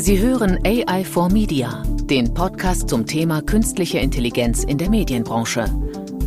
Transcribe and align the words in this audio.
Sie 0.00 0.18
hören 0.18 0.58
AI 0.64 1.04
for 1.04 1.30
Media, 1.30 1.82
den 2.04 2.32
Podcast 2.32 2.88
zum 2.88 3.04
Thema 3.04 3.42
künstliche 3.42 3.98
Intelligenz 3.98 4.64
in 4.64 4.78
der 4.78 4.88
Medienbranche. 4.88 5.66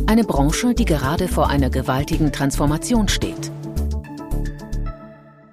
Eine 0.06 0.22
Branche, 0.22 0.74
die 0.74 0.84
gerade 0.84 1.26
vor 1.26 1.50
einer 1.50 1.70
gewaltigen 1.70 2.30
Transformation 2.30 3.08
steht. 3.08 3.50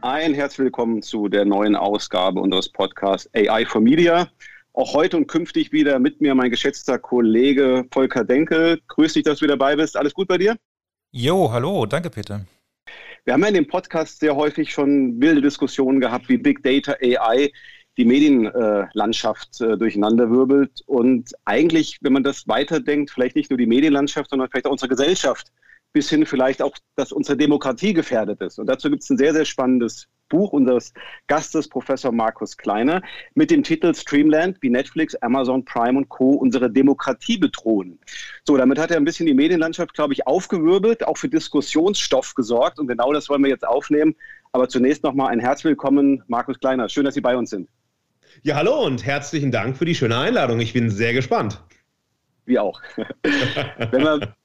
Ein 0.02 0.36
herzlich 0.36 0.66
willkommen 0.66 1.02
zu 1.02 1.30
der 1.30 1.46
neuen 1.46 1.76
Ausgabe 1.76 2.40
unseres 2.40 2.70
Podcasts 2.70 3.28
AI 3.34 3.66
for 3.66 3.82
Media. 3.82 4.28
Auch 4.74 4.94
heute 4.94 5.18
und 5.18 5.26
künftig 5.26 5.72
wieder 5.72 5.98
mit 5.98 6.22
mir 6.22 6.36
mein 6.36 6.52
geschätzter 6.52 7.00
Kollege 7.00 7.86
Volker 7.92 8.24
Denkel. 8.24 8.80
Grüß 8.88 9.14
dich, 9.14 9.24
dass 9.24 9.40
du 9.40 9.46
wieder 9.46 9.58
dabei 9.58 9.76
bist. 9.78 9.98
Alles 9.98 10.14
gut 10.14 10.28
bei 10.28 10.38
dir? 10.38 10.58
Jo, 11.12 11.52
hallo, 11.52 11.88
danke 11.88 12.12
Peter. 12.12 12.46
Wir 13.24 13.34
haben 13.34 13.42
ja 13.42 13.48
in 13.48 13.56
dem 13.56 13.68
Podcast 13.68 14.20
sehr 14.20 14.36
häufig 14.36 14.72
schon 14.72 15.20
wilde 15.20 15.42
Diskussionen 15.42 16.00
gehabt, 16.00 16.30
wie 16.30 16.38
Big 16.38 16.62
Data 16.62 16.94
AI 17.02 17.52
die 18.02 18.06
Medienlandschaft 18.06 19.62
äh, 19.62 19.78
durcheinanderwirbelt. 19.78 20.82
Und 20.88 21.34
eigentlich, 21.46 22.00
wenn 22.02 22.14
man 22.14 22.24
das 22.24 22.48
weiterdenkt, 22.48 23.12
vielleicht 23.12 23.36
nicht 23.36 23.52
nur 23.52 23.58
die 23.58 23.68
Medienlandschaft, 23.68 24.32
sondern 24.32 24.50
vielleicht 24.50 24.66
auch 24.66 24.72
unsere 24.72 24.90
Gesellschaft, 24.90 25.52
bis 25.94 26.10
hin 26.10 26.26
vielleicht 26.26 26.64
auch, 26.64 26.76
dass 26.96 27.12
unsere 27.12 27.38
Demokratie 27.38 27.94
gefährdet 27.94 28.42
ist. 28.42 28.58
Und 28.58 28.66
dazu 28.66 28.90
gibt 28.90 29.04
es 29.04 29.10
ein 29.10 29.18
sehr, 29.18 29.34
sehr 29.34 29.46
spannendes 29.46 30.08
Buch 30.30 30.52
unseres 30.52 30.94
Gastes, 31.28 31.68
Professor 31.68 32.12
Markus 32.12 32.58
Kleiner, 32.58 33.04
mit 33.36 33.52
dem 33.52 33.62
Titel 33.62 33.94
Streamland, 33.94 34.58
wie 34.62 34.70
Netflix, 34.70 35.14
Amazon 35.16 35.64
Prime 35.64 36.00
und 36.00 36.10
Co. 36.10 36.30
unsere 36.32 36.72
Demokratie 36.72 37.38
bedrohen. 37.38 38.00
So, 38.48 38.58
damit 38.58 38.80
hat 38.80 38.90
er 38.90 38.98
ein 38.98 39.06
bisschen 39.06 39.28
die 39.28 39.36
Medienlandschaft, 39.36 39.94
glaube 39.94 40.14
ich, 40.14 40.26
aufgewirbelt, 40.26 41.06
auch 41.06 41.18
für 41.18 41.30
Diskussionsstoff 41.30 42.34
gesorgt. 42.34 42.80
Und 42.80 42.88
genau 42.88 43.14
das 43.14 43.30
wollen 43.30 43.44
wir 43.44 43.52
jetzt 43.52 43.68
aufnehmen. 43.68 44.16
Aber 44.54 44.70
zunächst 44.70 45.04
nochmal 45.04 45.28
ein 45.28 45.40
herzlich 45.40 45.66
willkommen, 45.66 46.24
Markus 46.28 46.58
Kleiner. 46.60 46.90
Schön, 46.90 47.06
dass 47.06 47.14
Sie 47.14 47.22
bei 47.22 47.38
uns 47.38 47.52
sind. 47.52 47.70
Ja, 48.44 48.56
hallo 48.56 48.86
und 48.86 49.06
herzlichen 49.06 49.52
Dank 49.52 49.78
für 49.78 49.86
die 49.86 49.94
schöne 49.94 50.18
Einladung. 50.18 50.60
Ich 50.60 50.74
bin 50.74 50.90
sehr 50.90 51.14
gespannt. 51.14 51.62
Wir 52.46 52.64
auch. 52.64 52.82
wenn, 53.24 54.04
wir, 54.04 54.36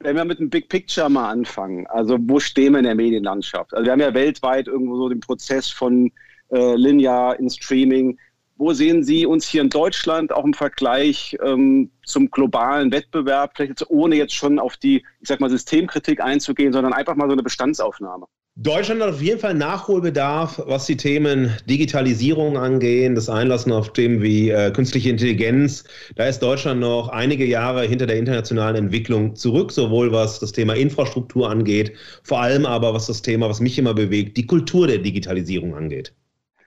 wenn 0.00 0.16
wir 0.16 0.24
mit 0.24 0.40
dem 0.40 0.50
Big 0.50 0.68
Picture 0.68 1.08
mal 1.08 1.30
anfangen, 1.30 1.86
also 1.86 2.16
wo 2.20 2.40
stehen 2.40 2.72
wir 2.72 2.78
in 2.78 2.86
der 2.86 2.94
Medienlandschaft? 2.94 3.72
Also 3.72 3.84
wir 3.84 3.92
haben 3.92 4.00
ja 4.00 4.14
weltweit 4.14 4.66
irgendwo 4.66 4.96
so 4.96 5.08
den 5.08 5.20
Prozess 5.20 5.70
von 5.70 6.10
äh, 6.50 6.74
linear 6.74 7.38
in 7.38 7.48
Streaming. 7.48 8.18
Wo 8.56 8.72
sehen 8.72 9.04
Sie 9.04 9.26
uns 9.26 9.46
hier 9.46 9.60
in 9.60 9.70
Deutschland 9.70 10.32
auch 10.32 10.44
im 10.44 10.54
Vergleich 10.54 11.36
ähm, 11.44 11.90
zum 12.04 12.30
globalen 12.30 12.90
Wettbewerb, 12.90 13.52
vielleicht 13.54 13.80
jetzt 13.80 13.90
ohne 13.90 14.16
jetzt 14.16 14.34
schon 14.34 14.58
auf 14.58 14.76
die, 14.78 15.04
ich 15.20 15.28
sag 15.28 15.40
mal, 15.40 15.50
Systemkritik 15.50 16.20
einzugehen, 16.20 16.72
sondern 16.72 16.94
einfach 16.94 17.14
mal 17.14 17.28
so 17.28 17.34
eine 17.34 17.42
Bestandsaufnahme? 17.42 18.26
Deutschland 18.58 19.02
hat 19.02 19.10
auf 19.10 19.20
jeden 19.20 19.38
Fall 19.38 19.52
Nachholbedarf, 19.52 20.62
was 20.64 20.86
die 20.86 20.96
Themen 20.96 21.54
Digitalisierung 21.68 22.56
angehen, 22.56 23.14
das 23.14 23.28
Einlassen 23.28 23.70
auf 23.70 23.92
Themen 23.92 24.22
wie 24.22 24.48
äh, 24.48 24.70
künstliche 24.70 25.10
Intelligenz. 25.10 25.84
Da 26.14 26.26
ist 26.26 26.40
Deutschland 26.40 26.80
noch 26.80 27.10
einige 27.10 27.44
Jahre 27.44 27.82
hinter 27.82 28.06
der 28.06 28.16
internationalen 28.16 28.76
Entwicklung 28.76 29.36
zurück, 29.36 29.72
sowohl 29.72 30.10
was 30.10 30.40
das 30.40 30.52
Thema 30.52 30.74
Infrastruktur 30.74 31.50
angeht, 31.50 31.92
vor 32.22 32.40
allem 32.40 32.64
aber 32.64 32.94
was 32.94 33.08
das 33.08 33.20
Thema, 33.20 33.46
was 33.46 33.60
mich 33.60 33.78
immer 33.78 33.92
bewegt, 33.92 34.38
die 34.38 34.46
Kultur 34.46 34.86
der 34.86 34.98
Digitalisierung 34.98 35.74
angeht. 35.74 36.14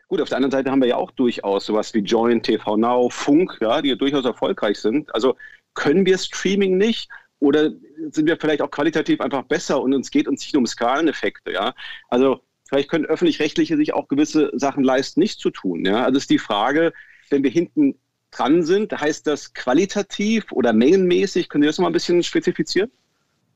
Gut, 0.10 0.22
auf 0.22 0.30
der 0.30 0.38
anderen 0.38 0.52
Seite 0.52 0.70
haben 0.70 0.82
wir 0.82 0.90
ja 0.90 0.98
auch 0.98 1.10
durchaus 1.10 1.66
sowas 1.66 1.92
wie 1.96 2.00
Join, 2.00 2.44
TV 2.44 2.78
Now, 2.78 3.10
Funk, 3.10 3.58
ja, 3.62 3.82
die 3.82 3.90
ja 3.90 3.96
durchaus 3.96 4.26
erfolgreich 4.26 4.78
sind. 4.78 5.12
Also 5.16 5.36
können 5.74 6.06
wir 6.06 6.20
Streaming 6.20 6.78
nicht? 6.78 7.10
Oder 7.40 7.72
sind 8.12 8.28
wir 8.28 8.38
vielleicht 8.38 8.62
auch 8.62 8.72
qualitativ 8.72 9.22
einfach 9.22 9.44
besser 9.44 9.82
und 9.82 9.94
uns 9.94 10.12
geht 10.12 10.28
uns 10.28 10.44
nicht 10.44 10.56
um 10.58 10.66
Skaleneffekte, 10.66 11.54
ja? 11.54 11.74
Also 12.10 12.42
vielleicht 12.68 12.90
können 12.90 13.06
öffentlich-rechtliche 13.06 13.78
sich 13.78 13.94
auch 13.94 14.08
gewisse 14.08 14.52
Sachen 14.54 14.84
leisten, 14.84 15.20
nicht 15.20 15.40
zu 15.40 15.50
tun, 15.50 15.86
ja? 15.86 16.04
Also 16.04 16.18
ist 16.18 16.30
die 16.30 16.38
Frage, 16.38 16.94
wenn 17.30 17.44
wir 17.44 17.52
hinten 17.52 17.96
dran 18.32 18.64
sind, 18.64 18.92
heißt 19.00 19.26
das 19.26 19.54
qualitativ 19.54 20.52
oder 20.52 20.74
mengenmäßig? 20.74 21.50
Können 21.50 21.64
Sie 21.64 21.68
das 21.68 21.80
mal 21.80 21.88
ein 21.88 21.94
bisschen 21.94 22.22
spezifizieren? 22.24 22.92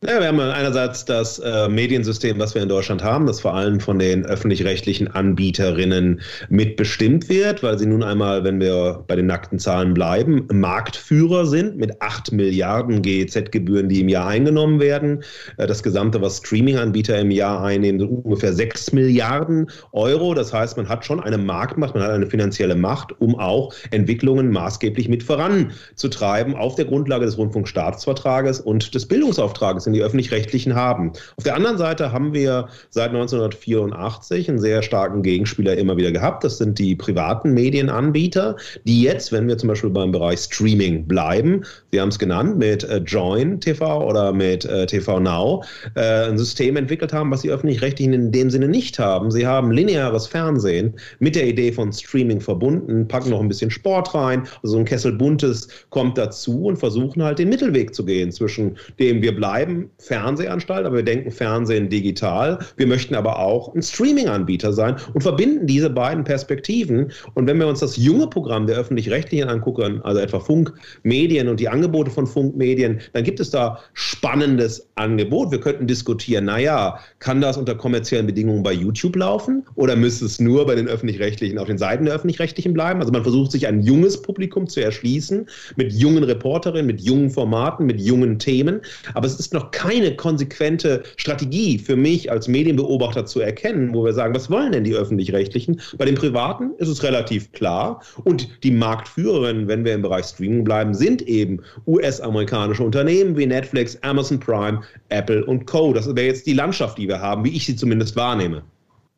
Ja, 0.05 0.19
wir 0.19 0.27
haben 0.27 0.39
einerseits 0.41 1.05
das 1.05 1.39
äh, 1.39 1.69
Mediensystem, 1.69 2.37
was 2.37 2.53
wir 2.53 2.61
in 2.61 2.67
Deutschland 2.67 3.01
haben, 3.01 3.25
das 3.25 3.39
vor 3.39 3.53
allem 3.53 3.79
von 3.79 3.99
den 3.99 4.25
öffentlich-rechtlichen 4.25 5.07
Anbieterinnen 5.07 6.19
mitbestimmt 6.49 7.29
wird, 7.29 7.63
weil 7.63 7.79
sie 7.79 7.85
nun 7.85 8.03
einmal, 8.03 8.43
wenn 8.43 8.59
wir 8.59 9.05
bei 9.07 9.15
den 9.15 9.27
nackten 9.27 9.59
Zahlen 9.59 9.93
bleiben, 9.93 10.45
Marktführer 10.51 11.45
sind 11.45 11.77
mit 11.77 12.01
8 12.01 12.33
Milliarden 12.33 13.01
GEZ-Gebühren, 13.01 13.87
die 13.87 14.01
im 14.01 14.09
Jahr 14.09 14.27
eingenommen 14.27 14.81
werden. 14.81 15.23
Äh, 15.55 15.67
das 15.67 15.81
Gesamte, 15.81 16.21
was 16.21 16.39
Streaming-Anbieter 16.39 17.17
im 17.19 17.31
Jahr 17.31 17.63
einnehmen, 17.63 18.01
sind 18.01 18.09
ungefähr 18.25 18.51
6 18.51 18.91
Milliarden 18.91 19.71
Euro. 19.93 20.33
Das 20.33 20.51
heißt, 20.51 20.75
man 20.75 20.89
hat 20.89 21.05
schon 21.05 21.21
eine 21.21 21.37
Marktmacht, 21.37 21.93
man 21.95 22.03
hat 22.03 22.11
eine 22.11 22.27
finanzielle 22.27 22.75
Macht, 22.75 23.17
um 23.21 23.39
auch 23.39 23.73
Entwicklungen 23.91 24.51
maßgeblich 24.51 25.07
mit 25.07 25.23
voranzutreiben 25.23 26.55
auf 26.55 26.75
der 26.75 26.85
Grundlage 26.85 27.25
des 27.25 27.37
Rundfunkstaatsvertrages 27.37 28.59
und 28.59 28.93
des 28.93 29.07
Bildungsauftrages 29.07 29.92
die 29.93 30.01
öffentlich-rechtlichen 30.01 30.75
haben. 30.75 31.13
Auf 31.37 31.43
der 31.43 31.55
anderen 31.55 31.77
Seite 31.77 32.11
haben 32.11 32.33
wir 32.33 32.67
seit 32.89 33.09
1984 33.09 34.49
einen 34.49 34.59
sehr 34.59 34.81
starken 34.81 35.21
Gegenspieler 35.21 35.77
immer 35.77 35.97
wieder 35.97 36.11
gehabt. 36.11 36.43
Das 36.43 36.57
sind 36.57 36.79
die 36.79 36.95
privaten 36.95 37.53
Medienanbieter, 37.53 38.57
die 38.85 39.01
jetzt, 39.01 39.31
wenn 39.31 39.47
wir 39.47 39.57
zum 39.57 39.69
Beispiel 39.69 39.89
beim 39.89 40.11
Bereich 40.11 40.39
Streaming 40.39 41.07
bleiben, 41.07 41.63
Sie 41.91 42.01
haben 42.01 42.09
es 42.09 42.17
genannt, 42.17 42.57
mit 42.57 42.83
äh, 42.83 42.97
Join 42.97 43.59
TV 43.59 44.07
oder 44.07 44.33
mit 44.33 44.65
äh, 44.65 44.87
TV 44.87 45.19
Now, 45.19 45.63
äh, 45.95 46.27
ein 46.27 46.39
System 46.39 46.75
entwickelt 46.75 47.13
haben, 47.13 47.29
was 47.29 47.41
die 47.41 47.51
öffentlich-rechtlichen 47.51 48.13
in 48.13 48.31
dem 48.31 48.49
Sinne 48.49 48.67
nicht 48.67 48.97
haben. 48.97 49.29
Sie 49.29 49.45
haben 49.45 49.71
lineares 49.71 50.25
Fernsehen 50.25 50.95
mit 51.19 51.35
der 51.35 51.47
Idee 51.47 51.71
von 51.71 51.93
Streaming 51.93 52.41
verbunden, 52.41 53.07
packen 53.07 53.29
noch 53.29 53.41
ein 53.41 53.47
bisschen 53.47 53.69
Sport 53.69 54.15
rein, 54.15 54.47
also 54.63 54.77
ein 54.77 54.85
Kessel 54.85 55.11
Buntes 55.11 55.67
kommt 55.91 56.17
dazu 56.17 56.65
und 56.65 56.77
versuchen 56.77 57.21
halt 57.21 57.37
den 57.37 57.49
Mittelweg 57.49 57.93
zu 57.93 58.03
gehen 58.05 58.31
zwischen 58.31 58.77
dem 58.97 59.21
wir 59.21 59.35
bleiben 59.35 59.82
Fernsehanstalt, 59.97 60.85
aber 60.85 60.97
wir 60.97 61.03
denken 61.03 61.31
Fernsehen 61.31 61.89
digital. 61.89 62.59
Wir 62.77 62.87
möchten 62.87 63.15
aber 63.15 63.39
auch 63.39 63.73
ein 63.73 63.81
Streaming-Anbieter 63.81 64.73
sein 64.73 64.95
und 65.13 65.21
verbinden 65.21 65.67
diese 65.67 65.89
beiden 65.89 66.23
Perspektiven. 66.23 67.11
Und 67.33 67.47
wenn 67.47 67.57
wir 67.57 67.67
uns 67.67 67.79
das 67.79 67.97
junge 67.97 68.27
Programm 68.27 68.67
der 68.67 68.77
öffentlich-rechtlichen 68.77 69.49
angucken, 69.49 70.01
also 70.03 70.19
etwa 70.19 70.39
Funkmedien 70.39 71.47
und 71.47 71.59
die 71.59 71.69
Angebote 71.69 72.11
von 72.11 72.27
Funkmedien, 72.27 72.99
dann 73.13 73.23
gibt 73.23 73.39
es 73.39 73.49
da 73.49 73.79
spannendes 73.93 74.89
Angebot. 74.95 75.51
Wir 75.51 75.59
könnten 75.59 75.87
diskutieren, 75.87 76.45
naja, 76.45 76.99
kann 77.19 77.41
das 77.41 77.57
unter 77.57 77.75
kommerziellen 77.75 78.25
Bedingungen 78.25 78.63
bei 78.63 78.73
YouTube 78.73 79.15
laufen 79.15 79.63
oder 79.75 79.95
müsste 79.95 80.25
es 80.25 80.39
nur 80.39 80.65
bei 80.65 80.75
den 80.75 80.87
öffentlich-rechtlichen, 80.87 81.57
auf 81.57 81.67
den 81.67 81.77
Seiten 81.77 82.05
der 82.05 82.15
öffentlich-rechtlichen 82.15 82.73
bleiben? 82.73 82.99
Also 82.99 83.11
man 83.11 83.23
versucht 83.23 83.51
sich 83.51 83.67
ein 83.67 83.81
junges 83.81 84.21
Publikum 84.21 84.67
zu 84.67 84.81
erschließen 84.81 85.47
mit 85.75 85.93
jungen 85.93 86.23
Reporterinnen, 86.23 86.85
mit 86.85 87.01
jungen 87.01 87.29
Formaten, 87.29 87.85
mit 87.85 87.99
jungen 87.99 88.39
Themen. 88.39 88.81
Aber 89.13 89.27
es 89.27 89.39
ist 89.39 89.53
noch 89.53 89.71
keine 89.73 90.15
konsequente 90.15 91.03
Strategie 91.17 91.77
für 91.77 91.97
mich 91.97 92.31
als 92.31 92.47
Medienbeobachter 92.47 93.25
zu 93.25 93.41
erkennen, 93.41 93.93
wo 93.93 94.05
wir 94.05 94.13
sagen, 94.13 94.33
was 94.33 94.49
wollen 94.49 94.71
denn 94.71 94.85
die 94.85 94.93
öffentlich-rechtlichen? 94.93 95.81
Bei 95.97 96.05
den 96.05 96.15
privaten 96.15 96.71
ist 96.77 96.87
es 96.87 97.03
relativ 97.03 97.51
klar 97.51 98.01
und 98.23 98.63
die 98.63 98.71
Marktführerinnen, 98.71 99.67
wenn 99.67 99.83
wir 99.83 99.93
im 99.93 100.01
Bereich 100.01 100.27
Streaming 100.27 100.63
bleiben, 100.63 100.93
sind 100.93 101.23
eben 101.23 101.59
US-amerikanische 101.85 102.83
Unternehmen 102.83 103.35
wie 103.35 103.45
Netflix, 103.45 104.01
Amazon 104.03 104.39
Prime, 104.39 104.81
Apple 105.09 105.43
und 105.43 105.65
Co. 105.65 105.91
Das 105.91 106.07
wäre 106.07 106.27
jetzt 106.27 106.47
die 106.47 106.53
Landschaft, 106.53 106.97
die 106.97 107.07
wir 107.09 107.19
haben, 107.19 107.43
wie 107.43 107.55
ich 107.55 107.65
sie 107.65 107.75
zumindest 107.75 108.15
wahrnehme. 108.15 108.63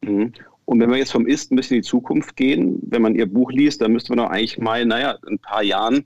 Mhm. 0.02 0.32
Und 0.66 0.80
wenn 0.80 0.90
wir 0.90 0.98
jetzt 0.98 1.12
vom 1.12 1.28
Ist 1.28 1.52
ein 1.52 1.58
bisschen 1.58 1.76
in 1.76 1.84
die 1.84 1.88
Zukunft 1.88 2.36
gehen, 2.36 2.80
wenn 2.88 3.04
man 3.04 3.16
Ihr 3.16 3.28
Buch 3.28 3.52
liest, 3.52 3.82
dann 3.82 3.92
müsste 3.92 4.16
man 4.16 4.26
doch 4.26 4.32
eigentlich 4.32 4.58
mal, 4.58 4.84
naja, 4.86 5.18
in 5.28 5.36
ein 5.36 5.40
paar 5.40 5.62
Jahren 5.62 6.06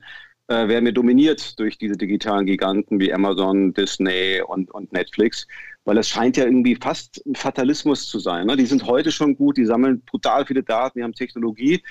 äh, 0.49 0.67
werden 0.67 0.85
wir 0.85 0.91
dominiert 0.91 1.59
durch 1.59 1.77
diese 1.77 1.95
digitalen 1.95 2.47
Giganten 2.47 2.99
wie 2.99 3.13
Amazon, 3.13 3.71
Disney 3.73 4.41
und, 4.41 4.71
und 4.71 4.91
Netflix. 4.91 5.47
Weil 5.85 5.97
es 5.99 6.09
scheint 6.09 6.37
ja 6.37 6.45
irgendwie 6.45 6.75
fast 6.75 7.23
ein 7.25 7.35
Fatalismus 7.35 8.07
zu 8.07 8.19
sein. 8.19 8.47
Ne? 8.47 8.57
Die 8.57 8.65
sind 8.65 8.85
heute 8.85 9.11
schon 9.11 9.35
gut, 9.35 9.57
die 9.57 9.65
sammeln 9.65 10.01
brutal 10.01 10.45
viele 10.45 10.63
Daten, 10.63 10.99
die 10.99 11.03
haben 11.03 11.13
Technologie. 11.13 11.83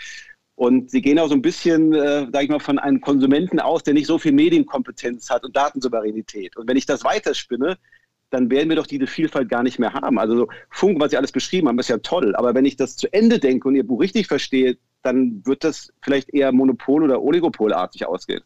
Und 0.56 0.91
sie 0.91 1.03
gehen 1.03 1.21
auch 1.21 1.28
so 1.28 1.34
ein 1.34 1.42
bisschen, 1.42 1.92
äh, 1.92 2.27
sage 2.33 2.42
ich 2.42 2.48
mal, 2.50 2.59
von 2.59 2.80
einem 2.80 3.00
Konsumenten 3.00 3.60
aus, 3.60 3.84
der 3.84 3.94
nicht 3.94 4.09
so 4.09 4.18
viel 4.18 4.33
Medienkompetenz 4.33 5.30
hat 5.30 5.44
und 5.44 5.54
Datensouveränität. 5.54 6.56
Und 6.56 6.68
wenn 6.68 6.77
ich 6.77 6.84
das 6.84 7.04
weiterspinne, 7.04 7.78
dann 8.30 8.50
werden 8.50 8.68
wir 8.68 8.77
doch 8.77 8.88
diese 8.88 9.06
Vielfalt 9.06 9.48
gar 9.48 9.62
nicht 9.62 9.78
mehr 9.78 9.92
haben. 9.94 10.18
Also 10.18 10.36
so 10.36 10.48
Funk, 10.71 11.00
was 11.00 11.12
Sie 11.12 11.16
alles 11.16 11.30
beschrieben 11.30 11.68
haben, 11.68 11.78
ist 11.78 11.88
ja 11.88 11.98
toll. 11.98 12.34
Aber 12.34 12.56
wenn 12.56 12.65
ich 12.65 12.74
das 12.74 12.97
zu 12.97 13.10
Ende 13.12 13.38
denke 13.38 13.68
und 13.68 13.77
Ihr 13.77 13.86
Buch 13.86 14.00
richtig 14.00 14.27
verstehe, 14.27 14.77
dann 15.09 15.43
wird 15.45 15.65
das 15.65 15.93
vielleicht 16.03 16.31
eher 16.31 16.53
monopol- 16.53 17.03
oder 17.03 17.22
oligopolartig 17.22 18.07
ausgehen. 18.07 18.43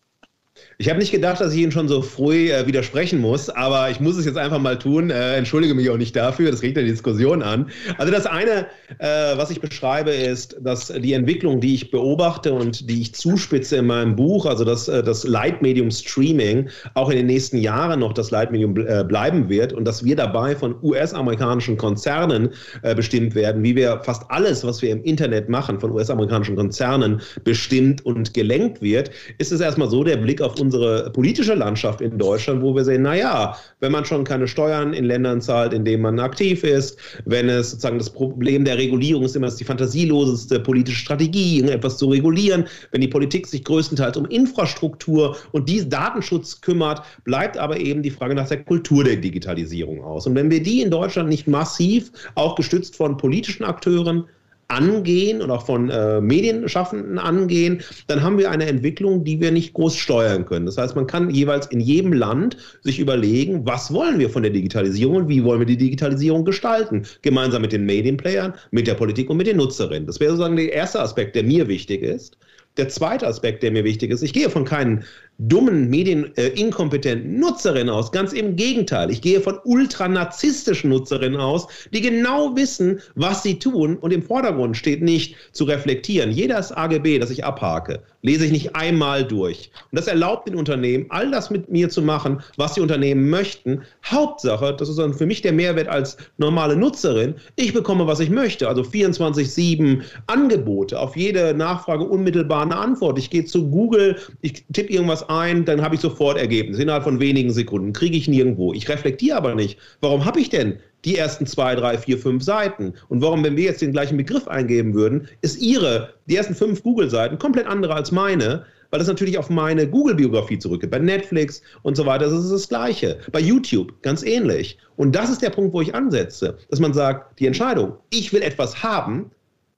Ich 0.79 0.88
habe 0.88 0.99
nicht 0.99 1.12
gedacht, 1.12 1.41
dass 1.41 1.53
ich 1.53 1.61
Ihnen 1.61 1.70
schon 1.70 1.88
so 1.88 2.03
früh 2.03 2.50
äh, 2.50 2.67
widersprechen 2.67 3.20
muss, 3.20 3.49
aber 3.49 3.91
ich 3.91 4.00
muss 4.00 4.17
es 4.17 4.25
jetzt 4.25 4.37
einfach 4.37 4.59
mal 4.59 4.79
tun. 4.79 5.11
Äh, 5.11 5.37
entschuldige 5.37 5.75
mich 5.75 5.88
auch 5.91 5.97
nicht 5.97 6.17
dafür, 6.17 6.50
das 6.50 6.62
regt 6.62 6.76
ja 6.76 6.82
die 6.82 6.91
Diskussion 6.91 7.43
an. 7.43 7.70
Also 7.99 8.12
das 8.12 8.26
eine, 8.26 8.67
äh, 8.99 9.37
was 9.37 9.50
ich 9.50 9.61
beschreibe, 9.61 10.11
ist, 10.11 10.56
dass 10.61 10.88
die 10.88 11.12
Entwicklung, 11.12 11.61
die 11.61 11.75
ich 11.75 11.91
beobachte 11.91 12.53
und 12.53 12.88
die 12.91 13.03
ich 13.03 13.14
zuspitze 13.14 13.76
in 13.76 13.87
meinem 13.87 14.17
Buch, 14.17 14.47
also 14.47 14.64
dass 14.64 14.88
äh, 14.88 15.03
das 15.03 15.25
Leitmedium 15.25 15.91
Streaming 15.91 16.69
auch 16.94 17.11
in 17.11 17.17
den 17.17 17.26
nächsten 17.26 17.59
Jahren 17.59 18.00
noch 18.00 18.12
das 18.12 18.31
Leitmedium 18.31 18.76
äh, 18.76 19.05
bleiben 19.05 19.49
wird 19.49 19.73
und 19.73 19.85
dass 19.85 20.05
wir 20.05 20.17
dabei 20.17 20.56
von 20.56 20.75
US-amerikanischen 20.82 21.76
Konzernen 21.76 22.50
äh, 22.82 22.94
bestimmt 22.94 23.35
werden, 23.35 23.62
wie 23.62 23.76
wir 23.76 24.00
fast 24.03 24.25
alles, 24.31 24.64
was 24.64 24.82
wir 24.82 24.91
im 24.91 25.03
Internet 25.05 25.49
machen, 25.49 25.79
von 25.79 25.93
US-amerikanischen 25.93 26.56
Konzernen 26.56 27.20
bestimmt 27.44 28.05
und 28.05 28.35
gelenkt 28.35 28.82
wird, 28.82 29.11
ist 29.38 29.53
es 29.53 29.61
erstmal 29.61 29.88
so 29.88 30.03
der 30.03 30.17
Blick 30.17 30.41
auf 30.41 30.51
unsere 30.60 31.10
politische 31.10 31.54
Landschaft 31.54 32.00
in 32.00 32.19
Deutschland, 32.19 32.62
wo 32.62 32.75
wir 32.75 32.84
sehen, 32.84 33.02
naja, 33.02 33.56
wenn 33.81 33.93
man 33.93 34.04
schon 34.04 34.25
keine 34.25 34.49
Steuern 34.49 34.93
in 34.93 35.04
Ländern 35.04 35.40
zahlt, 35.40 35.72
in 35.72 35.84
denen 35.84 36.02
man 36.02 36.19
aktiv 36.19 36.64
ist, 36.64 36.99
wenn 37.25 37.49
es 37.49 37.70
sozusagen 37.70 37.99
das 37.99 38.10
Problem 38.10 38.64
der 38.64 38.78
Regulierung 38.78 39.25
ist 39.25 39.37
immer 39.37 39.50
die 39.50 39.64
fantasieloseste 39.64 40.60
politische 40.60 40.99
Strategie, 40.99 41.56
irgendetwas 41.56 41.99
zu 41.99 42.08
regulieren, 42.08 42.64
wenn 42.90 43.00
die 43.00 43.08
Politik 43.08 43.46
sich 43.46 43.64
größtenteils 43.64 44.16
um 44.16 44.26
Infrastruktur 44.26 45.37
und 45.52 45.69
diesen 45.69 45.90
Datenschutz 45.90 46.60
kümmert, 46.60 47.02
bleibt 47.25 47.56
aber 47.58 47.78
eben 47.78 48.02
die 48.02 48.10
Frage 48.10 48.34
nach 48.34 48.49
der 48.49 48.64
Kultur 48.64 49.04
der 49.04 49.16
Digitalisierung 49.16 50.02
aus. 50.02 50.26
Und 50.26 50.34
wenn 50.34 50.50
wir 50.50 50.62
die 50.62 50.82
in 50.82 50.90
Deutschland 50.90 51.28
nicht 51.28 51.46
massiv, 51.46 52.10
auch 52.34 52.54
gestützt 52.56 52.96
von 52.96 53.16
politischen 53.16 53.64
Akteuren, 53.64 54.25
angehen 54.72 55.42
und 55.42 55.50
auch 55.50 55.66
von 55.66 55.90
äh, 55.90 56.20
Medienschaffenden 56.20 57.19
angehen, 57.19 57.82
dann 58.06 58.22
haben 58.22 58.38
wir 58.38 58.50
eine 58.50 58.66
Entwicklung, 58.66 59.24
die 59.24 59.40
wir 59.40 59.52
nicht 59.52 59.74
groß 59.74 59.96
steuern 59.96 60.46
können. 60.46 60.66
Das 60.66 60.78
heißt, 60.78 60.96
man 60.96 61.06
kann 61.06 61.30
jeweils 61.30 61.66
in 61.66 61.80
jedem 61.80 62.12
Land 62.12 62.56
sich 62.82 62.98
überlegen, 62.98 63.66
was 63.66 63.92
wollen 63.92 64.19
wir 64.19 64.30
von 64.30 64.42
der 64.42 64.52
Digitalisierung 64.52 65.16
und 65.16 65.28
wie 65.28 65.44
wollen 65.44 65.60
wir 65.60 65.66
die 65.66 65.76
Digitalisierung 65.76 66.44
gestalten, 66.44 67.04
gemeinsam 67.20 67.62
mit 67.62 67.72
den 67.72 67.84
Medienplayern, 67.84 68.54
mit 68.70 68.86
der 68.86 68.94
Politik 68.94 69.28
und 69.30 69.36
mit 69.36 69.46
den 69.46 69.58
Nutzerinnen. 69.58 70.06
Das 70.06 70.20
wäre 70.20 70.32
sozusagen 70.32 70.56
der 70.56 70.72
erste 70.72 71.00
Aspekt, 71.00 71.36
der 71.36 71.44
mir 71.44 71.68
wichtig 71.68 72.02
ist. 72.02 72.38
Der 72.78 72.88
zweite 72.88 73.26
Aspekt, 73.26 73.62
der 73.62 73.70
mir 73.70 73.84
wichtig 73.84 74.10
ist, 74.10 74.22
ich 74.22 74.32
gehe 74.32 74.48
von 74.48 74.64
keinen 74.64 75.04
dummen, 75.48 75.88
medieninkompetenten 75.90 77.34
äh, 77.34 77.38
Nutzerinnen 77.38 77.90
aus. 77.90 78.12
Ganz 78.12 78.32
im 78.32 78.56
Gegenteil. 78.56 79.10
Ich 79.10 79.22
gehe 79.22 79.40
von 79.40 79.58
ultranarzisstischen 79.64 80.90
Nutzerinnen 80.90 81.40
aus, 81.40 81.66
die 81.92 82.00
genau 82.00 82.54
wissen, 82.56 83.00
was 83.14 83.42
sie 83.42 83.58
tun. 83.58 83.96
Und 83.96 84.12
im 84.12 84.22
Vordergrund 84.22 84.76
steht 84.76 85.02
nicht 85.02 85.36
zu 85.52 85.64
reflektieren. 85.64 86.30
Jedes 86.30 86.72
AGB, 86.72 87.18
das 87.18 87.30
ich 87.30 87.44
abhake, 87.44 88.00
lese 88.22 88.46
ich 88.46 88.52
nicht 88.52 88.76
einmal 88.76 89.24
durch. 89.24 89.70
Und 89.90 89.98
das 89.98 90.06
erlaubt 90.06 90.48
den 90.48 90.54
Unternehmen, 90.54 91.06
all 91.08 91.30
das 91.30 91.50
mit 91.50 91.68
mir 91.70 91.88
zu 91.88 92.02
machen, 92.02 92.40
was 92.56 92.74
die 92.74 92.80
Unternehmen 92.80 93.28
möchten. 93.28 93.82
Hauptsache, 94.04 94.74
das 94.78 94.88
ist 94.88 94.98
dann 94.98 95.14
für 95.14 95.26
mich 95.26 95.42
der 95.42 95.52
Mehrwert 95.52 95.88
als 95.88 96.16
normale 96.38 96.76
Nutzerin, 96.76 97.34
ich 97.56 97.72
bekomme, 97.72 98.06
was 98.06 98.20
ich 98.20 98.30
möchte. 98.30 98.68
Also 98.68 98.82
24-7 98.82 100.02
Angebote, 100.28 100.98
auf 100.98 101.16
jede 101.16 101.52
Nachfrage 101.54 102.04
unmittelbar 102.04 102.62
eine 102.62 102.76
Antwort. 102.76 103.18
Ich 103.18 103.30
gehe 103.30 103.44
zu 103.44 103.68
Google, 103.68 104.16
ich 104.40 104.64
tippe 104.72 104.92
irgendwas 104.92 105.28
ein, 105.32 105.64
dann 105.64 105.82
habe 105.82 105.94
ich 105.94 106.00
sofort 106.00 106.38
Ergebnis. 106.38 106.79
Innerhalb 106.79 107.05
von 107.05 107.20
wenigen 107.20 107.50
Sekunden 107.50 107.93
kriege 107.93 108.17
ich 108.17 108.29
nirgendwo. 108.29 108.73
Ich 108.73 108.88
reflektiere 108.88 109.37
aber 109.37 109.55
nicht. 109.55 109.79
Warum 110.00 110.25
habe 110.25 110.40
ich 110.40 110.50
denn 110.50 110.79
die 111.05 111.17
ersten 111.17 111.46
zwei, 111.46 111.75
drei, 111.75 111.99
vier, 111.99 112.19
fünf 112.19 112.44
Seiten? 112.44 112.94
Und 113.08 113.23
warum, 113.23 113.43
wenn 113.44 113.56
wir 113.56 113.64
jetzt 113.64 113.82
den 113.82 113.93
gleichen 113.93 114.17
Begriff 114.17 114.46
eingeben 114.46 114.94
würden, 114.94 115.29
ist 115.40 115.61
Ihre, 115.61 116.14
die 116.26 116.37
ersten 116.37 116.55
fünf 116.55 116.82
Google-Seiten 116.82 117.38
komplett 117.38 117.67
andere 117.67 117.94
als 117.94 118.12
meine? 118.12 118.64
Weil 118.90 118.99
das 118.99 119.08
natürlich 119.08 119.38
auf 119.38 119.49
meine 119.49 119.88
Google-Biografie 119.88 120.58
zurückgeht. 120.58 120.90
Bei 120.90 120.99
Netflix 120.99 121.62
und 121.82 121.96
so 121.96 122.05
weiter, 122.05 122.26
das 122.26 122.44
ist 122.44 122.52
das 122.52 122.69
Gleiche. 122.69 123.19
Bei 123.32 123.40
YouTube 123.40 124.02
ganz 124.02 124.23
ähnlich. 124.23 124.76
Und 124.96 125.14
das 125.14 125.31
ist 125.31 125.40
der 125.40 125.50
Punkt, 125.50 125.73
wo 125.73 125.81
ich 125.81 125.94
ansetze, 125.94 126.58
dass 126.69 126.78
man 126.78 126.93
sagt, 126.93 127.40
die 127.40 127.46
Entscheidung, 127.46 127.94
ich 128.11 128.32
will 128.35 128.43
etwas 128.43 128.82
haben, 128.82 129.31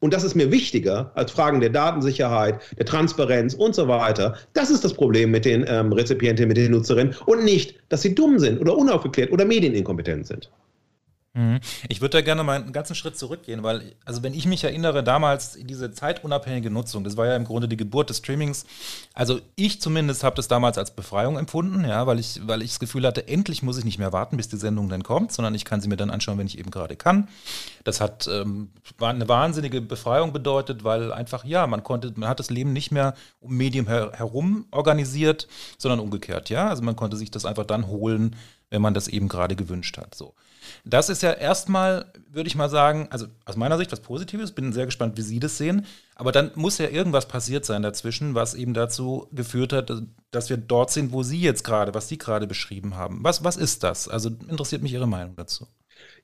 und 0.05 0.13
das 0.13 0.23
ist 0.23 0.35
mir 0.35 0.53
wichtiger 0.53 1.11
als 1.15 1.33
Fragen 1.33 1.61
der 1.61 1.71
Datensicherheit, 1.71 2.61
der 2.77 2.85
Transparenz 2.85 3.55
und 3.55 3.75
so 3.75 3.89
weiter. 3.89 4.37
Das 4.53 4.71
ist 4.71 4.85
das 4.85 4.93
Problem 4.93 5.31
mit 5.31 5.47
den 5.47 5.65
ähm, 5.67 5.95
Rezipientinnen, 5.95 6.49
mit 6.49 6.59
den 6.59 6.73
Nutzerinnen 6.73 7.17
und 7.25 7.43
nicht, 7.43 7.77
dass 7.89 8.03
sie 8.03 8.15
dumm 8.15 8.39
sind 8.39 8.61
oder 8.61 8.77
unaufgeklärt 8.77 9.33
oder 9.33 9.47
medieninkompetent 9.47 10.27
sind. 10.27 10.51
Mhm. 11.35 11.59
Ich 11.89 12.01
würde 12.01 12.19
da 12.19 12.21
gerne 12.23 12.45
mal 12.45 12.63
einen 12.63 12.73
ganzen 12.73 12.95
Schritt 12.95 13.19
zurückgehen, 13.19 13.65
weil, 13.65 13.97
also 14.05 14.23
wenn 14.23 14.35
ich 14.35 14.47
mich 14.47 14.63
erinnere, 14.63 15.03
damals 15.03 15.59
diese 15.61 15.93
zeitunabhängige 15.93 16.71
Nutzung, 16.71 17.03
das 17.03 17.17
war 17.17 17.27
ja 17.27 17.35
im 17.35 17.45
Grunde 17.45 17.67
die 17.67 17.77
Geburt 17.77 18.09
des 18.09 18.19
Streamings. 18.19 18.65
Also 19.15 19.41
ich 19.57 19.81
zumindest 19.81 20.23
habe 20.23 20.37
das 20.37 20.47
damals 20.47 20.79
als 20.79 20.93
Befreiung 20.93 21.37
empfunden, 21.37 21.85
ja, 21.85 22.07
weil 22.07 22.21
ich, 22.21 22.41
weil 22.47 22.63
ich 22.63 22.71
das 22.71 22.79
Gefühl 22.79 23.05
hatte, 23.05 23.27
endlich 23.27 23.65
muss 23.65 23.79
ich 23.79 23.85
nicht 23.85 23.99
mehr 23.99 24.13
warten, 24.13 24.37
bis 24.37 24.49
die 24.49 24.57
Sendung 24.57 24.89
dann 24.89 25.03
kommt, 25.03 25.33
sondern 25.33 25.57
ich 25.57 25.65
kann 25.65 25.81
sie 25.81 25.89
mir 25.89 25.97
dann 25.97 26.11
anschauen, 26.11 26.39
wenn 26.39 26.47
ich 26.47 26.59
eben 26.59 26.71
gerade 26.71 26.95
kann. 26.95 27.29
Das 27.83 28.01
hat 28.01 28.29
ähm, 28.29 28.71
war 28.99 29.11
eine 29.11 29.29
wahnsinnige 29.29 29.81
Befreiung 29.81 30.33
bedeutet, 30.33 30.85
weil 30.85 31.13
einfach, 31.13 31.45
ja, 31.45 31.67
man 31.67 31.83
konnte, 31.83 32.13
man 32.15 32.29
hat 32.29 32.39
das 32.39 32.51
Leben 32.51 32.73
nicht 32.73 32.93
mehr 32.93 33.15
um 33.41 33.57
Medium 33.57 33.89
her 33.89 34.13
herum 34.15 34.67
organisiert, 34.71 35.49
sondern 35.79 35.99
umgekehrt, 35.99 36.49
ja. 36.49 36.69
Also 36.69 36.85
man 36.85 36.95
konnte 36.95 37.17
sich 37.17 37.33
das 37.33 37.45
einfach 37.45 37.67
dann 37.67 37.89
holen, 37.89 38.37
wenn 38.71 38.83
man 38.83 38.95
das 38.95 39.09
eben 39.09 39.29
gerade 39.29 39.57
gewünscht 39.57 39.99
hat. 39.99 40.15
So. 40.15 40.35
Das 40.85 41.09
ist 41.09 41.23
ja 41.23 41.33
erstmal, 41.33 42.07
würde 42.31 42.47
ich 42.47 42.57
mal 42.57 42.69
sagen, 42.69 43.09
also 43.11 43.27
aus 43.45 43.57
meiner 43.57 43.79
Sicht 43.79 43.93
was 43.93 44.01
Positives, 44.01 44.53
bin 44.53 44.73
sehr 44.73 44.87
gespannt, 44.87 45.17
wie 45.17 45.23
Sie 45.23 45.41
das 45.41 45.59
sehen. 45.59 45.87
Aber 46.15 46.33
dann 46.33 46.51
muss 46.55 46.79
ja 46.79 46.89
irgendwas 46.89 47.27
passiert 47.27 47.65
sein 47.65 47.83
dazwischen, 47.83 48.35
was 48.35 48.55
eben 48.55 48.75
dazu 48.75 49.29
geführt 49.33 49.73
hat, 49.73 49.93
dass 50.31 50.51
wir 50.51 50.57
dort 50.57 50.91
sind, 50.91 51.13
wo 51.13 51.23
Sie 51.23 51.41
jetzt 51.41 51.65
gerade, 51.65 51.95
was 51.95 52.09
Sie 52.09 52.19
gerade 52.19 52.47
beschrieben 52.47 52.97
haben. 52.97 53.21
Was, 53.23 53.45
was 53.45 53.57
ist 53.57 53.83
das? 53.83 54.09
Also 54.09 54.31
interessiert 54.49 54.83
mich 54.83 54.93
Ihre 54.93 55.09
Meinung 55.09 55.37
dazu. 55.37 55.67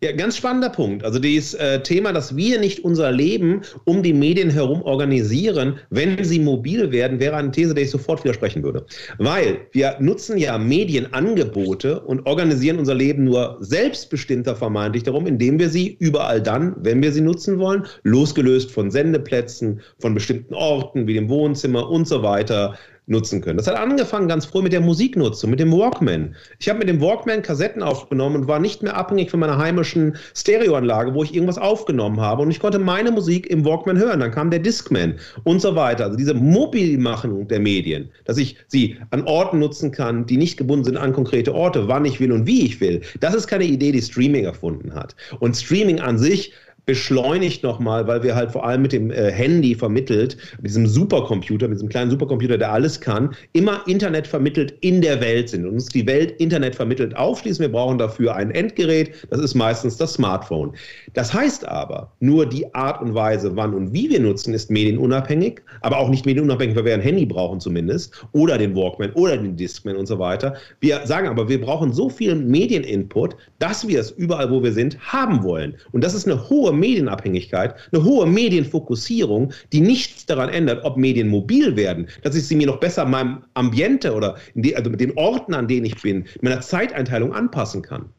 Ja, 0.03 0.13
ganz 0.13 0.39
spannender 0.39 0.71
Punkt. 0.71 1.05
Also 1.05 1.19
dieses 1.19 1.53
äh, 1.53 1.83
Thema, 1.83 2.15
dass 2.15 2.35
wir 2.35 2.59
nicht 2.59 2.83
unser 2.85 3.13
Leben 3.13 3.61
um 3.85 4.03
die 4.03 4.15
Medien 4.15 4.49
herum 4.49 4.81
organisieren, 4.81 5.79
wenn 5.91 6.25
sie 6.25 6.39
mobil 6.39 6.91
werden, 6.91 7.21
wäre 7.21 7.37
eine 7.37 7.51
These, 7.51 7.75
der 7.75 7.85
ich 7.85 7.91
sofort 7.91 8.25
widersprechen 8.25 8.63
würde. 8.63 8.87
Weil 9.19 9.59
wir 9.73 9.97
nutzen 10.01 10.39
ja 10.39 10.57
Medienangebote 10.57 12.01
und 12.01 12.27
organisieren 12.27 12.79
unser 12.79 12.95
Leben 12.95 13.25
nur 13.25 13.59
selbstbestimmter 13.61 14.57
vermeintlich 14.57 15.03
darum, 15.03 15.27
indem 15.27 15.59
wir 15.59 15.69
sie 15.69 15.99
überall 16.01 16.41
dann, 16.41 16.77
wenn 16.79 17.03
wir 17.03 17.13
sie 17.13 17.21
nutzen 17.21 17.59
wollen, 17.59 17.85
losgelöst 18.03 18.71
von 18.71 18.91
Sendeplätzen, 18.91 19.83
von 19.99 20.15
bestimmten 20.15 20.55
Orten 20.55 21.07
wie 21.09 21.15
dem 21.15 21.29
Wohnzimmer 21.29 21.91
und 21.91 22.09
so 22.09 22.23
weiter, 22.23 22.79
nutzen 23.11 23.41
können. 23.41 23.57
Das 23.57 23.67
hat 23.67 23.77
angefangen 23.77 24.29
ganz 24.29 24.47
früh 24.47 24.63
mit 24.63 24.73
der 24.73 24.81
Musiknutzung, 24.81 25.51
mit 25.51 25.61
dem 25.61 25.73
Walkman. 25.73 26.37
Ich 26.59 26.69
habe 26.69 26.79
mit 26.79 26.89
dem 26.89 27.01
Walkman 27.01 27.43
Kassetten 27.43 27.83
aufgenommen 27.83 28.37
und 28.37 28.49
war 28.49 28.61
nicht 28.61 28.83
mehr 28.83 28.97
abhängig 28.97 29.31
von 29.31 29.41
meiner 29.41 29.59
heimischen 29.59 30.17
Stereoanlage, 30.35 31.15
wo 31.15 31.23
ich 31.23 31.35
irgendwas 31.35 31.59
aufgenommen 31.59 32.21
habe. 32.21 32.43
Und 32.43 32.51
ich 32.51 32.61
konnte 32.61 32.79
meine 32.79 33.11
Musik 33.11 33.49
im 33.51 33.65
Walkman 33.65 33.99
hören. 33.99 34.21
Dann 34.21 34.31
kam 34.31 34.51
der 34.51 34.61
Discman 34.61 35.17
und 35.45 35.61
so 35.61 35.75
weiter. 35.75 36.05
Also 36.05 36.17
diese 36.17 36.35
Mobilmachung 36.35 37.49
der 37.49 37.61
Medien, 37.61 38.11
dass 38.25 38.39
ich 38.39 38.57
sie 38.69 38.97
an 39.11 39.25
Orten 39.25 39.59
nutzen 39.59 39.91
kann, 39.91 40.27
die 40.27 40.37
nicht 40.37 40.57
gebunden 40.57 40.85
sind 40.85 40.97
an 40.97 41.13
konkrete 41.13 41.55
Orte, 41.55 41.89
wann 41.89 42.05
ich 42.05 42.21
will 42.21 42.33
und 42.33 42.47
wie 42.47 42.65
ich 42.65 42.81
will. 42.81 43.01
Das 43.19 43.35
ist 43.35 43.49
keine 43.49 43.65
Idee, 43.65 43.93
die 43.93 44.03
Streaming 44.03 44.45
erfunden 44.45 44.95
hat. 44.95 45.17
Und 45.41 45.57
Streaming 45.57 46.01
an 46.01 46.19
sich 46.19 46.53
beschleunigt 46.91 47.63
nochmal, 47.63 48.09
weil 48.09 48.25
wir 48.25 48.35
halt 48.35 48.51
vor 48.51 48.67
allem 48.67 48.83
mit 48.83 48.91
dem 48.91 49.13
äh, 49.13 49.31
Handy 49.31 49.77
vermittelt, 49.77 50.37
mit 50.57 50.71
diesem 50.71 50.89
Supercomputer, 50.89 51.69
mit 51.69 51.77
diesem 51.77 51.89
kleinen 51.89 52.11
Supercomputer, 52.11 52.59
der 52.59 52.73
alles 52.73 53.01
kann, 53.01 53.33
immer 53.53 53.81
Internet 53.87 54.27
vermittelt 54.27 54.75
in 54.81 55.01
der 55.01 55.21
Welt 55.21 55.51
sind 55.51 55.65
und 55.65 55.75
uns 55.75 55.87
die 55.87 56.05
Welt 56.05 56.33
Internet 56.41 56.75
vermittelt 56.75 57.17
aufschließen. 57.17 57.63
Wir 57.63 57.71
brauchen 57.71 57.97
dafür 57.97 58.35
ein 58.35 58.51
Endgerät, 58.51 59.13
das 59.31 59.39
ist 59.39 59.55
meistens 59.55 59.99
das 59.99 60.15
Smartphone. 60.15 60.73
Das 61.13 61.33
heißt 61.33 61.69
aber, 61.69 62.11
nur 62.19 62.45
die 62.45 62.75
Art 62.75 63.01
und 63.01 63.15
Weise, 63.15 63.55
wann 63.55 63.73
und 63.73 63.93
wie 63.93 64.11
wir 64.11 64.19
nutzen, 64.19 64.53
ist 64.53 64.69
medienunabhängig, 64.69 65.61
aber 65.83 65.97
auch 65.97 66.09
nicht 66.09 66.27
medienunabhängig, 66.27 66.75
weil 66.75 66.87
wir 66.87 66.95
ein 66.95 67.01
Handy 67.01 67.25
brauchen 67.25 67.61
zumindest 67.61 68.27
oder 68.33 68.59
den 68.59 68.75
Walkman 68.75 69.13
oder 69.13 69.37
den 69.37 69.55
Discman 69.55 69.95
und 69.95 70.07
so 70.07 70.19
weiter. 70.19 70.57
Wir 70.81 71.07
sagen 71.07 71.29
aber, 71.29 71.49
wir 71.49 71.61
brauchen 71.61 71.93
so 71.93 72.09
viel 72.09 72.35
Medieninput, 72.35 73.37
dass 73.61 73.87
wir 73.87 74.01
es 74.01 74.11
überall, 74.11 74.51
wo 74.51 74.61
wir 74.61 74.73
sind, 74.73 74.99
haben 75.01 75.45
wollen. 75.45 75.77
Und 75.93 76.03
das 76.03 76.15
ist 76.15 76.27
eine 76.27 76.51
hohe 76.51 76.73
Medienabhängigkeit, 76.81 77.75
eine 77.93 78.03
hohe 78.03 78.27
Medienfokussierung, 78.27 79.53
die 79.73 79.81
nichts 79.81 80.27
daran 80.27 80.49
ändert, 80.49 80.85
ob 80.85 80.97
Medien 80.97 81.29
mobil 81.29 81.77
werden, 81.77 82.09
dass 82.23 82.35
ich 82.35 82.47
sie 82.47 82.57
mir 82.57 82.67
noch 82.67 82.81
besser 82.81 83.05
meinem 83.05 83.45
Ambiente 83.55 84.15
oder 84.15 84.37
die, 84.55 84.75
also 84.75 84.91
mit 84.91 85.01
den 85.01 85.17
Orten, 85.17 85.55
an 85.55 85.69
denen 85.69 85.87
ich 85.87 86.01
bin, 86.01 86.27
meiner 86.41 86.61
Zeiteinteilung 86.61 87.33
anpassen 87.33 87.83
kann. 87.83 88.11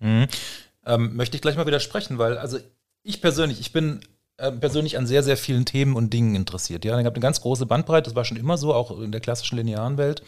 Mhm. 0.00 0.26
Ähm, 0.84 1.16
möchte 1.16 1.36
ich 1.36 1.42
gleich 1.42 1.56
mal 1.56 1.66
widersprechen, 1.66 2.18
weil 2.18 2.36
also 2.36 2.58
ich 3.04 3.20
persönlich, 3.20 3.60
ich 3.60 3.72
bin 3.72 4.00
äh, 4.36 4.50
persönlich 4.50 4.98
an 4.98 5.06
sehr, 5.06 5.22
sehr 5.22 5.36
vielen 5.36 5.64
Themen 5.64 5.94
und 5.94 6.12
Dingen 6.12 6.34
interessiert. 6.34 6.84
Ja, 6.84 6.98
ich 6.98 7.04
habe 7.04 7.14
eine 7.14 7.22
ganz 7.22 7.40
große 7.40 7.66
Bandbreite, 7.66 8.10
das 8.10 8.16
war 8.16 8.24
schon 8.24 8.36
immer 8.36 8.56
so, 8.56 8.74
auch 8.74 9.00
in 9.00 9.12
der 9.12 9.20
klassischen 9.20 9.56
linearen 9.56 9.98
Welt. 9.98 10.22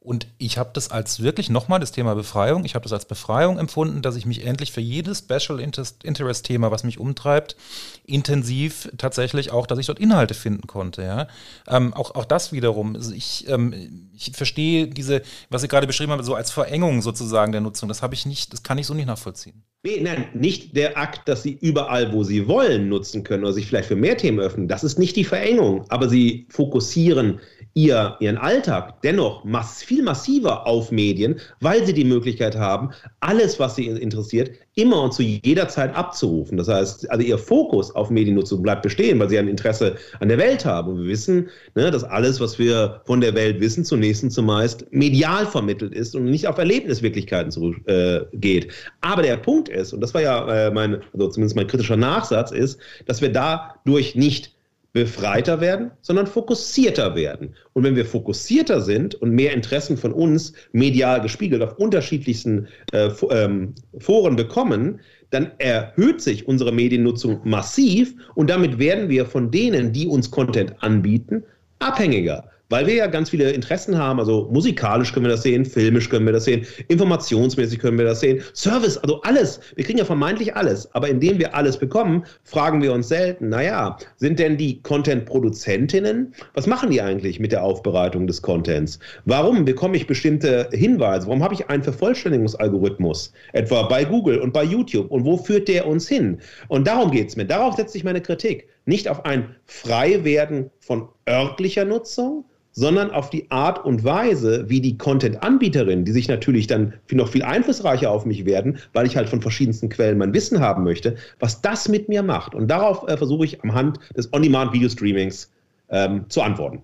Und 0.00 0.28
ich 0.38 0.58
habe 0.58 0.70
das 0.72 0.92
als 0.92 1.22
wirklich 1.22 1.50
nochmal 1.50 1.80
das 1.80 1.90
Thema 1.90 2.14
Befreiung, 2.14 2.64
ich 2.64 2.76
habe 2.76 2.84
das 2.84 2.92
als 2.92 3.04
Befreiung 3.04 3.58
empfunden, 3.58 4.00
dass 4.00 4.14
ich 4.14 4.26
mich 4.26 4.46
endlich 4.46 4.70
für 4.70 4.80
jedes 4.80 5.18
Special 5.18 5.58
Interest 5.58 6.44
Thema, 6.44 6.70
was 6.70 6.84
mich 6.84 6.98
umtreibt, 7.00 7.56
intensiv 8.04 8.90
tatsächlich 8.96 9.50
auch, 9.50 9.66
dass 9.66 9.78
ich 9.78 9.86
dort 9.86 9.98
Inhalte 9.98 10.34
finden 10.34 10.68
konnte. 10.68 11.02
Ja? 11.02 11.26
Ähm, 11.66 11.92
auch, 11.94 12.14
auch 12.14 12.24
das 12.24 12.52
wiederum, 12.52 12.94
also 12.94 13.12
ich, 13.12 13.48
ähm, 13.48 14.10
ich 14.14 14.30
verstehe 14.34 14.86
diese, 14.86 15.22
was 15.50 15.62
Sie 15.62 15.68
gerade 15.68 15.88
beschrieben 15.88 16.12
haben, 16.12 16.22
so 16.22 16.36
als 16.36 16.52
Verengung 16.52 17.02
sozusagen 17.02 17.50
der 17.50 17.60
Nutzung, 17.60 17.88
das 17.88 18.00
habe 18.00 18.14
ich 18.14 18.24
nicht, 18.24 18.52
das 18.52 18.62
kann 18.62 18.78
ich 18.78 18.86
so 18.86 18.94
nicht 18.94 19.06
nachvollziehen. 19.06 19.64
Nee, 19.84 20.00
nein, 20.00 20.28
nicht 20.32 20.76
der 20.76 20.96
Akt, 20.96 21.28
dass 21.28 21.42
Sie 21.42 21.52
überall, 21.60 22.12
wo 22.12 22.22
Sie 22.22 22.46
wollen, 22.46 22.88
nutzen 22.88 23.24
können 23.24 23.44
oder 23.44 23.52
sich 23.52 23.66
vielleicht 23.66 23.88
für 23.88 23.96
mehr 23.96 24.16
Themen 24.16 24.38
öffnen. 24.38 24.68
Das 24.68 24.84
ist 24.84 24.98
nicht 24.98 25.16
die 25.16 25.24
Verengung, 25.24 25.84
aber 25.88 26.08
Sie 26.08 26.46
fokussieren 26.50 27.40
ihr, 27.78 28.16
ihren 28.18 28.38
Alltag 28.38 29.00
dennoch 29.02 29.44
mass, 29.44 29.84
viel 29.84 30.02
massiver 30.02 30.66
auf 30.66 30.90
Medien, 30.90 31.38
weil 31.60 31.86
sie 31.86 31.92
die 31.92 32.04
Möglichkeit 32.04 32.56
haben, 32.56 32.90
alles, 33.20 33.60
was 33.60 33.76
sie 33.76 33.86
interessiert, 33.86 34.50
immer 34.74 35.00
und 35.02 35.14
zu 35.14 35.22
jeder 35.22 35.68
Zeit 35.68 35.94
abzurufen. 35.94 36.56
Das 36.58 36.66
heißt, 36.66 37.08
also 37.08 37.24
ihr 37.24 37.38
Fokus 37.38 37.94
auf 37.94 38.10
Mediennutzung 38.10 38.62
bleibt 38.62 38.82
bestehen, 38.82 39.20
weil 39.20 39.28
sie 39.28 39.38
ein 39.38 39.46
Interesse 39.46 39.94
an 40.18 40.28
der 40.28 40.38
Welt 40.38 40.64
haben. 40.64 40.90
Und 40.90 41.02
wir 41.02 41.08
wissen, 41.08 41.48
ne, 41.76 41.90
dass 41.92 42.02
alles, 42.02 42.40
was 42.40 42.58
wir 42.58 43.00
von 43.06 43.20
der 43.20 43.34
Welt 43.34 43.60
wissen, 43.60 43.84
zunächst 43.84 44.24
und 44.24 44.30
zumeist 44.30 44.84
medial 44.90 45.46
vermittelt 45.46 45.94
ist 45.94 46.16
und 46.16 46.24
nicht 46.24 46.48
auf 46.48 46.58
Erlebniswirklichkeiten 46.58 47.52
zurückgeht. 47.52 48.64
Äh, 48.64 48.68
Aber 49.02 49.22
der 49.22 49.36
Punkt 49.36 49.68
ist, 49.68 49.92
und 49.92 50.00
das 50.00 50.14
war 50.14 50.22
ja 50.22 50.66
äh, 50.66 50.70
mein, 50.72 50.98
also 51.12 51.28
zumindest 51.28 51.54
mein 51.54 51.68
kritischer 51.68 51.96
Nachsatz, 51.96 52.50
ist, 52.50 52.80
dass 53.06 53.20
wir 53.20 53.32
dadurch 53.32 54.16
nicht 54.16 54.57
befreiter 54.98 55.60
werden, 55.60 55.92
sondern 56.02 56.26
fokussierter 56.26 57.14
werden. 57.14 57.54
Und 57.72 57.84
wenn 57.84 57.94
wir 57.94 58.04
fokussierter 58.04 58.80
sind 58.80 59.14
und 59.14 59.30
mehr 59.30 59.52
Interessen 59.52 59.96
von 59.96 60.12
uns 60.12 60.52
medial 60.72 61.20
gespiegelt 61.20 61.62
auf 61.62 61.78
unterschiedlichsten 61.78 62.66
äh, 62.92 63.10
ähm, 63.30 63.74
Foren 64.00 64.34
bekommen, 64.34 65.00
dann 65.30 65.52
erhöht 65.58 66.20
sich 66.20 66.48
unsere 66.48 66.72
Mediennutzung 66.72 67.40
massiv 67.44 68.14
und 68.34 68.50
damit 68.50 68.78
werden 68.78 69.08
wir 69.08 69.24
von 69.26 69.50
denen, 69.50 69.92
die 69.92 70.08
uns 70.08 70.30
Content 70.30 70.74
anbieten, 70.80 71.44
abhängiger 71.78 72.50
weil 72.68 72.86
wir 72.86 72.94
ja 72.94 73.06
ganz 73.06 73.30
viele 73.30 73.50
Interessen 73.50 73.96
haben. 73.96 74.18
Also 74.18 74.48
musikalisch 74.50 75.12
können 75.12 75.26
wir 75.26 75.32
das 75.32 75.42
sehen, 75.42 75.64
filmisch 75.64 76.08
können 76.08 76.26
wir 76.26 76.32
das 76.32 76.44
sehen, 76.44 76.66
informationsmäßig 76.88 77.78
können 77.78 77.98
wir 77.98 78.04
das 78.04 78.20
sehen, 78.20 78.42
Service, 78.54 78.98
also 78.98 79.20
alles. 79.22 79.60
Wir 79.76 79.84
kriegen 79.84 79.98
ja 79.98 80.04
vermeintlich 80.04 80.54
alles. 80.54 80.92
Aber 80.94 81.08
indem 81.08 81.38
wir 81.38 81.54
alles 81.54 81.78
bekommen, 81.78 82.24
fragen 82.44 82.82
wir 82.82 82.92
uns 82.92 83.08
selten, 83.08 83.48
naja, 83.48 83.96
sind 84.16 84.38
denn 84.38 84.56
die 84.56 84.82
Content-Produzentinnen, 84.82 86.34
was 86.54 86.66
machen 86.66 86.90
die 86.90 87.00
eigentlich 87.00 87.40
mit 87.40 87.52
der 87.52 87.62
Aufbereitung 87.62 88.26
des 88.26 88.42
Contents? 88.42 88.98
Warum 89.24 89.64
bekomme 89.64 89.96
ich 89.96 90.06
bestimmte 90.06 90.68
Hinweise? 90.72 91.26
Warum 91.26 91.42
habe 91.42 91.54
ich 91.54 91.68
einen 91.68 91.82
Vervollständigungsalgorithmus? 91.82 93.32
Etwa 93.52 93.82
bei 93.82 94.04
Google 94.04 94.38
und 94.38 94.52
bei 94.52 94.64
YouTube. 94.64 95.10
Und 95.10 95.24
wo 95.24 95.36
führt 95.36 95.68
der 95.68 95.86
uns 95.86 96.08
hin? 96.08 96.38
Und 96.68 96.86
darum 96.86 97.10
geht 97.10 97.28
es 97.28 97.36
mir. 97.36 97.44
Darauf 97.46 97.76
setze 97.76 97.96
ich 97.96 98.04
meine 98.04 98.20
Kritik. 98.20 98.68
Nicht 98.84 99.08
auf 99.08 99.24
ein 99.24 99.54
Freiwerden 99.66 100.70
von 100.80 101.08
örtlicher 101.28 101.84
Nutzung, 101.84 102.44
sondern 102.78 103.10
auf 103.10 103.28
die 103.28 103.50
Art 103.50 103.84
und 103.84 104.04
Weise, 104.04 104.66
wie 104.68 104.80
die 104.80 104.96
Content-Anbieterinnen, 104.96 106.04
die 106.04 106.12
sich 106.12 106.28
natürlich 106.28 106.68
dann 106.68 106.94
noch 107.10 107.28
viel 107.28 107.42
einflussreicher 107.42 108.08
auf 108.08 108.24
mich 108.24 108.44
werden, 108.44 108.78
weil 108.92 109.04
ich 109.04 109.16
halt 109.16 109.28
von 109.28 109.42
verschiedensten 109.42 109.88
Quellen 109.88 110.16
mein 110.16 110.32
Wissen 110.32 110.60
haben 110.60 110.84
möchte, 110.84 111.16
was 111.40 111.60
das 111.60 111.88
mit 111.88 112.08
mir 112.08 112.22
macht. 112.22 112.54
Und 112.54 112.68
darauf 112.68 113.08
äh, 113.08 113.16
versuche 113.16 113.44
ich 113.44 113.64
am 113.64 113.74
Hand 113.74 113.98
des 114.16 114.32
On-Demand-Video-Streamings 114.32 115.50
ähm, 115.88 116.26
zu 116.28 116.40
antworten. 116.40 116.82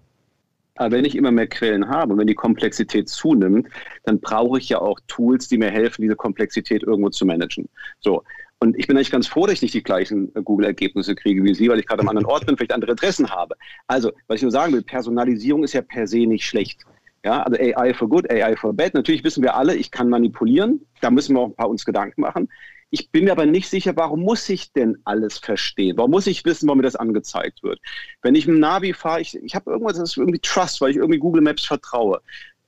Aber 0.75 0.97
wenn 0.97 1.05
ich 1.05 1.15
immer 1.15 1.31
mehr 1.31 1.47
Quellen 1.47 1.89
habe 1.89 2.13
und 2.13 2.19
wenn 2.19 2.27
die 2.27 2.35
Komplexität 2.35 3.09
zunimmt, 3.09 3.69
dann 4.03 4.19
brauche 4.19 4.59
ich 4.59 4.71
ja 4.71 4.81
auch 4.81 4.99
Tools, 5.07 5.47
die 5.47 5.59
mir 5.59 5.71
helfen, 5.71 6.03
diese 6.03 6.17
Komplexität 6.17 6.83
irgendwo 6.83 7.11
zu 7.11 7.25
managen. 7.25 7.69
So, 8.01 8.25
und 8.65 8.79
ich 8.79 8.87
bin 8.87 8.97
eigentlich 8.97 9.11
ganz 9.11 9.27
froh, 9.27 9.45
dass 9.45 9.57
ich 9.57 9.63
nicht 9.63 9.75
die 9.75 9.83
gleichen 9.83 10.35
äh, 10.35 10.43
Google-Ergebnisse 10.43 11.15
kriege 11.15 11.45
wie 11.45 11.55
Sie, 11.55 11.69
weil 11.69 11.79
ich 11.79 11.87
gerade 11.87 12.01
am 12.01 12.09
anderen 12.09 12.27
Ort 12.31 12.47
bin, 12.47 12.57
vielleicht 12.57 12.73
andere 12.73 12.93
Interessen 12.93 13.31
habe. 13.31 13.57
Also, 13.87 14.11
was 14.27 14.37
ich 14.37 14.43
nur 14.43 14.51
sagen 14.51 14.73
will, 14.73 14.81
Personalisierung 14.81 15.65
ist 15.65 15.75
ja 15.75 15.83
per 15.83 16.07
se 16.07 16.27
nicht 16.27 16.47
schlecht. 16.47 16.81
Ja, 17.25 17.43
also 17.43 17.59
AI 17.61 17.93
for 17.93 18.09
good, 18.09 18.31
AI 18.31 18.57
for 18.57 18.73
bad. 18.73 18.95
Natürlich 18.95 19.23
wissen 19.23 19.43
wir 19.43 19.55
alle, 19.55 19.75
ich 19.77 19.91
kann 19.91 20.09
manipulieren. 20.09 20.81
Da 21.03 21.11
müssen 21.11 21.35
wir 21.35 21.41
auch 21.41 21.49
ein 21.49 21.55
paar 21.55 21.69
uns 21.69 21.85
Gedanken 21.85 22.23
machen. 22.23 22.49
Ich 22.89 23.11
bin 23.11 23.25
mir 23.25 23.33
aber 23.33 23.45
nicht 23.45 23.69
sicher, 23.69 23.97
warum 23.97 24.21
muss 24.21 24.49
ich 24.49 24.73
denn 24.73 24.97
alles 25.05 25.39
verstehen? 25.39 25.99
Warum 25.99 26.13
muss 26.13 26.27
ich 26.27 26.45
wissen, 26.47 26.67
warum 26.67 26.79
mir 26.79 26.85
das 26.85 26.97
angezeigt 26.97 27.63
wird? 27.63 27.81
Wenn 28.23 28.35
ich 28.35 28.47
dem 28.47 28.61
Navi 28.61 28.95
fahre, 28.95 29.21
ich, 29.21 29.37
ich 29.37 29.55
habe 29.55 29.71
irgendwas, 29.71 29.99
das 29.99 30.13
ist 30.13 30.17
irgendwie 30.17 30.39
Trust, 30.39 30.81
weil 30.81 30.91
ich 30.91 30.97
irgendwie 30.97 31.19
Google 31.19 31.43
Maps 31.43 31.65
vertraue. 31.67 32.21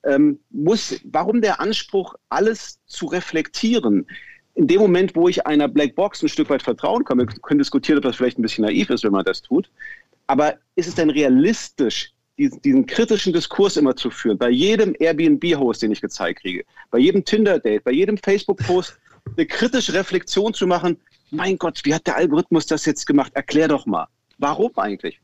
Ähm, 0.05 0.41
muss, 0.50 1.00
warum 1.05 1.41
der 1.41 1.61
Anspruch, 1.61 2.15
alles 2.29 2.81
zu 2.87 3.07
reflektieren? 3.07 4.07
In 4.57 4.67
dem 4.67 4.81
Moment, 4.81 5.15
wo 5.15 5.29
ich 5.29 5.47
einer 5.47 5.69
Blackbox 5.69 6.23
ein 6.23 6.29
Stück 6.29 6.49
weit 6.49 6.63
vertrauen 6.63 7.05
kann, 7.05 7.19
wir 7.19 7.27
können 7.27 7.59
diskutieren, 7.59 7.99
ob 7.99 8.05
das 8.05 8.17
vielleicht 8.17 8.39
ein 8.39 8.43
bisschen 8.43 8.65
naiv 8.65 8.91
ist, 8.91 9.05
wenn 9.05 9.13
man 9.13 9.25
das 9.25 9.43
tut, 9.43 9.71
aber 10.27 10.57
ist 10.75 10.89
es 10.89 10.95
denn 10.95 11.11
realistisch, 11.11 12.13
diesen, 12.39 12.61
diesen 12.63 12.87
kritischen 12.87 13.33
Diskurs 13.33 13.77
immer 13.77 13.95
zu 13.97 14.11
führen, 14.11 14.39
bei 14.39 14.51
jedem 14.51 14.95
Airbnb-Host, 14.99 15.83
den 15.83 15.93
ich 15.93 16.01
gezeigt 16.01 16.41
kriege, 16.41 16.65
bei 16.91 16.99
jedem 16.99 17.25
Tinder-Date, 17.25 17.85
bei 17.85 17.93
jedem 17.93 18.17
Facebook-Post, 18.17 18.99
eine 19.37 19.47
kritische 19.47 19.93
Reflexion 19.93 20.55
zu 20.55 20.67
machen, 20.67 20.97
mein 21.31 21.59
Gott, 21.59 21.81
wie 21.85 21.95
hat 21.95 22.07
der 22.07 22.17
Algorithmus 22.17 22.67
das 22.67 22.87
jetzt 22.87 23.07
gemacht? 23.07 23.33
Erklär 23.35 23.69
doch 23.69 23.85
mal. 23.85 24.07
Warum 24.39 24.71
eigentlich? 24.77 25.21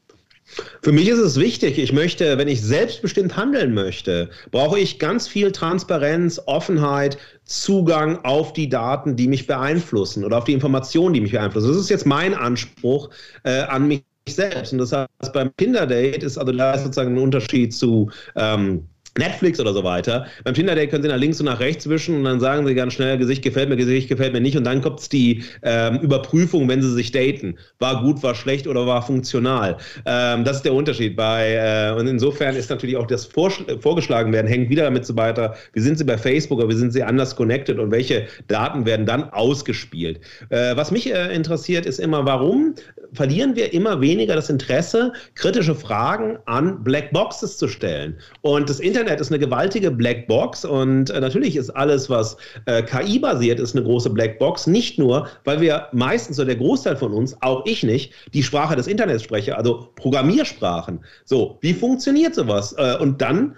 Für 0.82 0.92
mich 0.92 1.08
ist 1.08 1.18
es 1.18 1.38
wichtig, 1.38 1.78
ich 1.78 1.92
möchte, 1.92 2.36
wenn 2.38 2.48
ich 2.48 2.60
selbstbestimmt 2.60 3.36
handeln 3.36 3.74
möchte, 3.74 4.30
brauche 4.50 4.78
ich 4.78 4.98
ganz 4.98 5.28
viel 5.28 5.52
Transparenz, 5.52 6.40
Offenheit, 6.46 7.18
Zugang 7.44 8.24
auf 8.24 8.52
die 8.52 8.68
Daten, 8.68 9.16
die 9.16 9.28
mich 9.28 9.46
beeinflussen 9.46 10.24
oder 10.24 10.38
auf 10.38 10.44
die 10.44 10.52
Informationen, 10.52 11.14
die 11.14 11.20
mich 11.20 11.32
beeinflussen. 11.32 11.68
Das 11.68 11.76
ist 11.76 11.90
jetzt 11.90 12.06
mein 12.06 12.34
Anspruch 12.34 13.10
äh, 13.44 13.62
an 13.62 13.88
mich 13.88 14.04
selbst. 14.28 14.72
Und 14.72 14.78
das 14.78 14.92
heißt, 14.92 15.32
beim 15.32 15.54
Kinderdate 15.56 16.24
ist 16.24 16.38
also 16.38 16.52
da 16.52 16.74
ist 16.74 16.84
sozusagen 16.84 17.16
ein 17.16 17.22
Unterschied 17.22 17.74
zu 17.74 18.10
ähm, 18.36 18.86
Netflix 19.18 19.60
oder 19.60 19.74
so 19.74 19.84
weiter. 19.84 20.26
Beim 20.44 20.54
Tinder-Date 20.54 20.90
können 20.90 21.02
Sie 21.02 21.08
nach 21.08 21.18
links 21.18 21.38
und 21.38 21.46
nach 21.46 21.60
rechts 21.60 21.88
wischen 21.88 22.16
und 22.16 22.24
dann 22.24 22.40
sagen 22.40 22.66
Sie 22.66 22.74
ganz 22.74 22.94
schnell, 22.94 23.18
Gesicht 23.18 23.42
gefällt 23.42 23.68
mir, 23.68 23.76
Gesicht 23.76 24.08
gefällt 24.08 24.32
mir 24.32 24.40
nicht 24.40 24.56
und 24.56 24.64
dann 24.64 24.80
kommt 24.80 25.12
die 25.12 25.44
ähm, 25.62 25.98
Überprüfung, 26.00 26.68
wenn 26.68 26.80
Sie 26.80 26.92
sich 26.92 27.12
daten. 27.12 27.56
War 27.78 28.02
gut, 28.02 28.22
war 28.22 28.34
schlecht 28.34 28.66
oder 28.66 28.86
war 28.86 29.02
funktional. 29.02 29.76
Ähm, 30.06 30.44
das 30.44 30.56
ist 30.56 30.64
der 30.64 30.72
Unterschied 30.72 31.16
bei 31.16 31.54
äh, 31.54 31.92
und 31.98 32.06
insofern 32.06 32.56
ist 32.56 32.70
natürlich 32.70 32.96
auch 32.96 33.06
das 33.06 33.26
vorgeschlagen 33.26 34.32
werden, 34.32 34.46
hängt 34.46 34.70
wieder 34.70 34.84
damit 34.84 35.04
so 35.04 35.16
weiter, 35.16 35.54
wie 35.74 35.80
sind 35.80 35.98
Sie 35.98 36.04
bei 36.04 36.16
Facebook 36.16 36.58
oder 36.58 36.68
wie 36.68 36.76
sind 36.76 36.92
Sie 36.92 37.02
anders 37.02 37.36
connected 37.36 37.78
und 37.78 37.90
welche 37.90 38.26
Daten 38.48 38.86
werden 38.86 39.04
dann 39.04 39.24
ausgespielt. 39.30 40.20
Äh, 40.48 40.74
was 40.76 40.90
mich 40.90 41.12
äh, 41.12 41.34
interessiert, 41.34 41.84
ist 41.84 42.00
immer, 42.00 42.24
warum 42.24 42.74
verlieren 43.12 43.56
wir 43.56 43.72
immer 43.72 44.00
weniger 44.00 44.34
das 44.34 44.48
Interesse, 44.48 45.12
kritische 45.34 45.74
Fragen 45.74 46.38
an 46.46 46.82
Black 46.82 47.12
Boxes 47.12 47.58
zu 47.58 47.68
stellen. 47.68 48.16
Und 48.40 48.70
das 48.70 48.80
Internet 48.80 49.01
ist 49.08 49.30
eine 49.30 49.38
gewaltige 49.38 49.90
Blackbox 49.90 50.64
und 50.64 51.10
äh, 51.10 51.20
natürlich 51.20 51.56
ist 51.56 51.70
alles, 51.70 52.08
was 52.10 52.36
äh, 52.66 52.82
KI-basiert 52.82 53.60
ist, 53.60 53.74
eine 53.74 53.84
große 53.84 54.10
Blackbox. 54.10 54.66
Nicht 54.66 54.98
nur, 54.98 55.28
weil 55.44 55.60
wir 55.60 55.88
meistens, 55.92 56.38
oder 56.38 56.46
der 56.46 56.56
Großteil 56.56 56.96
von 56.96 57.12
uns, 57.12 57.36
auch 57.42 57.64
ich 57.66 57.82
nicht, 57.82 58.12
die 58.32 58.42
Sprache 58.42 58.76
des 58.76 58.86
Internets 58.86 59.22
spreche, 59.22 59.56
also 59.56 59.88
Programmiersprachen. 59.96 61.00
So, 61.24 61.58
wie 61.60 61.74
funktioniert 61.74 62.34
sowas? 62.34 62.74
Äh, 62.78 62.96
und 62.98 63.20
dann 63.20 63.56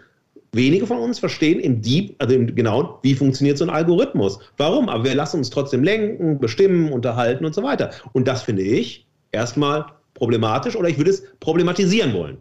Wenige 0.55 0.87
von 0.87 0.99
uns 0.99 1.19
verstehen 1.19 1.59
im 1.59 1.83
Deep, 1.83 2.15
also 2.19 2.33
im, 2.33 2.55
genau, 2.55 3.01
wie 3.03 3.17
funktioniert 3.17 3.59
so 3.59 3.65
ein 3.65 3.71
Algorithmus. 3.71 4.39
Warum? 4.57 4.89
Aber 4.89 5.03
wir 5.03 5.15
lassen 5.17 5.39
uns 5.39 5.51
trotzdem 5.51 5.83
lenken, 5.83 6.39
bestimmen, 6.39 6.93
unterhalten 6.93 7.45
und 7.45 7.57
so 7.57 7.65
weiter. 7.65 7.91
Und 8.13 8.29
das 8.29 8.43
finde 8.43 8.63
ich 8.63 9.05
erstmal 9.33 9.85
problematisch 10.15 10.77
oder 10.77 10.89
ich 10.89 10.97
würde 10.97 11.11
es 11.11 11.25
problematisieren 11.41 12.15
wollen. 12.15 12.39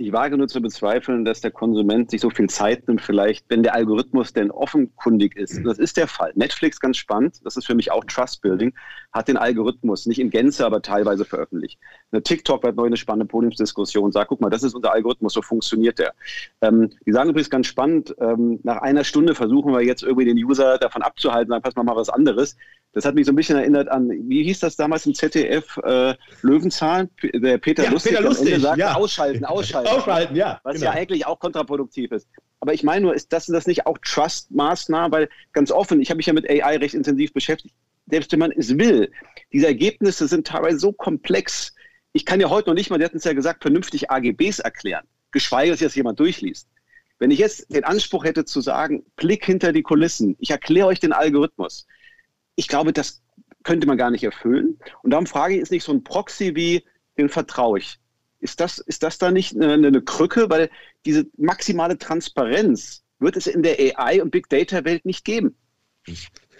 Ich 0.00 0.12
wage 0.12 0.38
nur 0.38 0.48
zu 0.48 0.62
bezweifeln, 0.62 1.26
dass 1.26 1.42
der 1.42 1.50
Konsument 1.50 2.10
sich 2.10 2.22
so 2.22 2.30
viel 2.30 2.48
Zeit 2.48 2.88
nimmt, 2.88 3.02
vielleicht, 3.02 3.44
wenn 3.50 3.62
der 3.62 3.74
Algorithmus 3.74 4.32
denn 4.32 4.50
offenkundig 4.50 5.36
ist. 5.36 5.60
Das 5.62 5.78
ist 5.78 5.98
der 5.98 6.08
Fall. 6.08 6.32
Netflix, 6.36 6.80
ganz 6.80 6.96
spannend, 6.96 7.44
das 7.44 7.58
ist 7.58 7.66
für 7.66 7.74
mich 7.74 7.92
auch 7.92 8.02
Trust 8.06 8.40
Building, 8.40 8.72
hat 9.12 9.28
den 9.28 9.36
Algorithmus 9.36 10.06
nicht 10.06 10.18
in 10.18 10.30
Gänze, 10.30 10.64
aber 10.64 10.80
teilweise 10.80 11.26
veröffentlicht. 11.26 11.78
Eine 12.12 12.22
TikTok 12.22 12.62
wird 12.62 12.76
neu 12.76 12.86
eine 12.86 12.96
spannende 12.96 13.26
Podiumsdiskussion, 13.26 14.10
sagt, 14.10 14.30
guck 14.30 14.40
mal, 14.40 14.48
das 14.48 14.62
ist 14.62 14.74
unser 14.74 14.90
Algorithmus, 14.90 15.34
so 15.34 15.42
funktioniert 15.42 15.98
der. 15.98 16.14
Ähm, 16.62 16.88
die 17.04 17.12
sagen 17.12 17.28
übrigens 17.28 17.50
ganz 17.50 17.66
spannend, 17.66 18.14
ähm, 18.20 18.58
nach 18.62 18.78
einer 18.78 19.04
Stunde 19.04 19.34
versuchen 19.34 19.70
wir 19.74 19.82
jetzt 19.82 20.02
irgendwie 20.02 20.24
den 20.24 20.38
User 20.38 20.78
davon 20.78 21.02
abzuhalten, 21.02 21.50
sagen, 21.50 21.62
pass 21.62 21.76
mal, 21.76 21.84
mal 21.84 21.96
was 21.96 22.08
anderes. 22.08 22.56
Das 22.92 23.04
hat 23.04 23.14
mich 23.14 23.26
so 23.26 23.32
ein 23.32 23.36
bisschen 23.36 23.56
erinnert 23.56 23.88
an, 23.88 24.10
wie 24.28 24.42
hieß 24.42 24.60
das 24.60 24.74
damals 24.74 25.06
im 25.06 25.14
ZDF, 25.14 25.76
äh, 25.84 26.14
Löwenzahlen? 26.42 27.08
Der 27.22 27.58
Peter 27.58 27.84
ja, 27.84 27.90
Lustig, 27.90 28.12
Peter 28.12 28.24
Lustig 28.24 28.60
sagt, 28.60 28.78
ja. 28.78 28.94
ausschalten, 28.94 29.44
ausschalten. 29.44 29.88
ausschalten, 29.88 30.34
ja. 30.34 30.60
Was 30.64 30.74
genau. 30.74 30.86
ja 30.86 30.92
eigentlich 30.92 31.24
auch 31.24 31.38
kontraproduktiv 31.38 32.10
ist. 32.10 32.28
Aber 32.58 32.74
ich 32.74 32.82
meine 32.82 33.02
nur, 33.02 33.14
ist 33.14 33.32
das, 33.32 33.46
das 33.46 33.68
nicht 33.68 33.86
auch 33.86 33.96
Trust-Maßnahmen? 33.98 35.12
Weil 35.12 35.28
ganz 35.52 35.70
offen, 35.70 36.00
ich 36.00 36.10
habe 36.10 36.16
mich 36.16 36.26
ja 36.26 36.32
mit 36.32 36.50
AI 36.50 36.78
recht 36.78 36.94
intensiv 36.94 37.32
beschäftigt. 37.32 37.74
Selbst 38.10 38.32
wenn 38.32 38.40
man 38.40 38.50
es 38.50 38.76
will, 38.76 39.12
diese 39.52 39.66
Ergebnisse 39.66 40.26
sind 40.26 40.48
teilweise 40.48 40.78
so 40.78 40.92
komplex. 40.92 41.74
Ich 42.12 42.26
kann 42.26 42.40
ja 42.40 42.50
heute 42.50 42.70
noch 42.70 42.74
nicht 42.74 42.90
mal, 42.90 42.98
der 42.98 43.06
hat 43.06 43.14
uns 43.14 43.22
ja 43.22 43.34
gesagt, 43.34 43.62
vernünftig 43.62 44.10
AGBs 44.10 44.58
erklären. 44.58 45.06
Geschweige, 45.30 45.70
dass 45.70 45.80
jetzt 45.80 45.94
jemand 45.94 46.18
durchliest. 46.18 46.68
Wenn 47.20 47.30
ich 47.30 47.38
jetzt 47.38 47.72
den 47.72 47.84
Anspruch 47.84 48.24
hätte 48.24 48.44
zu 48.44 48.60
sagen, 48.60 49.04
Blick 49.14 49.44
hinter 49.44 49.72
die 49.72 49.82
Kulissen, 49.82 50.36
ich 50.40 50.50
erkläre 50.50 50.88
euch 50.88 50.98
den 50.98 51.12
Algorithmus, 51.12 51.86
ich 52.56 52.68
glaube, 52.68 52.92
das 52.92 53.22
könnte 53.62 53.86
man 53.86 53.98
gar 53.98 54.10
nicht 54.10 54.24
erfüllen. 54.24 54.78
Und 55.02 55.10
darum 55.10 55.26
frage 55.26 55.54
ich, 55.54 55.60
ist 55.60 55.72
nicht 55.72 55.84
so 55.84 55.92
ein 55.92 56.04
Proxy 56.04 56.54
wie, 56.54 56.84
den 57.18 57.28
vertraue 57.28 57.78
ich. 57.78 57.98
Ist 58.40 58.60
das, 58.60 58.78
ist 58.78 59.02
das 59.02 59.18
da 59.18 59.30
nicht 59.30 59.54
eine, 59.54 59.74
eine 59.74 60.02
Krücke? 60.02 60.48
Weil 60.48 60.70
diese 61.04 61.26
maximale 61.36 61.98
Transparenz 61.98 63.04
wird 63.18 63.36
es 63.36 63.46
in 63.46 63.62
der 63.62 63.78
AI- 63.78 64.22
und 64.22 64.30
Big 64.30 64.48
Data-Welt 64.48 65.04
nicht 65.04 65.24
geben. 65.24 65.56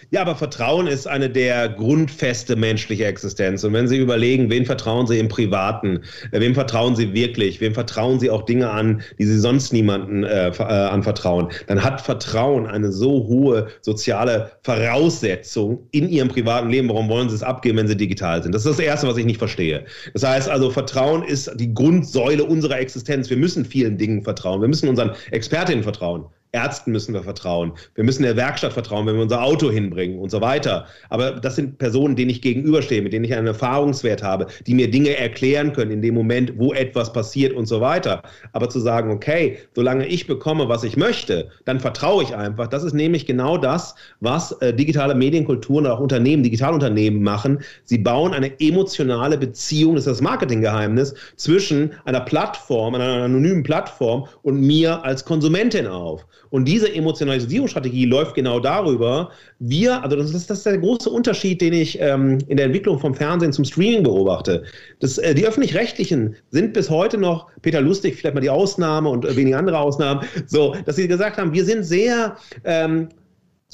Ja, 0.09 0.21
aber 0.21 0.35
Vertrauen 0.35 0.87
ist 0.87 1.07
eine 1.07 1.29
der 1.29 1.69
Grundfeste 1.69 2.55
menschlicher 2.55 3.07
Existenz. 3.07 3.63
Und 3.63 3.73
wenn 3.73 3.87
Sie 3.87 3.97
überlegen, 3.97 4.49
wen 4.49 4.65
vertrauen 4.65 5.05
Sie 5.05 5.19
im 5.19 5.27
Privaten, 5.27 6.01
äh, 6.31 6.39
wem 6.39 6.55
vertrauen 6.55 6.95
Sie 6.95 7.13
wirklich, 7.13 7.61
wem 7.61 7.73
vertrauen 7.73 8.19
Sie 8.19 8.29
auch 8.29 8.41
Dinge 8.43 8.69
an, 8.69 9.01
die 9.19 9.25
Sie 9.25 9.37
sonst 9.37 9.71
niemanden 9.71 10.23
äh, 10.23 10.49
äh, 10.49 10.63
anvertrauen, 10.63 11.49
dann 11.67 11.83
hat 11.83 12.01
Vertrauen 12.01 12.65
eine 12.65 12.91
so 12.91 13.27
hohe 13.27 13.67
soziale 13.81 14.51
Voraussetzung 14.63 15.87
in 15.91 16.09
Ihrem 16.09 16.29
privaten 16.29 16.69
Leben. 16.69 16.89
Warum 16.89 17.07
wollen 17.07 17.29
Sie 17.29 17.35
es 17.35 17.43
abgeben, 17.43 17.77
wenn 17.77 17.87
Sie 17.87 17.97
digital 17.97 18.41
sind? 18.41 18.55
Das 18.55 18.65
ist 18.65 18.79
das 18.79 18.79
Erste, 18.79 19.07
was 19.07 19.17
ich 19.17 19.25
nicht 19.25 19.39
verstehe. 19.39 19.85
Das 20.13 20.23
heißt 20.23 20.49
also, 20.49 20.71
Vertrauen 20.71 21.23
ist 21.23 21.51
die 21.55 21.73
Grundsäule 21.73 22.43
unserer 22.43 22.79
Existenz. 22.79 23.29
Wir 23.29 23.37
müssen 23.37 23.65
vielen 23.65 23.97
Dingen 23.97 24.23
vertrauen. 24.23 24.61
Wir 24.61 24.67
müssen 24.67 24.89
unseren 24.89 25.11
Expertinnen 25.31 25.83
vertrauen. 25.83 26.25
Ärzten 26.53 26.91
müssen 26.91 27.13
wir 27.13 27.23
vertrauen. 27.23 27.71
Wir 27.95 28.03
müssen 28.03 28.23
der 28.23 28.35
Werkstatt 28.35 28.73
vertrauen, 28.73 29.07
wenn 29.07 29.15
wir 29.15 29.21
unser 29.21 29.41
Auto 29.41 29.71
hinbringen 29.71 30.19
und 30.19 30.31
so 30.31 30.41
weiter. 30.41 30.85
Aber 31.09 31.31
das 31.31 31.55
sind 31.55 31.77
Personen, 31.77 32.17
denen 32.17 32.29
ich 32.29 32.41
gegenüberstehe, 32.41 33.01
mit 33.01 33.13
denen 33.13 33.23
ich 33.23 33.33
einen 33.33 33.47
Erfahrungswert 33.47 34.21
habe, 34.21 34.47
die 34.67 34.73
mir 34.73 34.91
Dinge 34.91 35.15
erklären 35.17 35.71
können 35.71 35.91
in 35.91 36.01
dem 36.01 36.13
Moment, 36.13 36.53
wo 36.57 36.73
etwas 36.73 37.13
passiert 37.13 37.53
und 37.53 37.67
so 37.67 37.79
weiter. 37.79 38.21
Aber 38.51 38.67
zu 38.67 38.81
sagen, 38.81 39.11
okay, 39.11 39.59
solange 39.75 40.05
ich 40.07 40.27
bekomme, 40.27 40.67
was 40.67 40.83
ich 40.83 40.97
möchte, 40.97 41.49
dann 41.63 41.79
vertraue 41.79 42.23
ich 42.23 42.35
einfach. 42.35 42.67
Das 42.67 42.83
ist 42.83 42.93
nämlich 42.93 43.25
genau 43.25 43.57
das, 43.57 43.95
was 44.19 44.51
äh, 44.61 44.73
digitale 44.73 45.15
Medienkulturen 45.15 45.85
und 45.85 45.91
auch 45.91 45.99
Unternehmen, 46.01 46.43
Digitalunternehmen 46.43 47.23
machen. 47.23 47.59
Sie 47.85 47.97
bauen 47.97 48.33
eine 48.33 48.59
emotionale 48.59 49.37
Beziehung, 49.37 49.95
das 49.95 50.05
ist 50.05 50.19
das 50.19 50.21
Marketinggeheimnis, 50.21 51.15
zwischen 51.37 51.91
einer 52.03 52.21
Plattform, 52.21 52.95
einer 52.95 53.23
anonymen 53.23 53.63
Plattform 53.63 54.27
und 54.41 54.59
mir 54.59 55.01
als 55.05 55.23
Konsumentin 55.23 55.87
auf. 55.87 56.25
Und 56.51 56.65
diese 56.65 56.93
Emotionalisierungsstrategie 56.93 58.05
läuft 58.05 58.35
genau 58.35 58.59
darüber. 58.59 59.31
Wir, 59.59 60.03
also 60.03 60.17
das 60.17 60.33
ist, 60.33 60.49
das 60.49 60.59
ist 60.59 60.65
der 60.65 60.77
große 60.77 61.09
Unterschied, 61.09 61.61
den 61.61 61.73
ich 61.73 61.99
ähm, 61.99 62.37
in 62.47 62.57
der 62.57 62.67
Entwicklung 62.67 62.99
vom 62.99 63.15
Fernsehen 63.15 63.53
zum 63.53 63.65
Streaming 63.65 64.03
beobachte. 64.03 64.63
Das, 64.99 65.17
äh, 65.17 65.33
die 65.33 65.47
öffentlich-rechtlichen 65.47 66.35
sind 66.49 66.73
bis 66.73 66.89
heute 66.89 67.17
noch, 67.17 67.47
Peter 67.61 67.81
Lustig, 67.81 68.17
vielleicht 68.17 68.35
mal 68.35 68.41
die 68.41 68.49
Ausnahme 68.49 69.09
und 69.09 69.25
äh, 69.25 69.35
wenige 69.35 69.57
andere 69.57 69.79
Ausnahmen, 69.79 70.21
so, 70.45 70.75
dass 70.85 70.97
sie 70.97 71.07
gesagt 71.07 71.37
haben, 71.37 71.53
wir 71.53 71.63
sind 71.63 71.83
sehr 71.83 72.35
ähm, 72.65 73.07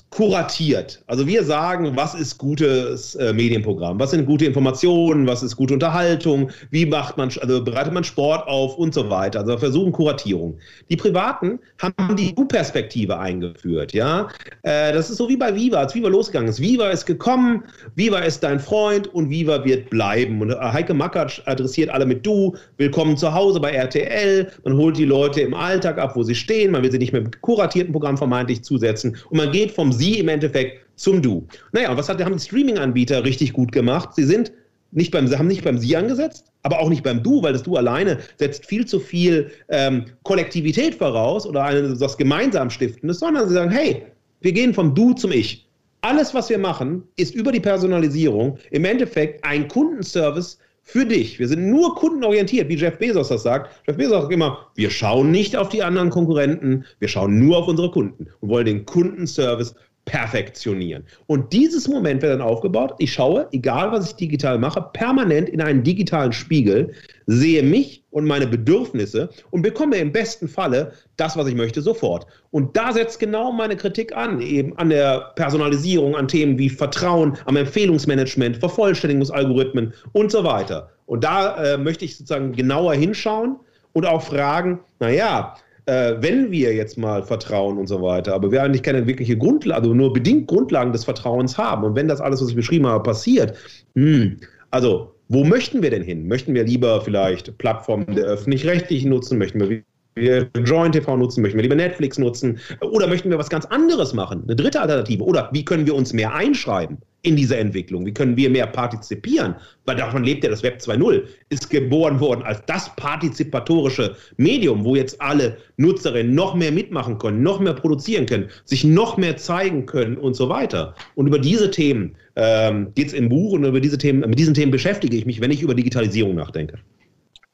kuratiert. 0.10 1.04
Also 1.08 1.28
wir 1.28 1.44
sagen, 1.44 1.92
was 1.96 2.16
ist 2.16 2.38
gutes 2.38 3.16
äh, 3.16 3.34
Medienprogramm, 3.34 4.00
was 4.00 4.12
sind 4.12 4.26
gute 4.26 4.46
Informationen, 4.46 5.28
was 5.28 5.44
ist 5.44 5.58
gute 5.58 5.74
Unterhaltung, 5.74 6.50
wie 6.72 6.86
macht 6.86 7.18
man, 7.18 7.30
also 7.42 7.64
bereitet 7.64 7.94
man 7.94 8.06
Sport 8.06 8.48
auf 8.48 8.78
und 8.78 8.94
so 8.94 9.10
weiter. 9.10 9.42
Also 9.42 9.58
versuchen 9.58 9.92
Kuratierung. 9.92 10.58
Die 10.90 10.96
Privaten 10.96 11.60
haben 11.82 12.16
die 12.16 12.34
Du-Perspektive 12.34 13.20
eingeführt, 13.20 13.92
ja. 13.94 14.30
Äh, 14.62 14.94
das 14.94 15.10
ist 15.10 15.18
so 15.18 15.28
wie 15.28 15.36
bei 15.36 15.54
Viva, 15.54 15.80
als 15.80 15.94
Viva 15.94 16.08
losgegangen 16.08 16.50
ist. 16.50 16.62
Viva 16.62 16.90
ist 16.90 17.06
gekommen, 17.06 17.64
Viva 17.96 18.20
ist 18.20 18.42
dein 18.44 18.62
Freund 18.62 19.14
und 19.14 19.30
Viva 19.30 19.66
wird 19.66 19.90
bleiben. 19.90 20.42
Und 20.42 20.52
äh, 20.52 20.56
Heike 20.56 20.94
Makatsch 20.94 21.42
adressiert 21.46 21.90
alle 21.90 22.06
mit 22.06 22.26
Du, 22.26 22.56
willkommen 22.78 23.18
zu 23.18 23.34
Hause 23.34 23.60
bei 23.60 23.72
RTL, 23.72 24.50
man 24.64 24.78
holt 24.78 24.98
die 24.98 25.06
Leute 25.06 25.42
im 25.42 25.54
Alltag 25.54 25.98
ab, 25.98 26.16
wo 26.16 26.24
sie 26.24 26.36
stehen, 26.36 26.72
man 26.72 26.82
will 26.82 26.92
sie 26.92 26.98
nicht 26.98 27.12
mit 27.12 27.24
einem 27.24 27.32
kuratierten 27.42 27.92
Programm 27.92 28.18
vermeintlich 28.18 28.64
zusetzen 28.64 29.18
und 29.30 29.38
man 29.38 29.52
geht 29.52 29.72
vom 29.72 29.92
Sie 29.98 30.20
im 30.20 30.30
Endeffekt 30.30 30.86
zum 30.96 31.22
Du. 31.22 31.48
Naja, 31.72 31.92
und 31.92 31.98
was 31.98 32.10
hat, 32.10 32.24
haben 32.24 32.38
die 32.38 32.44
Streaming-Anbieter 32.44 33.24
richtig 33.24 33.54
gut 33.54 33.72
gemacht? 33.72 34.16
Sie 34.16 34.24
sind 34.24 34.52
nicht 34.92 35.12
beim, 35.12 35.30
haben 35.38 35.48
nicht 35.48 35.64
beim 35.64 35.78
Sie 35.78 35.96
angesetzt, 35.96 36.46
aber 36.64 36.80
auch 36.80 36.90
nicht 36.90 37.04
beim 37.04 37.24
Du, 37.24 37.44
weil 37.44 37.54
das 37.54 37.64
Du 37.64 37.76
alleine 37.76 38.20
setzt 38.38 38.66
viel 38.66 38.86
zu 38.86 39.00
viel 39.00 39.52
ähm, 39.70 40.06
Kollektivität 40.24 40.96
voraus 40.96 41.46
oder 41.46 41.64
eine, 41.64 41.96
das 41.96 42.18
gemeinsam 42.18 42.70
Stiftendes, 42.70 43.20
sondern 43.20 43.48
sie 43.48 43.54
sagen, 43.54 43.72
hey, 43.72 44.04
wir 44.42 44.52
gehen 44.52 44.74
vom 44.74 44.96
Du 44.96 45.14
zum 45.14 45.32
Ich. 45.32 45.68
Alles, 46.02 46.34
was 46.34 46.50
wir 46.50 46.58
machen, 46.58 47.04
ist 47.18 47.36
über 47.36 47.52
die 47.52 47.60
Personalisierung 47.60 48.58
im 48.72 48.86
Endeffekt 48.86 49.44
ein 49.44 49.68
Kundenservice 49.68 50.60
für 50.88 51.06
dich. 51.06 51.38
Wir 51.38 51.50
sind 51.50 51.70
nur 51.70 51.96
kundenorientiert, 51.96 52.70
wie 52.70 52.76
Jeff 52.76 52.98
Bezos 52.98 53.28
das 53.28 53.44
sagt. 53.44 53.70
Jeff 53.86 53.98
Bezos 53.98 54.22
sagt 54.22 54.34
immer, 54.34 54.68
wir 54.76 54.90
schauen 54.90 55.32
nicht 55.32 55.58
auf 55.58 55.68
die 55.68 55.84
anderen 55.84 56.10
Konkurrenten, 56.10 56.86
wir 57.00 57.10
schauen 57.10 57.40
nur 57.40 57.58
auf 57.58 57.68
unsere 57.68 57.92
Kunden 57.92 58.28
und 58.40 58.50
wollen 58.50 58.66
den 58.66 58.86
Kundenservice 58.86 59.76
perfektionieren. 60.08 61.04
Und 61.28 61.54
dieses 61.54 61.88
Moment 61.88 62.22
wird 62.22 62.34
dann 62.34 62.42
aufgebaut. 62.42 62.96
Ich 62.98 63.14
schaue, 63.14 63.48
egal 63.52 63.92
was 63.92 64.10
ich 64.10 64.16
digital 64.16 64.58
mache, 64.58 64.90
permanent 64.94 65.50
in 65.50 65.62
einen 65.62 65.84
digitalen 65.84 66.32
Spiegel, 66.32 66.94
sehe 67.28 67.62
mich 67.62 68.04
und 68.10 68.26
meine 68.26 68.48
Bedürfnisse 68.48 69.30
und 69.52 69.62
bekomme 69.62 69.98
im 69.98 70.14
besten 70.14 70.48
Falle 70.48 70.94
das, 71.18 71.36
was 71.36 71.48
ich 71.48 71.56
möchte, 71.56 71.82
sofort. 71.82 72.26
Und 72.52 72.76
da 72.78 72.94
setzt 72.94 73.20
genau 73.20 73.52
meine 73.52 73.76
Kritik 73.76 74.16
an, 74.16 74.42
eben 74.42 74.76
an 74.78 74.90
der 74.90 75.34
Personalisierung, 75.36 76.16
an 76.16 76.30
Themen 76.30 76.58
wie 76.58 76.70
Vertrauen, 76.70 77.38
am 77.46 77.58
Empfehlungsmanagement, 77.58 78.58
Vervollständigungsalgorithmen 78.58 79.94
und 80.14 80.32
so 80.32 80.46
weiter. 80.46 80.90
Und 81.06 81.26
da 81.26 81.74
äh, 81.74 81.78
möchte 81.78 82.06
ich 82.06 82.18
sozusagen 82.18 82.54
genauer 82.54 82.94
hinschauen 82.94 83.58
und 83.92 84.06
auch 84.06 84.22
fragen, 84.22 84.80
naja, 85.00 85.56
äh, 85.88 86.16
wenn 86.20 86.52
wir 86.52 86.74
jetzt 86.74 86.98
mal 86.98 87.24
vertrauen 87.24 87.78
und 87.78 87.88
so 87.88 88.02
weiter, 88.02 88.34
aber 88.36 88.52
wir 88.52 88.62
eigentlich 88.62 88.84
keine 88.84 89.08
wirkliche 89.08 89.38
Grundlage, 89.38 89.82
also 89.82 89.94
nur 89.94 90.14
bedingt 90.14 90.48
Grundlagen 90.48 90.92
des 90.92 91.06
Vertrauens 91.06 91.58
haben. 91.58 91.84
Und 91.84 91.96
wenn 91.96 92.08
das 92.08 92.22
alles, 92.22 92.42
was 92.42 92.50
ich 92.50 92.56
beschrieben 92.56 92.86
habe, 92.86 93.04
passiert, 93.04 93.58
hm, 93.96 94.38
also 94.70 95.14
wo 95.30 95.44
möchten 95.44 95.82
wir 95.82 95.90
denn 95.90 96.04
hin? 96.04 96.28
Möchten 96.28 96.54
wir 96.54 96.64
lieber 96.64 97.02
vielleicht 97.02 97.58
Plattformen 97.58 98.16
der 98.16 98.26
öffentlich-rechtlichen 98.26 99.10
nutzen? 99.10 99.38
Möchten 99.38 99.60
wir 99.60 99.84
wir 100.16 100.50
Join 100.66 100.92
TV 100.92 101.16
nutzen, 101.16 101.44
möchten 101.44 101.58
wir 101.58 101.64
lieber 101.64 101.76
Netflix 101.76 102.18
nutzen? 102.18 102.60
Oder 102.82 103.08
möchten 103.08 103.30
wir 103.30 103.38
was 103.38 103.50
ganz 103.50 103.66
anderes 103.66 104.14
machen, 104.14 104.44
eine 104.44 104.56
dritte 104.56 104.82
Alternative? 104.82 105.24
Oder 105.24 105.50
wie 105.54 105.64
können 105.64 105.86
wir 105.86 105.94
uns 105.94 106.12
mehr 106.12 106.34
einschreiben 106.34 106.98
in 107.28 107.36
diese 107.36 107.58
Entwicklung, 107.58 108.06
wie 108.06 108.14
können 108.14 108.38
wir 108.38 108.50
mehr 108.50 108.68
partizipieren, 108.68 109.56
weil 109.86 109.98
davon 109.98 110.24
lebt 110.24 110.44
ja 110.44 110.50
das 110.50 110.64
Web 110.64 110.80
2.0, 110.80 111.24
ist 111.50 111.70
geboren 111.70 112.20
worden 112.20 112.44
als 112.44 112.64
das 112.66 112.96
partizipatorische 112.96 114.16
Medium, 114.38 114.86
wo 114.86 114.96
jetzt 114.96 115.20
alle 115.22 115.58
Nutzerinnen 115.76 116.34
noch 116.34 116.56
mehr 116.56 116.72
mitmachen 116.72 117.18
können, 117.18 117.44
noch 117.44 117.60
mehr 117.60 117.74
produzieren 117.74 118.26
können, 118.26 118.50
sich 118.64 118.84
noch 118.84 119.18
mehr 119.18 119.38
zeigen 119.38 119.86
können 119.86 120.18
und 120.18 120.36
so 120.36 120.48
weiter. 120.48 120.96
Und 121.16 121.28
über 121.28 121.40
diese 121.40 121.70
Themen 121.70 122.16
ähm, 122.38 122.94
geht 122.96 123.08
es 123.08 123.14
im 123.14 123.30
Buch 123.30 123.52
und 123.54 123.66
über 123.66 123.82
diese 123.82 123.98
Themen, 123.98 124.22
mit 124.22 124.40
diesen 124.40 124.54
Themen 124.54 124.72
beschäftige 124.72 125.18
ich 125.18 125.26
mich, 125.26 125.42
wenn 125.42 125.52
ich 125.52 125.62
über 125.62 125.76
Digitalisierung 125.76 126.36
nachdenke. 126.36 126.80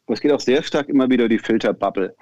Es 0.08 0.22
geht 0.22 0.32
auch 0.32 0.40
sehr 0.40 0.62
stark 0.62 0.90
immer 0.90 1.10
wieder 1.10 1.28
die 1.28 1.40
Filterbubble. 1.40 2.16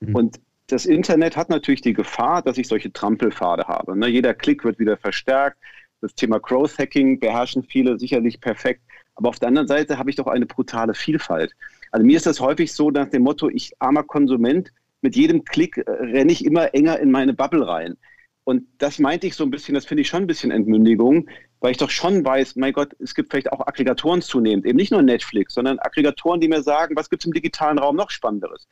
Mhm. 0.00 0.14
Und 0.14 0.40
das 0.68 0.86
Internet 0.86 1.36
hat 1.36 1.50
natürlich 1.50 1.82
die 1.82 1.92
Gefahr, 1.92 2.42
dass 2.42 2.56
ich 2.56 2.68
solche 2.68 2.92
Trampelpfade 2.92 3.64
habe. 3.64 3.98
Ne? 3.98 4.08
Jeder 4.08 4.32
Klick 4.32 4.64
wird 4.64 4.78
wieder 4.78 4.96
verstärkt. 4.96 5.58
Das 6.04 6.14
Thema 6.14 6.38
Growth 6.38 6.78
Hacking 6.78 7.18
beherrschen 7.18 7.62
viele 7.62 7.98
sicherlich 7.98 8.38
perfekt. 8.38 8.82
Aber 9.14 9.30
auf 9.30 9.38
der 9.38 9.48
anderen 9.48 9.68
Seite 9.68 9.96
habe 9.98 10.10
ich 10.10 10.16
doch 10.16 10.26
eine 10.26 10.44
brutale 10.44 10.92
Vielfalt. 10.92 11.54
Also 11.92 12.04
mir 12.04 12.18
ist 12.18 12.26
das 12.26 12.40
häufig 12.40 12.74
so 12.74 12.90
nach 12.90 13.08
dem 13.08 13.22
Motto, 13.22 13.48
ich 13.48 13.72
armer 13.78 14.02
Konsument, 14.02 14.70
mit 15.00 15.16
jedem 15.16 15.46
Klick 15.46 15.78
äh, 15.78 15.90
renne 15.90 16.30
ich 16.30 16.44
immer 16.44 16.74
enger 16.74 17.00
in 17.00 17.10
meine 17.10 17.32
Bubble 17.32 17.66
rein. 17.66 17.96
Und 18.44 18.66
das 18.76 18.98
meinte 18.98 19.26
ich 19.26 19.34
so 19.34 19.44
ein 19.44 19.50
bisschen, 19.50 19.74
das 19.74 19.86
finde 19.86 20.02
ich 20.02 20.08
schon 20.08 20.24
ein 20.24 20.26
bisschen 20.26 20.50
Entmündigung, 20.50 21.30
weil 21.60 21.70
ich 21.70 21.78
doch 21.78 21.88
schon 21.88 22.22
weiß, 22.22 22.56
mein 22.56 22.74
Gott, 22.74 22.94
es 22.98 23.14
gibt 23.14 23.30
vielleicht 23.30 23.50
auch 23.50 23.66
Aggregatoren 23.66 24.20
zunehmend, 24.20 24.66
eben 24.66 24.76
nicht 24.76 24.92
nur 24.92 25.00
Netflix, 25.00 25.54
sondern 25.54 25.78
Aggregatoren, 25.78 26.42
die 26.42 26.48
mir 26.48 26.62
sagen, 26.62 26.94
was 26.96 27.08
gibt 27.08 27.22
es 27.22 27.26
im 27.26 27.32
digitalen 27.32 27.78
Raum 27.78 27.96
noch 27.96 28.10
Spannenderes. 28.10 28.68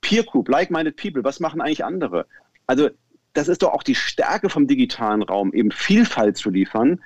Peer 0.00 0.24
Group, 0.24 0.48
Like-Minded 0.48 0.96
People, 0.96 1.22
was 1.22 1.38
machen 1.38 1.60
eigentlich 1.60 1.84
andere? 1.84 2.26
Also 2.66 2.90
das 3.32 3.48
ist 3.48 3.62
doch 3.62 3.72
auch 3.72 3.82
die 3.82 3.94
Stärke 3.94 4.48
vom 4.48 4.66
digitalen 4.66 5.22
Raum, 5.22 5.52
eben 5.52 5.70
Vielfalt 5.70 6.36
zu 6.36 6.50
liefern. 6.50 7.00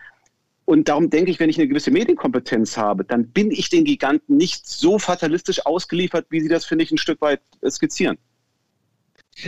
Und 0.64 0.88
darum 0.88 1.10
denke 1.10 1.30
ich, 1.30 1.38
wenn 1.38 1.48
ich 1.48 1.58
eine 1.58 1.68
gewisse 1.68 1.92
Medienkompetenz 1.92 2.76
habe, 2.76 3.04
dann 3.04 3.28
bin 3.28 3.52
ich 3.52 3.70
den 3.70 3.84
Giganten 3.84 4.36
nicht 4.36 4.66
so 4.66 4.98
fatalistisch 4.98 5.64
ausgeliefert, 5.64 6.26
wie 6.30 6.40
Sie 6.40 6.48
das, 6.48 6.64
finde 6.64 6.84
ich, 6.84 6.90
ein 6.90 6.98
Stück 6.98 7.20
weit 7.20 7.40
skizzieren. 7.68 8.18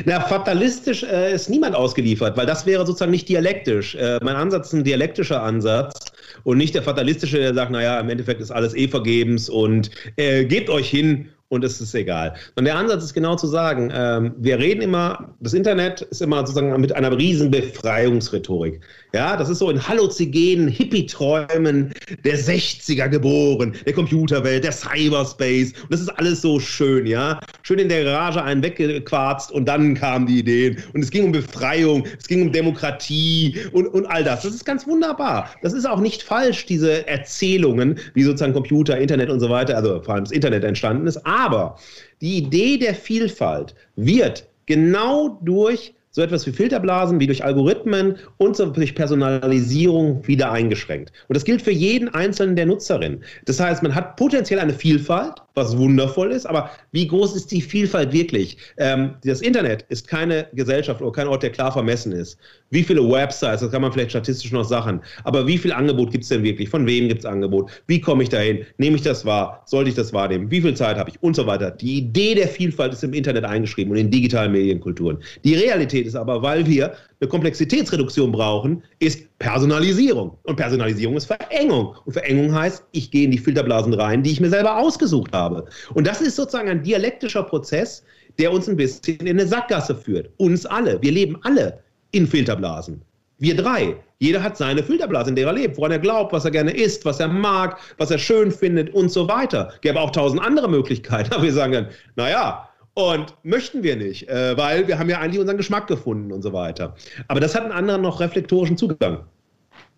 Na, 0.04 0.20
fatalistisch 0.20 1.02
äh, 1.02 1.34
ist 1.34 1.48
niemand 1.48 1.74
ausgeliefert, 1.74 2.36
weil 2.36 2.46
das 2.46 2.66
wäre 2.66 2.86
sozusagen 2.86 3.10
nicht 3.10 3.28
dialektisch. 3.28 3.94
Äh, 3.94 4.18
mein 4.22 4.36
Ansatz 4.36 4.68
ist 4.68 4.74
ein 4.74 4.84
dialektischer 4.84 5.42
Ansatz 5.42 6.12
und 6.44 6.58
nicht 6.58 6.74
der 6.74 6.82
fatalistische, 6.82 7.38
der 7.38 7.54
sagt, 7.54 7.72
naja, 7.72 7.98
im 7.98 8.10
Endeffekt 8.10 8.42
ist 8.42 8.50
alles 8.50 8.74
eh 8.74 8.86
vergebens 8.86 9.48
und 9.48 9.90
äh, 10.16 10.44
gebt 10.44 10.68
euch 10.68 10.90
hin 10.90 11.30
und 11.48 11.64
es 11.64 11.80
ist 11.80 11.94
egal. 11.94 12.34
Und 12.56 12.64
der 12.64 12.76
Ansatz 12.76 13.04
ist 13.04 13.14
genau 13.14 13.36
zu 13.36 13.46
sagen, 13.46 13.90
ähm, 13.94 14.34
wir 14.38 14.58
reden 14.58 14.82
immer, 14.82 15.34
das 15.40 15.54
Internet 15.54 16.02
ist 16.02 16.20
immer 16.20 16.38
sozusagen 16.38 16.78
mit 16.80 16.94
einer 16.94 17.16
riesen 17.16 17.50
Befreiungsrhetorik. 17.50 18.80
Ja, 19.14 19.38
das 19.38 19.48
ist 19.48 19.60
so 19.60 19.70
in 19.70 19.88
halluzigenen 19.88 20.68
Hippie-Träumen 20.68 21.94
der 22.24 22.38
60er 22.38 23.08
geboren, 23.08 23.74
der 23.86 23.94
Computerwelt, 23.94 24.64
der 24.64 24.72
Cyberspace. 24.72 25.72
Und 25.82 25.92
das 25.92 26.00
ist 26.00 26.10
alles 26.10 26.42
so 26.42 26.60
schön, 26.60 27.06
ja. 27.06 27.40
schön 27.62 27.78
in 27.78 27.88
der 27.88 28.04
Garage 28.04 28.42
einen 28.42 28.62
weggequarzt 28.62 29.50
und 29.50 29.66
dann 29.66 29.94
kamen 29.94 30.26
die 30.26 30.40
Ideen. 30.40 30.76
Und 30.92 31.02
es 31.02 31.10
ging 31.10 31.24
um 31.24 31.32
Befreiung, 31.32 32.04
es 32.18 32.28
ging 32.28 32.42
um 32.42 32.52
Demokratie 32.52 33.56
und, 33.72 33.86
und 33.86 34.04
all 34.04 34.24
das. 34.24 34.42
Das 34.42 34.52
ist 34.52 34.66
ganz 34.66 34.86
wunderbar. 34.86 35.50
Das 35.62 35.72
ist 35.72 35.86
auch 35.86 36.00
nicht 36.00 36.22
falsch, 36.22 36.66
diese 36.66 37.06
Erzählungen, 37.08 37.98
wie 38.12 38.24
sozusagen 38.24 38.52
Computer, 38.52 38.98
Internet 38.98 39.30
und 39.30 39.40
so 39.40 39.48
weiter, 39.48 39.74
also 39.74 40.02
vor 40.02 40.16
allem 40.16 40.24
das 40.24 40.32
Internet 40.32 40.64
entstanden 40.64 41.06
ist. 41.06 41.24
Aber 41.24 41.78
die 42.20 42.36
Idee 42.36 42.76
der 42.76 42.94
Vielfalt 42.94 43.74
wird 43.96 44.46
genau 44.66 45.40
durch 45.42 45.94
so 46.18 46.24
etwas 46.24 46.44
wie 46.48 46.50
Filterblasen, 46.50 47.20
wie 47.20 47.28
durch 47.28 47.44
Algorithmen 47.44 48.16
und 48.38 48.56
so 48.56 48.66
durch 48.66 48.96
Personalisierung 48.96 50.26
wieder 50.26 50.50
eingeschränkt. 50.50 51.12
Und 51.28 51.36
das 51.36 51.44
gilt 51.44 51.62
für 51.62 51.70
jeden 51.70 52.08
einzelnen 52.08 52.56
der 52.56 52.66
Nutzerinnen. 52.66 53.22
Das 53.44 53.60
heißt, 53.60 53.84
man 53.84 53.94
hat 53.94 54.16
potenziell 54.16 54.58
eine 54.58 54.72
Vielfalt, 54.74 55.34
was 55.54 55.76
wundervoll 55.76 56.32
ist, 56.32 56.46
aber 56.46 56.70
wie 56.92 57.06
groß 57.06 57.36
ist 57.36 57.50
die 57.50 57.60
Vielfalt 57.60 58.12
wirklich? 58.12 58.56
Ähm, 58.78 59.14
das 59.24 59.42
Internet 59.42 59.84
ist 59.90 60.08
keine 60.08 60.46
Gesellschaft 60.54 61.00
oder 61.02 61.12
kein 61.12 61.28
Ort, 61.28 61.42
der 61.42 61.50
klar 61.50 61.72
vermessen 61.72 62.12
ist. 62.12 62.38
Wie 62.70 62.82
viele 62.82 63.00
Websites, 63.08 63.60
das 63.60 63.70
kann 63.70 63.82
man 63.82 63.92
vielleicht 63.92 64.10
statistisch 64.10 64.52
noch 64.52 64.64
sagen, 64.64 65.00
aber 65.24 65.46
wie 65.46 65.58
viel 65.58 65.72
Angebot 65.72 66.10
gibt 66.10 66.24
es 66.24 66.28
denn 66.30 66.42
wirklich? 66.42 66.68
Von 66.68 66.86
wem 66.86 67.08
gibt 67.08 67.20
es 67.20 67.26
Angebot? 67.26 67.70
Wie 67.86 68.00
komme 68.00 68.22
ich 68.22 68.28
dahin? 68.28 68.64
Nehme 68.78 68.96
ich 68.96 69.02
das 69.02 69.24
wahr? 69.24 69.62
Sollte 69.66 69.90
ich 69.90 69.96
das 69.96 70.12
wahrnehmen? 70.12 70.50
Wie 70.50 70.60
viel 70.60 70.74
Zeit 70.74 70.96
habe 70.96 71.10
ich? 71.10 71.22
Und 71.22 71.34
so 71.34 71.46
weiter. 71.46 71.70
Die 71.70 71.98
Idee 71.98 72.34
der 72.34 72.48
Vielfalt 72.48 72.92
ist 72.92 73.04
im 73.04 73.12
Internet 73.12 73.44
eingeschrieben 73.44 73.92
und 73.92 73.98
in 73.98 74.10
digitalen 74.10 74.52
Medienkulturen. 74.52 75.18
Die 75.44 75.54
Realität 75.54 76.06
ist 76.08 76.16
aber, 76.16 76.42
weil 76.42 76.66
wir 76.66 76.94
eine 77.20 77.28
Komplexitätsreduktion 77.28 78.32
brauchen, 78.32 78.82
ist 78.98 79.26
Personalisierung. 79.38 80.36
Und 80.42 80.56
Personalisierung 80.56 81.16
ist 81.16 81.26
Verengung. 81.26 81.94
Und 82.04 82.12
Verengung 82.12 82.52
heißt, 82.52 82.84
ich 82.92 83.10
gehe 83.10 83.24
in 83.24 83.30
die 83.30 83.38
Filterblasen 83.38 83.94
rein, 83.94 84.22
die 84.22 84.32
ich 84.32 84.40
mir 84.40 84.50
selber 84.50 84.78
ausgesucht 84.78 85.32
habe. 85.32 85.64
Und 85.94 86.06
das 86.06 86.20
ist 86.20 86.36
sozusagen 86.36 86.68
ein 86.68 86.82
dialektischer 86.82 87.44
Prozess, 87.44 88.02
der 88.38 88.52
uns 88.52 88.68
ein 88.68 88.76
bisschen 88.76 89.18
in 89.18 89.28
eine 89.28 89.46
Sackgasse 89.46 89.94
führt. 89.94 90.30
Uns 90.36 90.66
alle. 90.66 91.00
Wir 91.02 91.12
leben 91.12 91.38
alle 91.42 91.80
in 92.10 92.26
Filterblasen. 92.26 93.02
Wir 93.38 93.56
drei. 93.56 93.96
Jeder 94.18 94.42
hat 94.42 94.56
seine 94.56 94.82
Filterblase, 94.82 95.30
in 95.30 95.36
der 95.36 95.46
er 95.46 95.52
lebt, 95.52 95.76
woran 95.76 95.92
er 95.92 96.00
glaubt, 96.00 96.32
was 96.32 96.44
er 96.44 96.50
gerne 96.50 96.72
isst, 96.72 97.04
was 97.04 97.20
er 97.20 97.28
mag, 97.28 97.78
was 97.98 98.10
er 98.10 98.18
schön 98.18 98.50
findet 98.50 98.92
und 98.92 99.10
so 99.10 99.28
weiter. 99.28 99.72
Gäbe 99.80 100.00
auch 100.00 100.10
tausend 100.10 100.42
andere 100.42 100.68
Möglichkeiten. 100.68 101.32
Aber 101.32 101.44
wir 101.44 101.52
sagen 101.52 101.72
dann, 101.72 101.88
naja, 102.16 102.67
und 102.98 103.36
möchten 103.44 103.84
wir 103.84 103.94
nicht, 103.94 104.28
äh, 104.28 104.56
weil 104.56 104.88
wir 104.88 104.98
haben 104.98 105.08
ja 105.08 105.20
eigentlich 105.20 105.38
unseren 105.38 105.56
Geschmack 105.56 105.86
gefunden 105.86 106.32
und 106.32 106.42
so 106.42 106.52
weiter. 106.52 106.96
Aber 107.28 107.38
das 107.38 107.54
hat 107.54 107.62
einen 107.62 107.70
anderen 107.70 108.02
noch 108.02 108.18
reflektorischen 108.18 108.76
Zugang. 108.76 109.20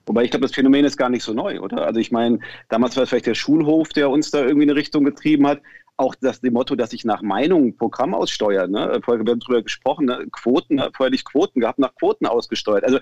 Wobei 0.04 0.24
ich 0.24 0.30
glaube, 0.30 0.42
das 0.42 0.54
Phänomen 0.54 0.84
ist 0.84 0.98
gar 0.98 1.08
nicht 1.08 1.22
so 1.22 1.32
neu, 1.32 1.60
oder? 1.60 1.86
Also 1.86 1.98
ich 1.98 2.12
meine, 2.12 2.40
damals 2.68 2.96
war 2.96 3.04
es 3.04 3.08
vielleicht 3.08 3.24
der 3.24 3.34
Schulhof, 3.34 3.88
der 3.90 4.10
uns 4.10 4.30
da 4.30 4.40
irgendwie 4.40 4.64
in 4.64 4.70
eine 4.70 4.78
Richtung 4.78 5.04
getrieben 5.04 5.46
hat. 5.46 5.62
Auch 5.96 6.14
das 6.20 6.42
dem 6.42 6.52
Motto, 6.52 6.74
dass 6.76 6.92
ich 6.92 7.06
nach 7.06 7.22
Meinung 7.22 7.68
ein 7.68 7.76
Programm 7.76 8.14
aussteuere. 8.14 8.68
Ne? 8.68 9.00
Vorher 9.02 9.24
wir 9.24 9.32
haben 9.32 9.40
darüber 9.40 9.62
gesprochen, 9.62 10.04
ne? 10.04 10.26
Quoten, 10.30 10.82
vorher 10.94 11.10
nicht 11.10 11.24
Quoten 11.24 11.60
gehabt, 11.60 11.78
nach 11.78 11.94
Quoten 11.94 12.26
ausgesteuert. 12.26 12.84
Also 12.84 12.98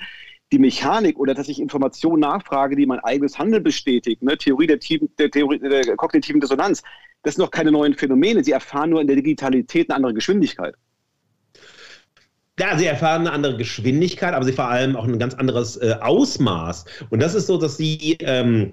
die 0.53 0.59
Mechanik 0.59 1.19
oder 1.19 1.35
dass 1.35 1.49
ich 1.49 1.61
Informationen 1.61 2.21
nachfrage, 2.21 2.77
die 2.77 2.87
mein 2.87 3.01
eigenes 3.01 3.39
Handeln 3.39 3.63
bestätigt, 3.63 4.23
ne? 4.23 4.37
Theorie 4.37 4.67
der, 4.67 4.79
der, 5.19 5.31
Theorie 5.31 5.59
der 5.59 5.97
kognitiven 5.97 6.41
Dissonanz, 6.41 6.83
das 7.23 7.35
sind 7.35 7.45
noch 7.45 7.51
keine 7.51 7.71
neuen 7.71 7.95
Phänomene. 7.95 8.43
Sie 8.43 8.53
erfahren 8.53 8.91
nur 8.91 9.01
in 9.01 9.07
der 9.07 9.17
Digitalität 9.17 9.91
eine 9.91 9.97
andere 9.97 10.15
Geschwindigkeit. 10.15 10.75
Ja, 12.59 12.77
sie 12.77 12.87
erfahren 12.87 13.23
eine 13.23 13.33
andere 13.33 13.57
Geschwindigkeit, 13.57 14.35
aber 14.35 14.45
sie 14.45 14.53
vor 14.53 14.69
allem 14.69 14.97
auch 14.97 15.05
ein 15.05 15.19
ganz 15.19 15.35
anderes 15.35 15.77
äh, 15.77 15.95
Ausmaß. 16.01 16.87
Und 17.11 17.23
das 17.23 17.35
ist 17.35 17.47
so, 17.47 17.57
dass 17.57 17.77
sie, 17.77 18.17
ähm, 18.21 18.73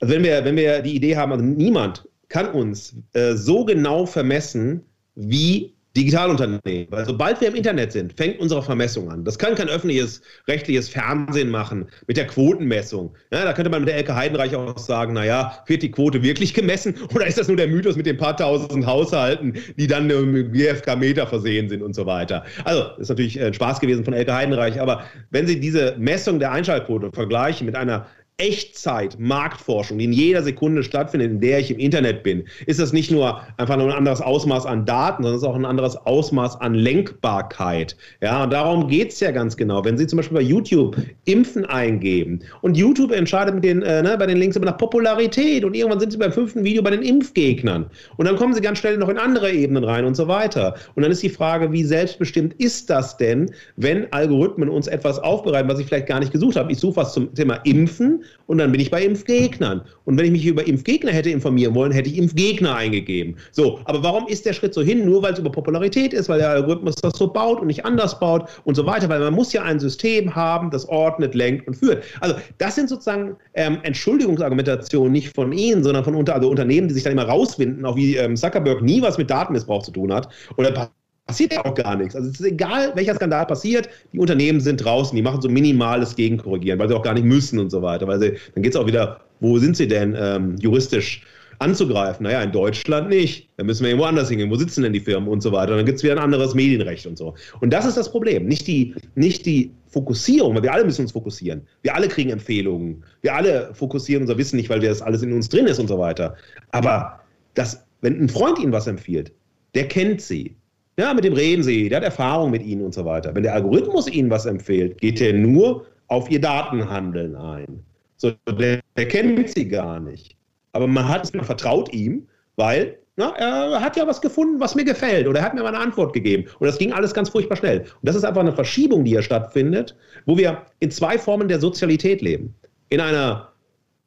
also 0.00 0.14
wenn 0.14 0.24
wir, 0.24 0.44
wenn 0.44 0.56
wir 0.56 0.80
die 0.80 0.94
Idee 0.94 1.16
haben, 1.16 1.32
also 1.32 1.44
niemand 1.44 2.08
kann 2.28 2.48
uns 2.48 2.96
äh, 3.12 3.34
so 3.34 3.64
genau 3.64 4.06
vermessen, 4.06 4.86
wie 5.14 5.75
Digitalunternehmen. 5.96 6.86
Weil 6.90 7.06
sobald 7.06 7.40
wir 7.40 7.48
im 7.48 7.54
Internet 7.54 7.92
sind, 7.92 8.12
fängt 8.12 8.38
unsere 8.38 8.62
Vermessung 8.62 9.10
an. 9.10 9.24
Das 9.24 9.38
kann 9.38 9.54
kein 9.54 9.68
öffentliches, 9.68 10.20
rechtliches 10.46 10.88
Fernsehen 10.88 11.48
machen 11.48 11.86
mit 12.06 12.16
der 12.16 12.26
Quotenmessung. 12.26 13.14
Ja, 13.32 13.44
da 13.44 13.52
könnte 13.52 13.70
man 13.70 13.80
mit 13.80 13.88
der 13.88 13.96
Elke 13.96 14.14
Heidenreich 14.14 14.54
auch 14.54 14.76
sagen, 14.78 15.14
naja, 15.14 15.64
wird 15.66 15.82
die 15.82 15.90
Quote 15.90 16.22
wirklich 16.22 16.52
gemessen 16.54 16.94
oder 17.14 17.26
ist 17.26 17.38
das 17.38 17.48
nur 17.48 17.56
der 17.56 17.68
Mythos 17.68 17.96
mit 17.96 18.06
den 18.06 18.18
paar 18.18 18.36
tausend 18.36 18.86
Haushalten, 18.86 19.54
die 19.76 19.86
dann 19.86 20.06
mit 20.06 20.52
GFK-Meter 20.52 21.26
versehen 21.26 21.68
sind 21.68 21.82
und 21.82 21.94
so 21.94 22.04
weiter. 22.06 22.44
Also, 22.64 22.84
ist 22.98 23.08
natürlich 23.08 23.40
ein 23.42 23.54
Spaß 23.54 23.80
gewesen 23.80 24.04
von 24.04 24.12
Elke 24.12 24.34
Heidenreich, 24.34 24.80
aber 24.80 25.04
wenn 25.30 25.46
Sie 25.46 25.58
diese 25.58 25.96
Messung 25.98 26.38
der 26.38 26.52
Einschaltquote 26.52 27.10
vergleichen 27.12 27.66
mit 27.66 27.74
einer 27.74 28.06
Echtzeit-Marktforschung, 28.38 29.96
die 29.96 30.04
in 30.04 30.12
jeder 30.12 30.42
Sekunde 30.42 30.82
stattfindet, 30.82 31.30
in 31.30 31.40
der 31.40 31.58
ich 31.58 31.70
im 31.70 31.78
Internet 31.78 32.22
bin, 32.22 32.44
ist 32.66 32.78
das 32.78 32.92
nicht 32.92 33.10
nur 33.10 33.40
einfach 33.56 33.78
nur 33.78 33.86
ein 33.86 33.96
anderes 33.96 34.20
Ausmaß 34.20 34.66
an 34.66 34.84
Daten, 34.84 35.22
sondern 35.22 35.36
es 35.36 35.42
ist 35.42 35.48
auch 35.48 35.54
ein 35.54 35.64
anderes 35.64 35.96
Ausmaß 35.96 36.60
an 36.60 36.74
Lenkbarkeit. 36.74 37.96
Ja, 38.20 38.44
und 38.44 38.52
darum 38.52 38.88
geht 38.88 39.12
es 39.12 39.20
ja 39.20 39.30
ganz 39.30 39.56
genau. 39.56 39.82
Wenn 39.86 39.96
Sie 39.96 40.06
zum 40.06 40.18
Beispiel 40.18 40.36
bei 40.36 40.42
YouTube 40.42 40.98
Impfen 41.24 41.64
eingeben 41.64 42.40
und 42.60 42.76
YouTube 42.76 43.10
entscheidet 43.10 43.54
mit 43.54 43.64
den, 43.64 43.80
äh, 43.80 44.02
ne, 44.02 44.18
bei 44.18 44.26
den 44.26 44.36
Links 44.36 44.54
immer 44.56 44.66
nach 44.66 44.76
Popularität 44.76 45.64
und 45.64 45.74
irgendwann 45.74 46.00
sind 46.00 46.12
Sie 46.12 46.18
beim 46.18 46.32
fünften 46.32 46.62
Video 46.62 46.82
bei 46.82 46.90
den 46.90 47.02
Impfgegnern 47.02 47.86
und 48.18 48.28
dann 48.28 48.36
kommen 48.36 48.52
Sie 48.52 48.60
ganz 48.60 48.80
schnell 48.80 48.98
noch 48.98 49.08
in 49.08 49.16
andere 49.16 49.50
Ebenen 49.50 49.82
rein 49.82 50.04
und 50.04 50.14
so 50.14 50.28
weiter. 50.28 50.74
Und 50.94 51.02
dann 51.02 51.10
ist 51.10 51.22
die 51.22 51.30
Frage, 51.30 51.72
wie 51.72 51.84
selbstbestimmt 51.84 52.52
ist 52.60 52.90
das 52.90 53.16
denn, 53.16 53.50
wenn 53.76 54.12
Algorithmen 54.12 54.68
uns 54.68 54.88
etwas 54.88 55.18
aufbereiten, 55.18 55.70
was 55.70 55.78
ich 55.78 55.86
vielleicht 55.86 56.06
gar 56.06 56.20
nicht 56.20 56.32
gesucht 56.32 56.56
habe? 56.56 56.70
Ich 56.70 56.78
suche 56.78 56.96
was 56.96 57.14
zum 57.14 57.32
Thema 57.34 57.54
Impfen 57.64 58.24
und 58.46 58.58
dann 58.58 58.72
bin 58.72 58.80
ich 58.80 58.90
bei 58.90 59.02
Impfgegnern. 59.02 59.82
Und 60.04 60.18
wenn 60.18 60.24
ich 60.24 60.30
mich 60.30 60.46
über 60.46 60.66
Impfgegner 60.66 61.10
hätte 61.12 61.30
informieren 61.30 61.74
wollen, 61.74 61.92
hätte 61.92 62.08
ich 62.08 62.16
Impfgegner 62.16 62.74
eingegeben. 62.74 63.36
So, 63.50 63.80
aber 63.84 64.02
warum 64.02 64.28
ist 64.28 64.46
der 64.46 64.52
Schritt 64.52 64.74
so 64.74 64.82
hin? 64.82 65.04
Nur 65.04 65.22
weil 65.22 65.32
es 65.32 65.38
über 65.38 65.50
Popularität 65.50 66.12
ist, 66.12 66.28
weil 66.28 66.38
der 66.38 66.50
Algorithmus 66.50 66.94
das 66.96 67.16
so 67.16 67.26
baut 67.26 67.60
und 67.60 67.66
nicht 67.66 67.84
anders 67.84 68.18
baut 68.20 68.48
und 68.64 68.74
so 68.74 68.86
weiter, 68.86 69.08
weil 69.08 69.20
man 69.20 69.34
muss 69.34 69.52
ja 69.52 69.62
ein 69.62 69.80
System 69.80 70.34
haben, 70.34 70.70
das 70.70 70.88
ordnet, 70.88 71.34
lenkt 71.34 71.66
und 71.66 71.74
führt. 71.74 72.04
Also 72.20 72.36
das 72.58 72.76
sind 72.76 72.88
sozusagen 72.88 73.36
ähm, 73.54 73.78
Entschuldigungsargumentationen 73.82 75.12
nicht 75.12 75.34
von 75.34 75.52
Ihnen, 75.52 75.82
sondern 75.82 76.04
von 76.04 76.14
unter, 76.14 76.34
also 76.34 76.48
Unternehmen, 76.48 76.88
die 76.88 76.94
sich 76.94 77.02
dann 77.02 77.12
immer 77.12 77.24
rauswinden, 77.24 77.84
auch 77.84 77.96
wie 77.96 78.16
ähm, 78.16 78.36
Zuckerberg 78.36 78.82
nie 78.82 79.02
was 79.02 79.18
mit 79.18 79.30
Datenmissbrauch 79.30 79.82
zu 79.82 79.90
tun 79.90 80.12
hat 80.12 80.28
oder 80.56 80.90
passiert 81.26 81.52
ja 81.52 81.64
auch 81.64 81.74
gar 81.74 81.96
nichts. 81.96 82.14
Also 82.14 82.30
es 82.30 82.40
ist 82.40 82.46
egal, 82.46 82.92
welcher 82.94 83.14
Skandal 83.14 83.46
passiert, 83.46 83.88
die 84.12 84.18
Unternehmen 84.18 84.60
sind 84.60 84.84
draußen, 84.84 85.14
die 85.14 85.22
machen 85.22 85.42
so 85.42 85.48
minimales 85.48 86.14
Gegenkorrigieren, 86.14 86.78
weil 86.78 86.88
sie 86.88 86.94
auch 86.94 87.02
gar 87.02 87.14
nicht 87.14 87.24
müssen 87.24 87.58
und 87.58 87.70
so 87.70 87.82
weiter. 87.82 88.06
Weil 88.06 88.20
sie, 88.20 88.32
dann 88.54 88.62
geht 88.62 88.74
es 88.74 88.80
auch 88.80 88.86
wieder, 88.86 89.20
wo 89.40 89.58
sind 89.58 89.76
sie 89.76 89.88
denn 89.88 90.16
ähm, 90.18 90.56
juristisch 90.58 91.22
anzugreifen? 91.58 92.24
Naja, 92.24 92.42
in 92.42 92.52
Deutschland 92.52 93.08
nicht. 93.08 93.48
Dann 93.56 93.66
müssen 93.66 93.82
wir 93.82 93.90
irgendwo 93.90 94.06
anders 94.06 94.28
hingehen. 94.28 94.50
Wo 94.50 94.54
sitzen 94.54 94.82
denn 94.82 94.92
die 94.92 95.00
Firmen 95.00 95.28
und 95.28 95.42
so 95.42 95.50
weiter? 95.50 95.72
Und 95.72 95.78
dann 95.78 95.86
gibt 95.86 95.98
es 95.98 96.04
wieder 96.04 96.14
ein 96.14 96.22
anderes 96.22 96.54
Medienrecht 96.54 97.06
und 97.06 97.18
so. 97.18 97.34
Und 97.60 97.72
das 97.72 97.86
ist 97.86 97.96
das 97.96 98.10
Problem. 98.10 98.46
Nicht 98.46 98.68
die, 98.68 98.94
nicht 99.16 99.46
die 99.46 99.72
Fokussierung, 99.88 100.54
weil 100.54 100.62
wir 100.62 100.72
alle 100.72 100.84
müssen 100.84 101.02
uns 101.02 101.12
fokussieren. 101.12 101.62
Wir 101.82 101.96
alle 101.96 102.06
kriegen 102.06 102.30
Empfehlungen. 102.30 103.02
Wir 103.22 103.34
alle 103.34 103.74
fokussieren 103.74 104.22
unser 104.22 104.38
Wissen 104.38 104.56
nicht, 104.56 104.70
weil 104.70 104.80
das 104.80 105.02
alles 105.02 105.22
in 105.22 105.32
uns 105.32 105.48
drin 105.48 105.66
ist 105.66 105.80
und 105.80 105.88
so 105.88 105.98
weiter. 105.98 106.36
Aber 106.70 107.20
das, 107.54 107.84
wenn 108.00 108.20
ein 108.20 108.28
Freund 108.28 108.60
Ihnen 108.60 108.72
was 108.72 108.86
empfiehlt, 108.86 109.32
der 109.74 109.88
kennt 109.88 110.20
Sie 110.20 110.54
ja, 110.98 111.12
mit 111.12 111.24
dem 111.24 111.34
reden 111.34 111.62
Sie, 111.62 111.88
der 111.88 111.98
hat 111.98 112.04
Erfahrung 112.04 112.50
mit 112.50 112.62
Ihnen 112.62 112.82
und 112.82 112.94
so 112.94 113.04
weiter. 113.04 113.34
Wenn 113.34 113.42
der 113.42 113.54
Algorithmus 113.54 114.08
Ihnen 114.08 114.30
was 114.30 114.46
empfiehlt, 114.46 115.00
geht 115.00 115.20
er 115.20 115.32
nur 115.32 115.86
auf 116.08 116.30
Ihr 116.30 116.40
Datenhandeln 116.40 117.36
ein. 117.36 117.84
So, 118.16 118.32
der, 118.58 118.80
der 118.96 119.08
kennt 119.08 119.50
Sie 119.50 119.68
gar 119.68 120.00
nicht. 120.00 120.36
Aber 120.72 120.86
man 120.86 121.08
hat 121.08 121.32
man 121.34 121.44
vertraut 121.44 121.92
ihm, 121.92 122.26
weil 122.56 122.98
na, 123.16 123.34
er 123.36 123.80
hat 123.80 123.96
ja 123.96 124.06
was 124.06 124.20
gefunden, 124.20 124.60
was 124.60 124.74
mir 124.74 124.84
gefällt. 124.84 125.26
Oder 125.26 125.40
er 125.40 125.46
hat 125.46 125.54
mir 125.54 125.62
mal 125.62 125.74
eine 125.74 125.78
Antwort 125.78 126.12
gegeben. 126.12 126.44
Und 126.58 126.66
das 126.66 126.76
ging 126.76 126.92
alles 126.92 127.14
ganz 127.14 127.30
furchtbar 127.30 127.56
schnell. 127.56 127.80
Und 127.80 128.02
das 128.02 128.14
ist 128.14 128.24
einfach 128.24 128.42
eine 128.42 128.52
Verschiebung, 128.52 129.04
die 129.04 129.12
hier 129.12 129.22
stattfindet, 129.22 129.96
wo 130.26 130.36
wir 130.36 130.62
in 130.80 130.90
zwei 130.90 131.16
Formen 131.16 131.48
der 131.48 131.58
Sozialität 131.58 132.20
leben. 132.20 132.54
In 132.90 133.00
einer, 133.00 133.52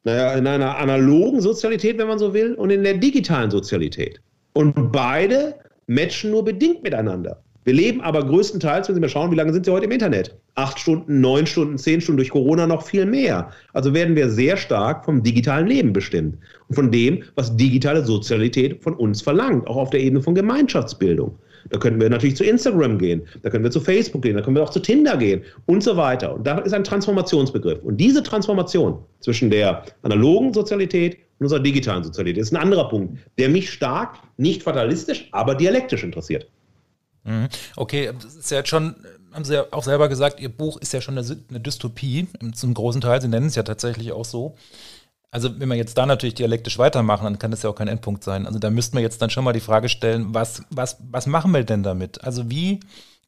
naja, 0.04 0.34
in 0.34 0.46
einer 0.46 0.78
analogen 0.78 1.40
Sozialität, 1.40 1.98
wenn 1.98 2.06
man 2.06 2.20
so 2.20 2.32
will, 2.32 2.54
und 2.54 2.70
in 2.70 2.84
der 2.84 2.94
digitalen 2.94 3.50
Sozialität. 3.50 4.20
Und 4.52 4.92
beide 4.92 5.56
matchen 5.90 6.30
nur 6.30 6.44
bedingt 6.44 6.84
miteinander. 6.84 7.42
Wir 7.64 7.74
leben 7.74 8.00
aber 8.00 8.24
größtenteils, 8.24 8.88
wenn 8.88 8.94
Sie 8.94 9.00
mal 9.00 9.08
schauen, 9.08 9.32
wie 9.32 9.36
lange 9.36 9.52
sind 9.52 9.66
Sie 9.66 9.72
heute 9.72 9.86
im 9.86 9.90
Internet? 9.90 10.34
Acht 10.54 10.78
Stunden, 10.78 11.20
neun 11.20 11.46
Stunden, 11.46 11.76
zehn 11.76 12.00
Stunden, 12.00 12.18
durch 12.18 12.30
Corona 12.30 12.66
noch 12.66 12.82
viel 12.82 13.04
mehr. 13.04 13.50
Also 13.72 13.92
werden 13.92 14.14
wir 14.14 14.30
sehr 14.30 14.56
stark 14.56 15.04
vom 15.04 15.22
digitalen 15.22 15.66
Leben 15.66 15.92
bestimmt 15.92 16.38
und 16.68 16.74
von 16.76 16.92
dem, 16.92 17.24
was 17.34 17.56
digitale 17.56 18.04
Sozialität 18.04 18.82
von 18.82 18.94
uns 18.94 19.20
verlangt, 19.20 19.66
auch 19.66 19.76
auf 19.76 19.90
der 19.90 20.00
Ebene 20.00 20.22
von 20.22 20.34
Gemeinschaftsbildung. 20.34 21.36
Da 21.68 21.78
können 21.78 22.00
wir 22.00 22.08
natürlich 22.08 22.36
zu 22.36 22.44
Instagram 22.44 22.96
gehen, 22.96 23.22
da 23.42 23.50
können 23.50 23.64
wir 23.64 23.70
zu 23.70 23.80
Facebook 23.80 24.22
gehen, 24.22 24.36
da 24.36 24.42
können 24.42 24.56
wir 24.56 24.62
auch 24.62 24.70
zu 24.70 24.80
Tinder 24.80 25.16
gehen 25.16 25.42
und 25.66 25.82
so 25.82 25.96
weiter. 25.96 26.34
Und 26.34 26.46
da 26.46 26.58
ist 26.58 26.72
ein 26.72 26.84
Transformationsbegriff. 26.84 27.82
Und 27.82 27.98
diese 27.98 28.22
Transformation 28.22 28.98
zwischen 29.18 29.50
der 29.50 29.84
analogen 30.02 30.54
Sozialität 30.54 31.18
und 31.40 31.46
unserer 31.46 31.60
digitalen 31.60 32.04
Sozialität 32.04 32.42
ist 32.42 32.52
ein 32.52 32.58
anderer 32.58 32.88
Punkt, 32.88 33.18
der 33.38 33.48
mich 33.48 33.70
stark, 33.70 34.18
nicht 34.36 34.62
fatalistisch, 34.62 35.28
aber 35.32 35.54
dialektisch 35.54 36.04
interessiert. 36.04 36.46
Mhm. 37.24 37.48
Okay, 37.76 38.12
das 38.22 38.34
ist 38.34 38.50
ja 38.50 38.58
jetzt 38.58 38.68
schon, 38.68 38.94
haben 39.32 39.44
Sie 39.44 39.54
ja 39.54 39.64
auch 39.70 39.82
selber 39.82 40.08
gesagt, 40.08 40.38
Ihr 40.38 40.50
Buch 40.50 40.76
ist 40.80 40.92
ja 40.92 41.00
schon 41.00 41.16
eine, 41.16 41.26
eine 41.48 41.60
Dystopie, 41.60 42.28
zum 42.52 42.74
großen 42.74 43.00
Teil. 43.00 43.22
Sie 43.22 43.28
nennen 43.28 43.46
es 43.46 43.54
ja 43.54 43.62
tatsächlich 43.62 44.12
auch 44.12 44.24
so. 44.24 44.54
Also 45.30 45.58
wenn 45.58 45.68
wir 45.68 45.76
jetzt 45.76 45.96
da 45.96 46.06
natürlich 46.06 46.34
dialektisch 46.34 46.76
weitermachen, 46.78 47.24
dann 47.24 47.38
kann 47.38 47.52
das 47.52 47.62
ja 47.62 47.70
auch 47.70 47.74
kein 47.74 47.88
Endpunkt 47.88 48.22
sein. 48.22 48.46
Also 48.46 48.58
da 48.58 48.68
müssten 48.68 48.96
wir 48.96 49.02
jetzt 49.02 49.22
dann 49.22 49.30
schon 49.30 49.44
mal 49.44 49.52
die 49.52 49.60
Frage 49.60 49.88
stellen, 49.88 50.34
was, 50.34 50.62
was, 50.70 50.98
was 51.10 51.26
machen 51.26 51.52
wir 51.52 51.64
denn 51.64 51.82
damit? 51.82 52.22
Also 52.22 52.50
wie 52.50 52.80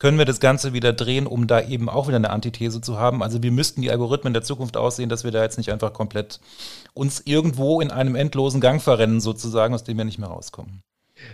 können 0.03 0.19
wir 0.19 0.25
das 0.25 0.41
Ganze 0.41 0.73
wieder 0.73 0.93
drehen, 0.93 1.29
um 1.29 1.47
da 1.47 1.61
eben 1.61 1.89
auch 1.89 2.09
wieder 2.09 2.17
eine 2.17 2.31
Antithese 2.31 2.81
zu 2.81 2.99
haben? 2.99 3.23
Also 3.23 3.41
wie 3.45 3.53
müssten 3.53 3.83
die 3.83 3.91
Algorithmen 3.93 4.33
der 4.33 4.43
Zukunft 4.43 4.77
aussehen, 4.77 5.09
dass 5.09 5.23
wir 5.23 5.31
da 5.31 5.45
jetzt 5.45 5.59
nicht 5.59 5.71
einfach 5.71 5.93
komplett 5.93 6.41
uns 6.93 7.23
irgendwo 7.25 7.81
in 7.81 7.93
einem 7.93 8.17
endlosen 8.17 8.61
Gang 8.61 8.83
verrennen 8.83 9.21
sozusagen, 9.21 9.75
aus 9.75 9.85
dem 9.85 9.97
wir 9.99 10.05
nicht 10.05 10.19
mehr 10.19 10.29
rauskommen? 10.29 10.83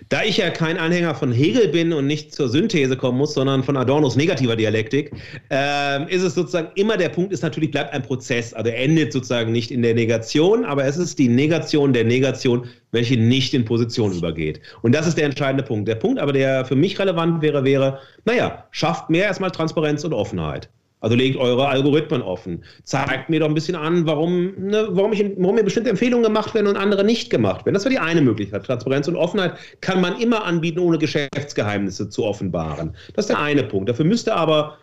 Da 0.09 0.23
ich 0.23 0.39
ja 0.39 0.51
kein 0.51 0.79
Anhänger 0.79 1.15
von 1.15 1.33
Hegel 1.33 1.69
bin 1.69 1.93
und 1.93 2.07
nicht 2.07 2.35
zur 2.35 2.49
Synthese 2.49 2.97
kommen 2.97 3.19
muss, 3.19 3.35
sondern 3.35 3.63
von 3.63 3.77
Adornos 3.77 4.17
negativer 4.17 4.57
Dialektik, 4.57 5.13
äh, 5.51 6.15
ist 6.15 6.23
es 6.23 6.35
sozusagen 6.35 6.69
immer 6.77 6.97
der 6.97 7.11
Punkt, 7.11 7.33
ist 7.33 7.43
natürlich, 7.43 7.71
bleibt 7.71 7.93
ein 7.93 8.03
Prozess. 8.03 8.55
Also 8.55 8.71
endet 8.71 9.13
sozusagen 9.13 9.53
nicht 9.53 9.71
in 9.71 9.83
der 9.83 9.95
Negation, 9.95 10.65
aber 10.65 10.85
es 10.85 10.97
ist 10.97 11.19
die 11.19 11.29
Negation 11.29 11.93
der 11.93 12.05
Negation, 12.05 12.67
welche 12.93 13.19
nicht 13.19 13.53
in 13.55 13.65
Position 13.65 14.13
übergeht. 14.13 14.61
Und 14.83 14.95
das 14.95 15.07
ist 15.07 15.19
der 15.19 15.27
entscheidende 15.27 15.63
Punkt. 15.63 15.89
Der 15.89 15.97
Punkt 15.97 16.19
aber, 16.19 16.33
der 16.33 16.65
für 16.65 16.77
mich 16.77 16.99
relevant 16.99 17.43
wäre, 17.43 17.65
wäre, 17.65 17.99
naja, 18.25 18.67
schafft 18.71 19.11
mehr 19.11 19.25
erstmal 19.25 19.51
Transparenz 19.51 20.05
und 20.05 20.13
Offenheit. 20.13 20.69
Also 21.01 21.15
legt 21.15 21.37
eure 21.37 21.69
Algorithmen 21.69 22.23
offen. 22.23 22.65
Zeigt 22.83 23.31
mir 23.31 23.41
doch 23.41 23.49
ein 23.49 23.55
bisschen 23.55 23.77
an, 23.77 24.07
warum, 24.07 24.53
ne, 24.59 24.89
warum, 24.91 25.13
ich, 25.13 25.25
warum 25.37 25.55
mir 25.55 25.63
bestimmte 25.63 25.91
Empfehlungen 25.91 26.25
gemacht 26.25 26.55
werden 26.55 26.67
und 26.67 26.77
andere 26.77 27.05
nicht 27.05 27.31
gemacht 27.31 27.65
werden. 27.65 27.75
Das 27.75 27.85
wäre 27.85 27.95
die 27.95 28.01
eine 28.01 28.21
Möglichkeit. 28.21 28.65
Transparenz 28.65 29.07
und 29.07 29.17
Offenheit 29.17 29.55
kann 29.81 30.01
man 30.01 30.19
immer 30.21 30.45
anbieten, 30.45 30.81
ohne 30.81 30.99
Geschäftsgeheimnisse 30.99 32.09
zu 32.09 32.25
offenbaren. 32.25 32.95
Das 33.15 33.27
ist 33.27 33.31
der 33.31 33.41
eine 33.41 33.63
Punkt. 33.63 33.89
Dafür 33.89 34.05
müsste 34.05 34.35
aber 34.35 34.77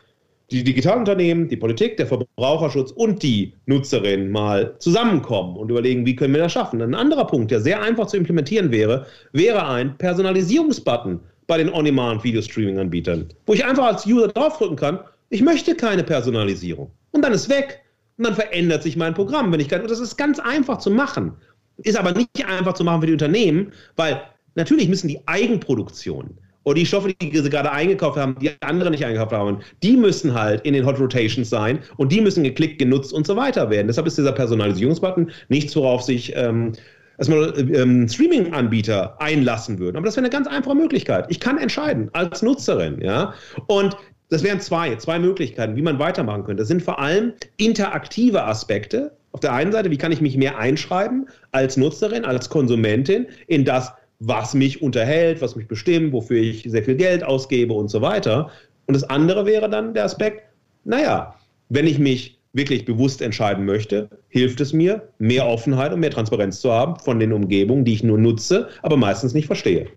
die 0.51 0.63
Digitalunternehmen, 0.63 1.49
die 1.49 1.57
Politik, 1.57 1.97
der 1.97 2.05
Verbraucherschutz 2.05 2.91
und 2.91 3.23
die 3.23 3.53
Nutzerin 3.65 4.29
mal 4.29 4.75
zusammenkommen 4.77 5.57
und 5.57 5.69
überlegen, 5.69 6.05
wie 6.05 6.15
können 6.15 6.33
wir 6.33 6.41
das 6.41 6.51
schaffen. 6.51 6.81
Ein 6.81 6.93
anderer 6.93 7.25
Punkt, 7.25 7.51
der 7.51 7.61
sehr 7.61 7.81
einfach 7.81 8.07
zu 8.07 8.15
implementieren 8.17 8.71
wäre, 8.71 9.07
wäre 9.31 9.67
ein 9.67 9.97
Personalisierungsbutton 9.97 11.19
bei 11.47 11.57
den 11.57 11.73
On-Demand-Video-Streaming-Anbietern, 11.73 13.29
wo 13.45 13.53
ich 13.53 13.65
einfach 13.65 13.85
als 13.85 14.05
User 14.05 14.27
draufdrücken 14.27 14.77
kann 14.77 14.99
ich 15.29 15.41
möchte 15.41 15.75
keine 15.75 16.03
Personalisierung. 16.03 16.91
Und 17.11 17.21
dann 17.21 17.33
ist 17.33 17.49
weg. 17.49 17.81
Und 18.17 18.25
dann 18.25 18.35
verändert 18.35 18.83
sich 18.83 18.95
mein 18.95 19.13
Programm, 19.13 19.51
wenn 19.51 19.59
ich 19.59 19.69
kann. 19.69 19.81
Und 19.81 19.91
das 19.91 19.99
ist 19.99 20.17
ganz 20.17 20.39
einfach 20.39 20.77
zu 20.77 20.89
machen. 20.89 21.33
Ist 21.77 21.97
aber 21.97 22.13
nicht 22.13 22.45
einfach 22.47 22.73
zu 22.73 22.83
machen 22.83 23.01
für 23.01 23.07
die 23.07 23.13
Unternehmen, 23.13 23.73
weil 23.97 24.21
natürlich 24.55 24.87
müssen 24.87 25.09
die 25.09 25.19
Eigenproduktion 25.27 26.37
oder 26.63 26.75
die 26.75 26.85
Stoffe, 26.85 27.13
die 27.13 27.37
sie 27.37 27.49
gerade 27.49 27.71
eingekauft 27.71 28.17
haben, 28.17 28.37
die 28.39 28.51
andere 28.61 28.89
nicht 28.89 29.05
eingekauft 29.05 29.33
haben, 29.33 29.59
die 29.83 29.97
müssen 29.97 30.33
halt 30.33 30.65
in 30.65 30.73
den 30.73 30.85
Hot 30.85 30.99
Rotations 30.99 31.49
sein 31.49 31.79
und 31.97 32.11
die 32.11 32.21
müssen 32.21 32.43
geklickt, 32.43 32.79
genutzt 32.79 33.13
und 33.13 33.27
so 33.27 33.35
weiter 33.35 33.69
werden. 33.69 33.87
Deshalb 33.87 34.07
ist 34.07 34.17
dieser 34.17 34.31
Personalisierungsbutton 34.31 35.31
nichts, 35.49 35.75
worauf 35.75 36.01
sich 36.01 36.35
ähm, 36.35 36.71
erstmal 37.17 37.53
ähm, 37.57 38.07
Streaming-Anbieter 38.07 39.21
einlassen 39.21 39.79
würden. 39.79 39.97
Aber 39.97 40.05
das 40.05 40.15
wäre 40.15 40.25
eine 40.25 40.31
ganz 40.31 40.47
einfache 40.47 40.75
Möglichkeit. 40.75 41.25
Ich 41.29 41.39
kann 41.39 41.57
entscheiden 41.57 42.09
als 42.13 42.41
Nutzerin, 42.41 42.99
ja. 43.01 43.33
Und 43.67 43.95
das 44.29 44.43
wären 44.43 44.59
zwei, 44.59 44.95
zwei 44.95 45.19
Möglichkeiten, 45.19 45.75
wie 45.75 45.81
man 45.81 45.99
weitermachen 45.99 46.43
könnte. 46.43 46.61
Das 46.61 46.67
sind 46.67 46.81
vor 46.81 46.99
allem 46.99 47.33
interaktive 47.57 48.43
Aspekte. 48.43 49.11
Auf 49.31 49.39
der 49.39 49.53
einen 49.53 49.71
Seite, 49.71 49.91
wie 49.91 49.97
kann 49.97 50.11
ich 50.11 50.21
mich 50.21 50.37
mehr 50.37 50.57
einschreiben 50.57 51.27
als 51.51 51.77
Nutzerin, 51.77 52.25
als 52.25 52.49
Konsumentin 52.49 53.27
in 53.47 53.65
das, 53.65 53.91
was 54.19 54.53
mich 54.53 54.81
unterhält, 54.81 55.41
was 55.41 55.55
mich 55.55 55.67
bestimmt, 55.67 56.13
wofür 56.13 56.37
ich 56.37 56.63
sehr 56.67 56.83
viel 56.83 56.95
Geld 56.95 57.23
ausgebe 57.23 57.73
und 57.73 57.89
so 57.89 58.01
weiter. 58.01 58.49
Und 58.87 58.93
das 58.93 59.03
andere 59.03 59.45
wäre 59.45 59.69
dann 59.69 59.93
der 59.93 60.05
Aspekt, 60.05 60.43
naja, 60.85 61.35
wenn 61.69 61.85
ich 61.85 61.99
mich 61.99 62.39
wirklich 62.53 62.85
bewusst 62.85 63.21
entscheiden 63.21 63.65
möchte, 63.65 64.09
hilft 64.29 64.61
es 64.61 64.71
mir, 64.71 65.09
mehr 65.19 65.45
Offenheit 65.45 65.91
und 65.91 65.99
mehr 65.99 66.11
Transparenz 66.11 66.61
zu 66.61 66.71
haben 66.71 66.97
von 66.99 67.19
den 67.19 67.33
Umgebungen, 67.33 67.83
die 67.83 67.93
ich 67.93 68.03
nur 68.03 68.17
nutze, 68.17 68.69
aber 68.81 68.95
meistens 68.95 69.33
nicht 69.33 69.47
verstehe 69.47 69.87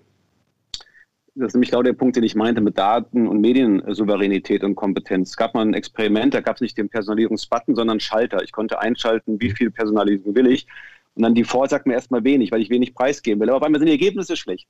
das 1.38 1.48
ist 1.48 1.54
nämlich 1.54 1.70
genau 1.70 1.82
der 1.82 1.92
Punkt, 1.92 2.16
den 2.16 2.24
ich 2.24 2.34
meinte 2.34 2.60
mit 2.60 2.76
Daten- 2.76 3.26
und 3.26 3.40
Mediensouveränität 3.40 4.64
und 4.64 4.74
Kompetenz. 4.74 5.30
Es 5.30 5.36
gab 5.36 5.54
mal 5.54 5.64
ein 5.64 5.74
Experiment, 5.74 6.34
da 6.34 6.40
gab 6.40 6.56
es 6.56 6.60
nicht 6.60 6.76
den 6.76 6.88
Personalisierungsbutton, 6.88 7.74
sondern 7.74 8.00
Schalter. 8.00 8.42
Ich 8.42 8.52
konnte 8.52 8.80
einschalten, 8.80 9.40
wie 9.40 9.50
viel 9.50 9.70
Personalisierung 9.70 10.34
will 10.34 10.48
ich. 10.48 10.66
Und 11.14 11.22
dann 11.22 11.34
die 11.34 11.42
Default 11.42 11.70
sagt 11.70 11.86
mir 11.86 11.94
erstmal 11.94 12.24
wenig, 12.24 12.52
weil 12.52 12.60
ich 12.60 12.70
wenig 12.70 12.94
preisgeben 12.94 13.40
will. 13.40 13.48
Aber 13.48 13.58
auf 13.58 13.62
einmal 13.62 13.78
sind 13.80 13.86
die 13.86 13.92
Ergebnisse 13.92 14.36
schlecht. 14.36 14.68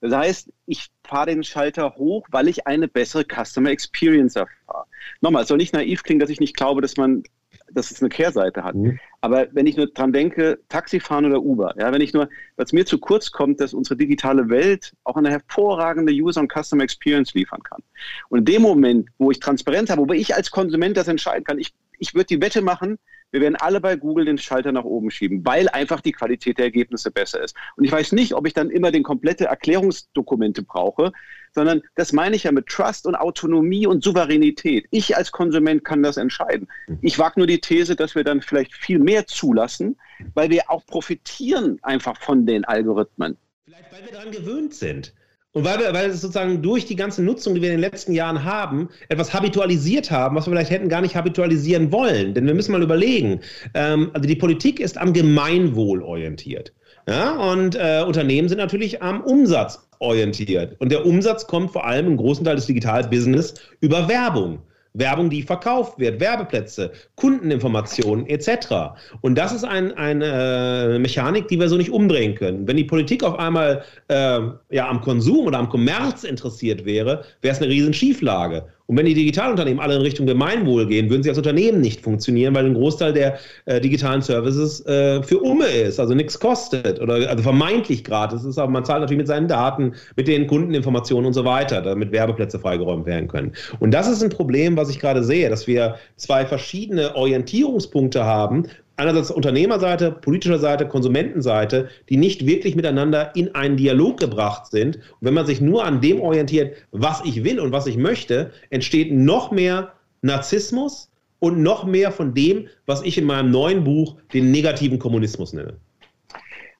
Das 0.00 0.14
heißt, 0.14 0.52
ich 0.66 0.88
fahre 1.02 1.26
den 1.26 1.42
Schalter 1.42 1.96
hoch, 1.96 2.26
weil 2.30 2.48
ich 2.48 2.66
eine 2.66 2.86
bessere 2.86 3.24
Customer 3.24 3.70
Experience 3.70 4.36
erfahre. 4.36 4.84
Nochmal, 5.20 5.42
es 5.42 5.48
soll 5.48 5.56
nicht 5.56 5.74
naiv 5.74 6.02
klingen, 6.04 6.20
dass 6.20 6.30
ich 6.30 6.40
nicht 6.40 6.56
glaube, 6.56 6.80
dass 6.82 6.96
man 6.96 7.24
dass 7.72 7.90
es 7.90 8.00
eine 8.00 8.08
Kehrseite 8.08 8.64
hat. 8.64 8.74
Mhm. 8.74 8.98
Aber 9.20 9.48
wenn 9.52 9.66
ich 9.66 9.76
nur 9.76 9.88
dran 9.88 10.12
denke, 10.12 10.60
Taxifahren 10.68 11.26
oder 11.26 11.42
Uber, 11.42 11.74
ja, 11.78 11.92
wenn 11.92 12.00
ich 12.00 12.12
nur, 12.12 12.28
was 12.56 12.72
mir 12.72 12.86
zu 12.86 12.98
kurz 12.98 13.32
kommt, 13.32 13.60
dass 13.60 13.74
unsere 13.74 13.96
digitale 13.96 14.48
Welt 14.48 14.94
auch 15.02 15.16
eine 15.16 15.30
hervorragende 15.30 16.12
User- 16.12 16.40
und 16.40 16.52
Customer 16.52 16.84
Experience 16.84 17.34
liefern 17.34 17.62
kann. 17.62 17.82
Und 18.28 18.40
in 18.40 18.44
dem 18.44 18.62
Moment, 18.62 19.08
wo 19.18 19.30
ich 19.30 19.40
Transparenz 19.40 19.90
habe, 19.90 20.08
wo 20.08 20.12
ich 20.12 20.34
als 20.36 20.50
Konsument 20.50 20.96
das 20.96 21.08
entscheiden 21.08 21.44
kann, 21.44 21.58
ich, 21.58 21.74
ich 21.98 22.14
würde 22.14 22.26
die 22.26 22.40
Wette 22.40 22.62
machen, 22.62 22.98
wir 23.30 23.40
werden 23.40 23.56
alle 23.56 23.80
bei 23.80 23.96
Google 23.96 24.24
den 24.24 24.38
Schalter 24.38 24.72
nach 24.72 24.84
oben 24.84 25.10
schieben, 25.10 25.44
weil 25.44 25.68
einfach 25.68 26.00
die 26.00 26.12
Qualität 26.12 26.58
der 26.58 26.66
Ergebnisse 26.66 27.10
besser 27.10 27.42
ist. 27.42 27.56
Und 27.76 27.84
ich 27.84 27.92
weiß 27.92 28.12
nicht, 28.12 28.34
ob 28.34 28.46
ich 28.46 28.54
dann 28.54 28.70
immer 28.70 28.90
den 28.90 29.02
komplette 29.02 29.46
Erklärungsdokumente 29.46 30.62
brauche, 30.62 31.12
sondern 31.54 31.82
das 31.94 32.12
meine 32.12 32.36
ich 32.36 32.44
ja 32.44 32.52
mit 32.52 32.66
Trust 32.66 33.06
und 33.06 33.14
Autonomie 33.14 33.86
und 33.86 34.02
Souveränität. 34.02 34.86
Ich 34.90 35.16
als 35.16 35.32
Konsument 35.32 35.84
kann 35.84 36.02
das 36.02 36.16
entscheiden. 36.16 36.68
Ich 37.02 37.18
wage 37.18 37.40
nur 37.40 37.46
die 37.46 37.60
These, 37.60 37.96
dass 37.96 38.14
wir 38.14 38.24
dann 38.24 38.42
vielleicht 38.42 38.74
viel 38.74 38.98
mehr 38.98 39.26
zulassen, 39.26 39.96
weil 40.34 40.50
wir 40.50 40.70
auch 40.70 40.84
profitieren 40.86 41.78
einfach 41.82 42.20
von 42.20 42.46
den 42.46 42.64
Algorithmen. 42.64 43.36
Vielleicht, 43.64 43.92
weil 43.92 44.04
wir 44.04 44.12
daran 44.12 44.30
gewöhnt 44.30 44.74
sind. 44.74 45.14
Und 45.52 45.64
weil 45.64 45.78
wir, 45.78 45.92
weil 45.94 46.10
es 46.10 46.20
sozusagen 46.20 46.62
durch 46.62 46.84
die 46.84 46.94
ganze 46.94 47.22
Nutzung, 47.22 47.54
die 47.54 47.62
wir 47.62 47.70
in 47.70 47.76
den 47.76 47.80
letzten 47.80 48.12
Jahren 48.12 48.44
haben, 48.44 48.90
etwas 49.08 49.32
habitualisiert 49.32 50.10
haben, 50.10 50.36
was 50.36 50.46
wir 50.46 50.52
vielleicht 50.52 50.70
hätten 50.70 50.88
gar 50.88 51.00
nicht 51.00 51.16
habitualisieren 51.16 51.90
wollen. 51.90 52.34
Denn 52.34 52.46
wir 52.46 52.54
müssen 52.54 52.72
mal 52.72 52.82
überlegen, 52.82 53.40
ähm, 53.74 54.10
also 54.12 54.28
die 54.28 54.36
Politik 54.36 54.78
ist 54.78 54.98
am 54.98 55.12
Gemeinwohl 55.14 56.02
orientiert. 56.02 56.74
Ja, 57.08 57.32
und 57.52 57.74
äh, 57.74 58.04
Unternehmen 58.06 58.50
sind 58.50 58.58
natürlich 58.58 59.02
am 59.02 59.22
Umsatz 59.22 59.88
orientiert. 59.98 60.76
Und 60.78 60.92
der 60.92 61.06
Umsatz 61.06 61.46
kommt 61.46 61.70
vor 61.70 61.86
allem 61.86 62.06
im 62.06 62.16
großen 62.18 62.44
Teil 62.44 62.56
des 62.56 62.66
Digitalbusiness 62.66 63.54
über 63.80 64.08
Werbung. 64.08 64.58
Werbung, 64.92 65.30
die 65.30 65.42
verkauft 65.42 65.98
wird, 65.98 66.20
Werbeplätze, 66.20 66.92
Kundeninformationen 67.16 68.26
etc. 68.26 68.98
Und 69.22 69.36
das 69.36 69.52
ist 69.52 69.64
ein, 69.64 69.96
eine 69.96 70.96
äh, 70.96 70.98
Mechanik, 70.98 71.48
die 71.48 71.58
wir 71.58 71.70
so 71.70 71.76
nicht 71.76 71.90
umdrehen 71.90 72.34
können. 72.34 72.68
Wenn 72.68 72.76
die 72.76 72.84
Politik 72.84 73.24
auf 73.24 73.38
einmal 73.38 73.84
äh, 74.08 74.40
ja, 74.70 74.88
am 74.88 75.00
Konsum 75.00 75.46
oder 75.46 75.58
am 75.58 75.70
Kommerz 75.70 76.24
interessiert 76.24 76.84
wäre, 76.84 77.24
wäre 77.40 77.54
es 77.54 77.62
eine 77.62 77.70
riesen 77.70 77.94
Schieflage. 77.94 78.66
Und 78.88 78.96
wenn 78.96 79.04
die 79.04 79.12
Digitalunternehmen 79.12 79.80
alle 79.80 79.96
in 79.96 80.00
Richtung 80.00 80.24
Gemeinwohl 80.24 80.86
gehen, 80.86 81.10
würden 81.10 81.22
sie 81.22 81.28
als 81.28 81.36
Unternehmen 81.36 81.82
nicht 81.82 82.00
funktionieren, 82.00 82.54
weil 82.54 82.64
ein 82.64 82.72
Großteil 82.72 83.12
der 83.12 83.38
äh, 83.66 83.82
digitalen 83.82 84.22
Services 84.22 84.84
äh, 84.86 85.22
für 85.22 85.40
Umme 85.40 85.66
ist, 85.66 86.00
also 86.00 86.14
nichts 86.14 86.40
kostet 86.40 86.98
oder 86.98 87.28
also 87.28 87.42
vermeintlich 87.42 88.02
gratis 88.02 88.44
ist, 88.44 88.56
aber 88.56 88.72
man 88.72 88.86
zahlt 88.86 89.00
natürlich 89.00 89.18
mit 89.18 89.26
seinen 89.26 89.46
Daten, 89.46 89.92
mit 90.16 90.26
den 90.26 90.46
Kundeninformationen 90.46 91.26
und 91.26 91.34
so 91.34 91.44
weiter, 91.44 91.82
damit 91.82 92.12
Werbeplätze 92.12 92.58
freigeräumt 92.58 93.04
werden 93.04 93.28
können. 93.28 93.52
Und 93.78 93.92
das 93.92 94.08
ist 94.08 94.22
ein 94.22 94.30
Problem, 94.30 94.78
was 94.78 94.88
ich 94.88 94.98
gerade 94.98 95.22
sehe, 95.22 95.50
dass 95.50 95.66
wir 95.66 95.96
zwei 96.16 96.46
verschiedene 96.46 97.14
Orientierungspunkte 97.14 98.24
haben, 98.24 98.68
einerseits 98.98 99.30
Unternehmerseite, 99.30 100.10
politischer 100.10 100.58
Seite, 100.58 100.86
Konsumentenseite, 100.86 101.88
die 102.08 102.16
nicht 102.16 102.46
wirklich 102.46 102.74
miteinander 102.76 103.34
in 103.34 103.54
einen 103.54 103.76
Dialog 103.76 104.18
gebracht 104.18 104.70
sind. 104.70 104.96
Und 104.96 105.02
wenn 105.20 105.34
man 105.34 105.46
sich 105.46 105.60
nur 105.60 105.84
an 105.84 106.00
dem 106.00 106.20
orientiert, 106.20 106.76
was 106.90 107.22
ich 107.24 107.44
will 107.44 107.60
und 107.60 107.72
was 107.72 107.86
ich 107.86 107.96
möchte, 107.96 108.50
entsteht 108.70 109.12
noch 109.12 109.50
mehr 109.50 109.92
Narzissmus 110.22 111.10
und 111.38 111.62
noch 111.62 111.84
mehr 111.84 112.10
von 112.10 112.34
dem, 112.34 112.66
was 112.86 113.02
ich 113.02 113.16
in 113.16 113.24
meinem 113.24 113.50
neuen 113.50 113.84
Buch 113.84 114.16
den 114.34 114.50
negativen 114.50 114.98
Kommunismus 114.98 115.52
nenne. 115.52 115.76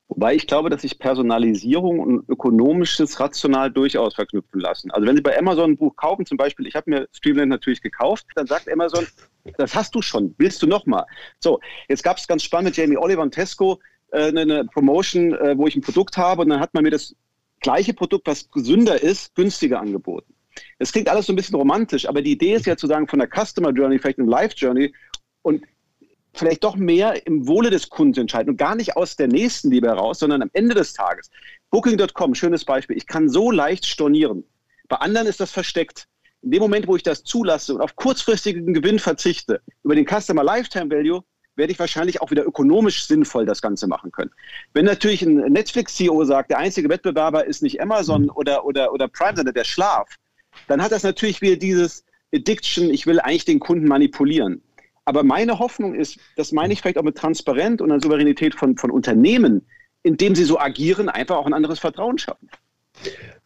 Wobei 0.09 0.35
ich 0.35 0.47
glaube, 0.47 0.71
dass 0.71 0.83
sich 0.83 0.99
Personalisierung 0.99 2.01
und 2.01 2.29
ökonomisches 2.29 3.21
rational 3.21 3.71
durchaus 3.71 4.14
verknüpfen 4.14 4.61
lassen. 4.61 4.90
Also 4.90 5.07
wenn 5.07 5.16
Sie 5.16 5.23
bei 5.23 5.38
Amazon 5.38 5.73
ein 5.73 5.77
Buch 5.77 5.94
kaufen, 5.97 6.25
zum 6.25 6.38
Beispiel, 6.38 6.66
ich 6.66 6.75
habe 6.75 6.90
mir 6.90 7.09
Streamland 7.12 7.51
natürlich 7.51 7.83
gekauft, 7.83 8.27
dann 8.35 8.47
sagt 8.47 8.73
Amazon, 8.73 9.07
das 9.59 9.75
hast 9.75 9.94
du 9.94 10.01
schon, 10.01 10.35
willst 10.38 10.62
du 10.62 10.66
nochmal? 10.66 11.05
So, 11.40 11.61
jetzt 11.88 12.03
gab 12.03 12.16
es 12.16 12.27
ganz 12.27 12.42
spannend 12.42 12.71
mit 12.71 12.77
Jamie 12.77 12.97
Oliver 12.97 13.23
und 13.23 13.33
Tesco 13.33 13.81
äh, 14.11 14.29
eine 14.29 14.64
Promotion, 14.64 15.35
äh, 15.35 15.57
wo 15.59 15.66
ich 15.66 15.77
ein 15.77 15.83
Produkt 15.83 16.16
habe 16.16 16.42
und 16.42 16.49
dann 16.49 16.61
hat 16.61 16.73
man 16.73 16.85
mir 16.85 16.90
das 16.90 17.14
gleiche 17.61 17.92
Produkt, 17.92 18.27
was 18.27 18.51
gesünder 18.51 19.03
ist, 19.03 19.35
günstiger 19.35 19.81
angeboten. 19.81 20.35
Es 20.79 20.90
klingt 20.90 21.09
alles 21.09 21.27
so 21.27 21.33
ein 21.33 21.37
bisschen 21.37 21.57
romantisch, 21.57 22.09
aber 22.09 22.23
die 22.23 22.33
Idee 22.33 22.55
ist 22.55 22.66
ja 22.66 22.77
zu 22.77 22.87
sagen, 22.87 23.09
von 23.09 23.18
der 23.18 23.29
Customer 23.29 23.71
Journey, 23.73 23.99
vielleicht 23.99 24.18
eine 24.18 24.29
Life 24.29 24.55
Journey 24.57 24.94
und 25.42 25.64
vielleicht 26.38 26.64
doch 26.64 26.77
mehr 26.77 27.27
im 27.27 27.46
Wohle 27.46 27.70
des 27.70 27.88
Kunden 27.88 28.20
entscheiden 28.20 28.51
und 28.51 28.57
gar 28.57 28.74
nicht 28.74 28.96
aus 28.96 29.16
der 29.16 29.29
Nächstenliebe 29.29 29.88
heraus, 29.88 30.18
sondern 30.20 30.42
am 30.42 30.51
Ende 30.53 30.74
des 30.74 30.92
Tages. 30.92 31.31
Booking.com, 31.70 32.35
schönes 32.35 32.64
Beispiel. 32.64 32.96
Ich 32.96 33.07
kann 33.07 33.29
so 33.29 33.51
leicht 33.51 33.87
stornieren. 33.87 34.44
Bei 34.88 34.96
anderen 34.96 35.27
ist 35.27 35.40
das 35.40 35.51
versteckt. 35.51 36.09
In 36.42 36.53
dem 36.53 36.61
Moment, 36.61 36.87
wo 36.87 36.96
ich 36.96 37.03
das 37.03 37.24
zulasse 37.24 37.74
und 37.74 37.81
auf 37.81 37.96
kurzfristigen 37.96 38.72
Gewinn 38.72 38.98
verzichte, 38.98 39.61
über 39.83 39.94
den 39.94 40.07
Customer 40.07 40.44
Lifetime 40.44 40.90
Value 40.90 41.22
werde 41.57 41.72
ich 41.72 41.79
wahrscheinlich 41.79 42.22
auch 42.22 42.31
wieder 42.31 42.46
ökonomisch 42.46 43.07
sinnvoll 43.07 43.44
das 43.44 43.61
Ganze 43.61 43.88
machen 43.88 44.12
können. 44.12 44.31
Wenn 44.72 44.85
natürlich 44.85 45.22
ein 45.22 45.35
Netflix-CEO 45.35 46.24
sagt, 46.24 46.51
der 46.51 46.59
einzige 46.59 46.88
Wettbewerber 46.88 47.44
ist 47.44 47.62
nicht 47.62 47.81
Amazon 47.81 48.22
mhm. 48.22 48.31
oder, 48.31 48.64
oder, 48.64 48.92
oder 48.92 49.09
Prime, 49.09 49.37
sondern 49.37 49.55
der 49.55 49.64
Schlaf, 49.64 50.09
dann 50.68 50.81
hat 50.81 50.92
das 50.92 51.03
natürlich 51.03 51.42
wieder 51.42 51.57
dieses 51.57 52.05
Addiction, 52.33 52.90
ich 52.90 53.07
will 53.07 53.20
eigentlich 53.20 53.44
den 53.44 53.61
Kunden 53.61 53.88
manipulieren. 53.88 54.62
Aber 55.09 55.23
meine 55.23 55.59
Hoffnung 55.59 55.94
ist, 55.94 56.18
das 56.37 56.53
meine 56.53 56.75
ich 56.75 56.83
vielleicht 56.83 56.99
auch 56.99 57.03
mit 57.03 57.16
Transparenz 57.16 57.81
und 57.81 57.90
einer 57.90 57.99
Souveränität 57.99 58.55
von, 58.55 58.77
von 58.77 58.90
Unternehmen, 58.90 59.66
indem 60.03 60.35
sie 60.35 60.44
so 60.44 60.61
agieren, 60.61 61.09
einfach 61.09 61.37
auch 61.37 61.47
ein 61.47 61.55
anderes 61.55 61.79
Vertrauen 61.79 62.18
schaffen. 62.18 62.51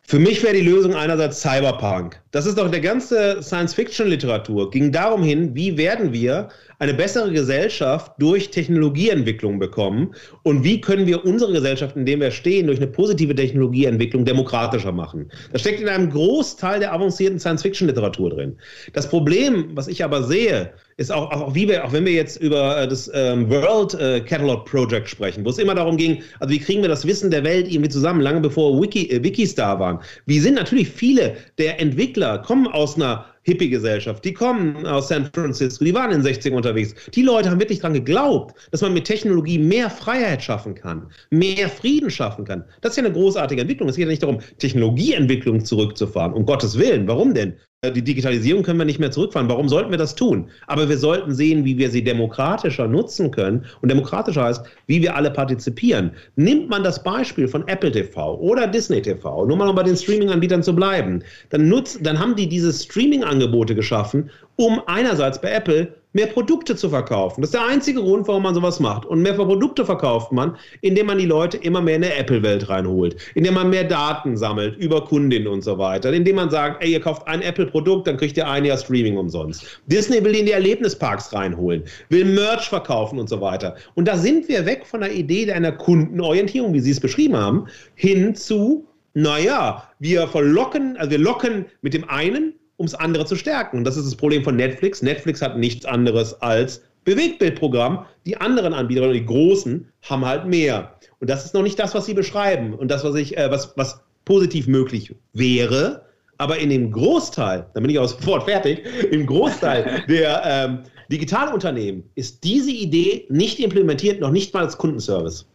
Für 0.03 0.19
mich 0.19 0.43
wäre 0.43 0.55
die 0.55 0.63
Lösung 0.63 0.95
einerseits 0.97 1.41
Cyberpunk. 1.41 2.21
Das 2.33 2.47
ist 2.47 2.59
doch 2.59 2.69
der 2.69 2.81
ganze 2.81 3.41
Science-Fiction-Literatur. 3.45 4.73
Ging 4.73 4.91
darum 4.91 5.23
hin, 5.23 5.55
wie 5.55 5.77
werden 5.79 6.13
wir 6.13 6.49
eine 6.83 6.95
bessere 6.95 7.31
Gesellschaft 7.31 8.11
durch 8.19 8.51
Technologieentwicklung 8.51 9.61
bekommen 9.61 10.17
und 10.43 10.65
wie 10.65 10.81
können 10.81 11.07
wir 11.07 11.25
unsere 11.25 11.53
Gesellschaft, 11.53 11.95
in 11.95 12.05
der 12.05 12.19
wir 12.19 12.33
stehen, 12.33 12.67
durch 12.67 12.79
eine 12.79 12.89
positive 12.89 13.37
Technologieentwicklung 13.37 14.25
demokratischer 14.25 14.91
machen. 14.91 15.31
Das 15.53 15.61
steckt 15.61 15.81
in 15.81 15.89
einem 15.89 16.11
Großteil 16.11 16.81
der 16.81 16.93
avancierten 16.93 17.39
Science-Fiction-Literatur 17.39 18.31
drin. 18.31 18.57
Das 18.95 19.09
Problem, 19.09 19.69
was 19.77 19.87
ich 19.87 20.03
aber 20.03 20.25
sehe, 20.25 20.73
ist 20.97 21.13
auch, 21.13 21.31
auch, 21.31 21.55
wie 21.55 21.69
wir, 21.69 21.85
auch 21.85 21.93
wenn 21.93 22.05
wir 22.05 22.15
jetzt 22.15 22.41
über 22.43 22.83
äh, 22.83 22.89
das 22.89 23.09
ähm, 23.15 23.49
World 23.49 23.95
äh, 23.95 24.21
Catalog 24.21 24.65
Project 24.65 25.09
sprechen, 25.09 25.45
wo 25.45 25.51
es 25.51 25.59
immer 25.59 25.77
darum 25.77 25.97
ging, 25.97 26.21
also 26.41 26.53
wie 26.53 26.59
kriegen 26.59 26.83
wir 26.83 26.89
das 26.89 27.07
Wissen 27.07 27.31
der 27.31 27.45
Welt 27.45 27.71
irgendwie 27.71 27.91
zusammen, 27.91 28.21
lange 28.21 28.41
bevor 28.41 28.83
Wiki, 28.83 29.09
äh, 29.09 29.23
Wikis 29.23 29.55
da 29.55 29.79
waren. 29.79 30.01
Wie 30.27 30.41
sind 30.41 30.55
natürlich 30.55 30.89
viele 30.89 31.37
der 31.59 31.81
Entwickler, 31.81 32.39
kommen 32.39 32.67
aus 32.67 32.97
einer 32.97 33.27
Hippie-Gesellschaft, 33.43 34.25
die 34.25 34.33
kommen 34.33 34.87
aus 34.87 35.09
San 35.09 35.31
Francisco, 35.35 35.85
die 35.85 35.95
waren 35.95 36.13
in 36.13 36.23
60 36.23 36.53
unterwegs. 36.53 36.95
Die 37.15 37.23
Leute 37.23 37.51
haben 37.51 37.61
wirklich 37.61 37.81
daran 37.81 37.95
geglaubt, 37.95 38.55
dass 38.71 38.83
man 38.83 38.95
mit 38.95 39.05
Technologie 39.05 39.59
mehr 39.59 39.91
Freiheit 39.91 40.43
schaffen 40.43 40.75
kann, 40.75 41.11
mehr 41.31 41.69
Frieden 41.69 42.11
schaffen 42.11 42.45
kann. 42.45 42.65
Das 42.81 42.93
ist 42.93 42.97
ja 42.99 43.05
eine 43.05 43.13
großartige 43.13 43.63
Entwicklung. 43.63 43.89
Es 43.89 43.97
geht 43.97 44.05
ja 44.05 44.11
nicht 44.11 44.23
darum, 44.23 44.41
Technologieentwicklung 44.59 45.65
zurückzufahren. 45.65 46.33
Um 46.33 46.47
Gottes 46.47 46.79
Willen, 46.79 47.09
warum 47.09 47.35
denn? 47.35 47.55
Die 47.85 48.05
Digitalisierung 48.05 48.63
können 48.63 48.79
wir 48.79 48.85
nicht 48.85 49.01
mehr 49.01 49.11
zurückfahren. 49.11 49.49
Warum 49.49 49.69
sollten 49.69 49.91
wir 49.91 49.99
das 49.99 50.15
tun? 50.15 50.49
Aber 50.69 50.89
wir 50.89 50.97
sollten 50.97 51.35
sehen, 51.35 51.65
wie 51.65 51.77
wir 51.79 51.91
sie 51.91 52.05
demokratischer 52.05 52.87
nutzen 52.87 53.33
können. 53.33 53.65
Und 53.81 53.89
demokratischer 53.89 54.45
heißt, 54.45 54.65
wie 54.87 55.03
wir 55.03 55.17
alle 55.17 55.33
partizipieren. 55.33 56.13
Nimmt 56.37 56.71
man 56.71 56.85
das 56.85 57.03
Beispiel 57.03 57.49
von 57.49 57.67
Apple 57.67 57.91
TV 57.91 58.39
oder 58.39 58.69
Disney 58.69 59.03
TV, 59.03 59.47
nur 59.47 59.57
mal 59.57 59.69
um 59.69 59.75
bei 59.75 59.83
den 59.83 59.97
Streaming-Anbietern 59.97 60.63
zu 60.63 60.77
bleiben, 60.77 61.25
dann, 61.51 61.69
nutzt, 61.69 62.07
dann 62.07 62.21
haben 62.21 62.37
die 62.37 62.49
diese 62.49 62.73
Streaming-Angebote 62.73 63.75
geschaffen, 63.75 64.31
um 64.63 64.81
einerseits 64.87 65.41
bei 65.41 65.51
Apple 65.51 65.93
mehr 66.13 66.27
Produkte 66.27 66.77
zu 66.77 66.89
verkaufen. 66.89 67.41
Das 67.41 67.49
ist 67.49 67.55
der 67.55 67.67
einzige 67.67 68.01
Grund, 68.01 68.29
warum 68.29 68.45
man 68.45 68.55
sowas 68.55 68.79
macht. 68.79 69.07
Und 69.07 69.23
mehr 69.23 69.33
Produkte 69.33 69.85
verkauft 69.85 70.31
man, 70.31 70.57
indem 70.83 71.07
man 71.07 71.19
die 71.19 71.27
Leute 71.27 71.57
immer 71.57 71.81
mehr 71.81 71.97
in 71.97 72.03
der 72.03 72.17
Apple-Welt 72.19 72.69
reinholt, 72.69 73.17
indem 73.35 73.55
man 73.55 73.71
mehr 73.71 73.83
Daten 73.83 74.37
sammelt 74.37 74.77
über 74.77 75.05
Kundinnen 75.05 75.49
und 75.49 75.63
so 75.63 75.79
weiter, 75.79 76.13
indem 76.13 76.37
man 76.37 76.51
sagt, 76.51 76.85
ey, 76.85 76.93
ihr 76.93 77.01
kauft 77.01 77.27
ein 77.27 77.43
Apple-Produkt, 77.43 78.07
dann 78.07 78.19
kriegt 78.19 78.37
ihr 78.37 78.47
ein 78.47 78.65
Jahr 78.65 78.79
Streaming 78.79 79.17
umsonst. 79.17 79.81
Disney 79.87 80.23
will 80.23 80.37
in 80.37 80.47
die 80.47 80.53
Erlebnisparks 80.53 81.33
reinholen, 81.33 81.83
will 82.11 82.25
Merch 82.25 82.69
verkaufen 82.69 83.19
und 83.19 83.29
so 83.29 83.41
weiter. 83.41 83.75
Und 83.95 84.07
da 84.07 84.17
sind 84.17 84.49
wir 84.49 84.65
weg 84.65 84.87
von 84.87 85.01
der 85.01 85.13
Idee 85.13 85.51
einer 85.51 85.73
Kundenorientierung, 85.73 86.73
wie 86.73 86.81
Sie 86.81 86.93
es 86.93 87.01
beschrieben 87.01 87.37
haben, 87.37 87.67
hin 87.95 88.37
zu, 88.37 88.87
naja, 89.15 89.89
wir 89.99 90.29
verlocken, 90.29 90.97
also 90.99 91.11
wir 91.11 91.19
locken 91.19 91.65
mit 91.81 91.95
dem 91.95 92.09
einen 92.09 92.55
um 92.77 92.87
das 92.87 92.95
andere 92.95 93.25
zu 93.25 93.37
stärken. 93.37 93.79
Und 93.79 93.85
das 93.85 93.97
ist 93.97 94.07
das 94.07 94.17
Problem 94.17 94.45
von 94.45 94.57
Netflix. 94.57 95.03
Netflix 95.03 95.43
hat 95.43 95.59
nichts 95.59 95.85
anderes 95.85 96.41
als 96.43 96.83
Bewegtbildprogramm. 97.05 98.07
Die 98.27 98.37
anderen 98.37 98.73
Anbieter, 98.73 99.13
die 99.13 99.25
großen, 99.25 99.89
haben 100.03 100.25
halt 100.25 100.47
mehr. 100.47 100.95
Und 101.21 101.31
das 101.31 101.45
ist 101.45 101.55
noch 101.55 101.63
nicht 101.63 101.79
das, 101.79 101.95
was 101.95 102.07
sie 102.07 102.15
beschreiben 102.15 102.75
und 102.75 102.91
das, 102.91 103.05
was 103.05 103.15
ich, 103.15 103.37
äh, 103.37 103.51
was, 103.51 103.77
was 103.77 104.01
positiv 104.25 104.67
möglich 104.67 105.15
wäre. 105.33 106.07
Aber 106.39 106.59
in 106.59 106.71
dem 106.71 106.91
Großteil, 106.91 107.67
da 107.75 107.81
bin 107.81 107.91
ich 107.91 107.99
auch 107.99 108.09
sofort 108.09 108.45
fertig, 108.45 108.83
im 109.11 109.27
Großteil 109.27 110.05
der 110.09 110.43
ähm, 110.45 110.79
Digitalunternehmen 111.11 112.05
ist 112.15 112.43
diese 112.43 112.71
Idee 112.71 113.27
nicht 113.29 113.61
implementiert, 113.61 114.21
noch 114.21 114.31
nicht 114.31 114.55
mal 114.55 114.65
als 114.65 114.79
Kundenservice 114.79 115.47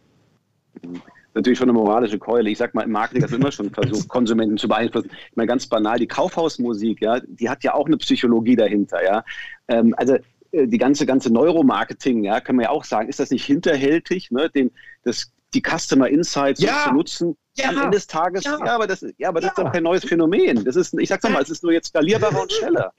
natürlich 1.34 1.58
schon 1.58 1.68
eine 1.68 1.78
moralische 1.78 2.18
Keule. 2.18 2.50
Ich 2.50 2.58
sag 2.58 2.74
mal, 2.74 2.82
im 2.82 2.90
Marketing 2.90 3.22
hat 3.22 3.30
man 3.30 3.40
immer 3.40 3.52
schon 3.52 3.70
versucht, 3.70 4.08
Konsumenten 4.08 4.58
zu 4.58 4.68
beeinflussen. 4.68 5.10
Ich 5.30 5.36
meine, 5.36 5.46
ganz 5.46 5.66
banal, 5.66 5.98
die 5.98 6.06
Kaufhausmusik, 6.06 7.02
ja, 7.02 7.20
die 7.20 7.48
hat 7.48 7.64
ja 7.64 7.74
auch 7.74 7.86
eine 7.86 7.96
Psychologie 7.96 8.56
dahinter, 8.56 9.02
ja. 9.04 9.24
Ähm, 9.68 9.94
also 9.96 10.16
äh, 10.52 10.66
die 10.66 10.78
ganze, 10.78 11.06
ganze 11.06 11.32
Neuromarketing, 11.32 12.24
ja, 12.24 12.40
kann 12.40 12.56
man 12.56 12.64
ja 12.64 12.70
auch 12.70 12.84
sagen, 12.84 13.08
ist 13.08 13.20
das 13.20 13.30
nicht 13.30 13.44
hinterhältig, 13.44 14.30
ne, 14.30 14.50
den, 14.50 14.70
das, 15.02 15.32
die 15.54 15.62
Customer 15.62 16.08
Insights 16.08 16.60
ja. 16.60 16.84
zu 16.86 16.94
nutzen? 16.94 17.36
Ja. 17.58 17.70
Am 17.70 17.76
Ende 17.76 17.96
des 17.96 18.06
Tages, 18.06 18.44
ja, 18.44 18.58
ja 18.64 18.74
aber 18.74 18.86
das, 18.86 19.04
ja, 19.18 19.28
aber 19.28 19.40
das 19.40 19.50
ist 19.50 19.58
doch 19.58 19.72
kein 19.72 19.82
neues 19.82 20.04
Phänomen. 20.04 20.64
Das 20.64 20.76
ist, 20.76 20.94
ich 20.98 21.08
sag's 21.08 21.24
nochmal, 21.24 21.42
es 21.42 21.50
ist 21.50 21.62
nur 21.62 21.72
jetzt 21.72 21.88
skalierbarer 21.88 22.42
und 22.42 22.52
schneller. 22.52 22.92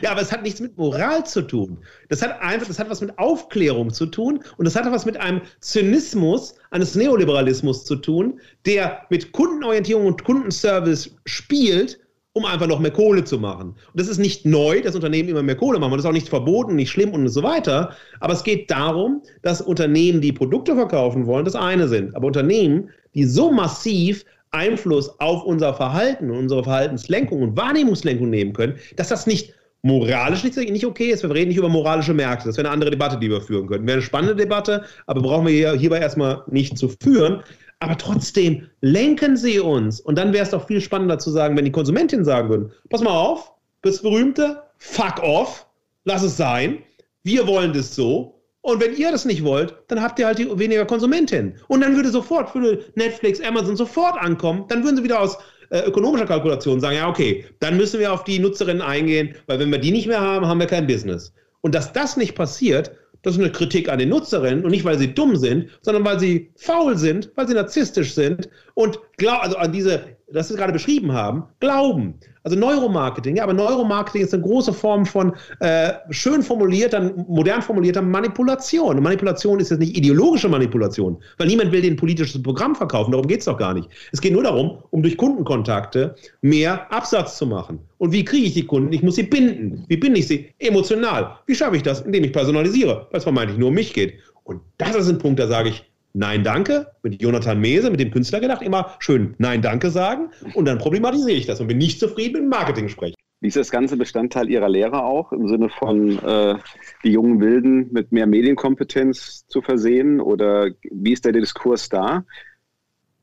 Ja, 0.00 0.12
aber 0.12 0.22
es 0.22 0.32
hat 0.32 0.42
nichts 0.42 0.60
mit 0.60 0.76
Moral 0.78 1.26
zu 1.26 1.42
tun. 1.42 1.78
Das 2.08 2.22
hat 2.22 2.40
einfach, 2.40 2.66
das 2.66 2.78
hat 2.78 2.88
was 2.88 3.00
mit 3.00 3.18
Aufklärung 3.18 3.92
zu 3.92 4.06
tun 4.06 4.42
und 4.56 4.64
das 4.64 4.76
hat 4.76 4.90
was 4.90 5.04
mit 5.04 5.18
einem 5.18 5.42
Zynismus 5.60 6.54
eines 6.70 6.94
Neoliberalismus 6.94 7.84
zu 7.84 7.96
tun, 7.96 8.40
der 8.64 9.02
mit 9.10 9.32
Kundenorientierung 9.32 10.06
und 10.06 10.24
Kundenservice 10.24 11.14
spielt 11.26 11.98
um 12.34 12.46
einfach 12.46 12.66
noch 12.66 12.80
mehr 12.80 12.90
Kohle 12.90 13.24
zu 13.24 13.38
machen. 13.38 13.68
Und 13.70 14.00
das 14.00 14.08
ist 14.08 14.18
nicht 14.18 14.46
neu, 14.46 14.80
dass 14.80 14.94
Unternehmen 14.94 15.28
immer 15.28 15.42
mehr 15.42 15.56
Kohle 15.56 15.78
machen. 15.78 15.92
Und 15.92 15.98
das 15.98 16.04
ist 16.04 16.08
auch 16.08 16.14
nicht 16.14 16.28
verboten, 16.28 16.76
nicht 16.76 16.90
schlimm 16.90 17.12
und 17.12 17.28
so 17.28 17.42
weiter. 17.42 17.94
Aber 18.20 18.32
es 18.32 18.42
geht 18.42 18.70
darum, 18.70 19.22
dass 19.42 19.60
Unternehmen, 19.60 20.20
die 20.20 20.32
Produkte 20.32 20.74
verkaufen 20.74 21.26
wollen, 21.26 21.44
das 21.44 21.56
eine 21.56 21.88
sind. 21.88 22.16
Aber 22.16 22.26
Unternehmen, 22.26 22.88
die 23.14 23.24
so 23.24 23.50
massiv 23.50 24.24
Einfluss 24.50 25.18
auf 25.20 25.44
unser 25.44 25.74
Verhalten 25.74 26.30
und 26.30 26.36
unsere 26.38 26.64
Verhaltenslenkung 26.64 27.42
und 27.42 27.56
Wahrnehmungslenkung 27.56 28.28
nehmen 28.28 28.52
können, 28.52 28.76
dass 28.96 29.08
das 29.08 29.26
nicht 29.26 29.54
moralisch 29.82 30.44
nicht, 30.44 30.84
okay 30.86 31.10
ist. 31.10 31.22
Wir 31.22 31.30
reden 31.30 31.48
nicht 31.48 31.58
über 31.58 31.68
moralische 31.68 32.14
Märkte. 32.14 32.46
Das 32.46 32.56
wäre 32.56 32.68
eine 32.68 32.74
andere 32.74 32.90
Debatte, 32.90 33.18
die 33.18 33.30
wir 33.30 33.40
führen 33.40 33.66
könnten. 33.66 33.86
Wäre 33.86 33.96
eine 33.96 34.02
spannende 34.02 34.36
Debatte, 34.36 34.84
aber 35.06 35.22
brauchen 35.22 35.46
wir 35.46 35.52
hier, 35.52 35.72
hierbei 35.72 35.98
erstmal 35.98 36.44
nicht 36.48 36.78
zu 36.78 36.88
führen. 37.02 37.42
Aber 37.80 37.98
trotzdem 37.98 38.68
lenken 38.80 39.36
sie 39.36 39.58
uns. 39.58 40.00
Und 40.00 40.16
dann 40.16 40.32
wäre 40.32 40.44
es 40.44 40.50
doch 40.50 40.68
viel 40.68 40.80
spannender 40.80 41.18
zu 41.18 41.30
sagen, 41.30 41.56
wenn 41.56 41.64
die 41.64 41.72
Konsumentinnen 41.72 42.24
sagen 42.24 42.48
würden, 42.48 42.72
pass 42.90 43.02
mal 43.02 43.10
auf, 43.10 43.52
das 43.82 44.00
berühmte 44.02 44.62
Fuck 44.78 45.20
off, 45.22 45.66
lass 46.04 46.22
es 46.22 46.36
sein. 46.36 46.78
Wir 47.24 47.46
wollen 47.46 47.72
das 47.72 47.94
so. 47.94 48.41
Und 48.62 48.80
wenn 48.80 48.96
ihr 48.96 49.10
das 49.10 49.24
nicht 49.24 49.44
wollt, 49.44 49.74
dann 49.88 50.00
habt 50.00 50.18
ihr 50.18 50.26
halt 50.26 50.38
die 50.38 50.58
weniger 50.58 50.84
Konsumentinnen. 50.84 51.56
Und 51.68 51.80
dann 51.80 51.96
würde 51.96 52.10
sofort, 52.10 52.54
würde 52.54 52.84
Netflix, 52.94 53.40
Amazon 53.40 53.76
sofort 53.76 54.16
ankommen. 54.16 54.64
Dann 54.68 54.84
würden 54.84 54.96
sie 54.96 55.04
wieder 55.04 55.20
aus 55.20 55.36
äh, 55.70 55.80
ökonomischer 55.80 56.26
Kalkulation 56.26 56.80
sagen, 56.80 56.96
ja, 56.96 57.08
okay, 57.08 57.44
dann 57.58 57.76
müssen 57.76 57.98
wir 57.98 58.12
auf 58.12 58.24
die 58.24 58.38
Nutzerinnen 58.38 58.82
eingehen, 58.82 59.34
weil 59.46 59.58
wenn 59.58 59.70
wir 59.70 59.78
die 59.78 59.90
nicht 59.90 60.06
mehr 60.06 60.20
haben, 60.20 60.46
haben 60.46 60.60
wir 60.60 60.66
kein 60.66 60.86
Business. 60.86 61.32
Und 61.60 61.74
dass 61.74 61.92
das 61.92 62.16
nicht 62.16 62.34
passiert, 62.36 62.92
das 63.22 63.34
ist 63.34 63.40
eine 63.40 63.52
Kritik 63.52 63.88
an 63.88 63.98
den 63.98 64.10
Nutzerinnen 64.10 64.64
und 64.64 64.70
nicht, 64.70 64.84
weil 64.84 64.98
sie 64.98 65.14
dumm 65.14 65.36
sind, 65.36 65.70
sondern 65.80 66.04
weil 66.04 66.20
sie 66.20 66.50
faul 66.56 66.96
sind, 66.96 67.30
weil 67.36 67.48
sie 67.48 67.54
narzisstisch 67.54 68.14
sind 68.14 68.48
und 68.74 68.98
glaub, 69.16 69.42
also 69.42 69.56
an 69.56 69.72
diese, 69.72 70.04
das 70.32 70.48
Sie 70.48 70.56
gerade 70.56 70.72
beschrieben 70.72 71.12
haben, 71.12 71.44
glauben. 71.60 72.14
Also 72.44 72.58
Neuromarketing, 72.58 73.36
ja, 73.36 73.44
aber 73.44 73.52
Neuromarketing 73.52 74.22
ist 74.22 74.34
eine 74.34 74.42
große 74.42 74.72
Form 74.72 75.06
von 75.06 75.32
äh, 75.60 75.92
schön 76.10 76.42
formulierter, 76.42 77.12
modern 77.28 77.62
formulierter 77.62 78.02
Manipulation. 78.02 78.96
Und 78.96 79.02
Manipulation 79.02 79.60
ist 79.60 79.70
jetzt 79.70 79.78
nicht 79.78 79.96
ideologische 79.96 80.48
Manipulation, 80.48 81.22
weil 81.38 81.46
niemand 81.46 81.70
will 81.70 81.82
den 81.82 81.96
politisches 81.96 82.42
Programm 82.42 82.74
verkaufen, 82.74 83.12
darum 83.12 83.28
geht 83.28 83.40
es 83.40 83.44
doch 83.44 83.56
gar 83.56 83.74
nicht. 83.74 83.88
Es 84.10 84.20
geht 84.20 84.32
nur 84.32 84.42
darum, 84.42 84.78
um 84.90 85.02
durch 85.02 85.16
Kundenkontakte 85.16 86.16
mehr 86.40 86.92
Absatz 86.92 87.38
zu 87.38 87.46
machen. 87.46 87.78
Und 87.98 88.12
wie 88.12 88.24
kriege 88.24 88.46
ich 88.46 88.54
die 88.54 88.66
Kunden? 88.66 88.92
Ich 88.92 89.02
muss 89.02 89.14
sie 89.14 89.22
binden. 89.22 89.84
Wie 89.86 89.96
binde 89.96 90.18
ich 90.18 90.26
sie? 90.26 90.48
Emotional. 90.58 91.38
Wie 91.46 91.54
schaffe 91.54 91.76
ich 91.76 91.84
das? 91.84 92.00
Indem 92.00 92.24
ich 92.24 92.32
personalisiere, 92.32 93.06
weil 93.10 93.18
es 93.18 93.24
vermeintlich 93.24 93.58
nur 93.58 93.68
um 93.68 93.74
mich 93.74 93.94
geht. 93.94 94.14
Und 94.42 94.60
das 94.78 94.96
ist 94.96 95.08
ein 95.08 95.18
Punkt, 95.18 95.38
da 95.38 95.46
sage 95.46 95.68
ich, 95.68 95.91
Nein, 96.14 96.44
danke, 96.44 96.88
mit 97.02 97.22
Jonathan 97.22 97.58
Mese, 97.58 97.90
mit 97.90 98.00
dem 98.00 98.10
Künstler 98.10 98.40
gedacht, 98.40 98.62
immer 98.62 98.94
schön 98.98 99.34
Nein, 99.38 99.62
danke 99.62 99.90
sagen 99.90 100.30
und 100.54 100.66
dann 100.66 100.78
problematisiere 100.78 101.38
ich 101.38 101.46
das 101.46 101.60
und 101.60 101.68
bin 101.68 101.78
nicht 101.78 102.00
zufrieden 102.00 102.32
mit 102.32 102.42
dem 102.42 102.48
Marketing 102.48 102.88
sprechen. 102.88 103.14
Wie 103.40 103.48
ist 103.48 103.56
das 103.56 103.70
Ganze 103.70 103.96
Bestandteil 103.96 104.48
Ihrer 104.48 104.68
Lehre 104.68 105.02
auch, 105.02 105.32
im 105.32 105.48
Sinne 105.48 105.68
von 105.68 106.16
äh, 106.18 106.54
die 107.02 107.10
jungen 107.10 107.40
Wilden 107.40 107.88
mit 107.92 108.12
mehr 108.12 108.26
Medienkompetenz 108.26 109.46
zu 109.48 109.62
versehen 109.62 110.20
oder 110.20 110.70
wie 110.90 111.12
ist 111.12 111.24
der 111.24 111.32
Diskurs 111.32 111.88
da? 111.88 112.24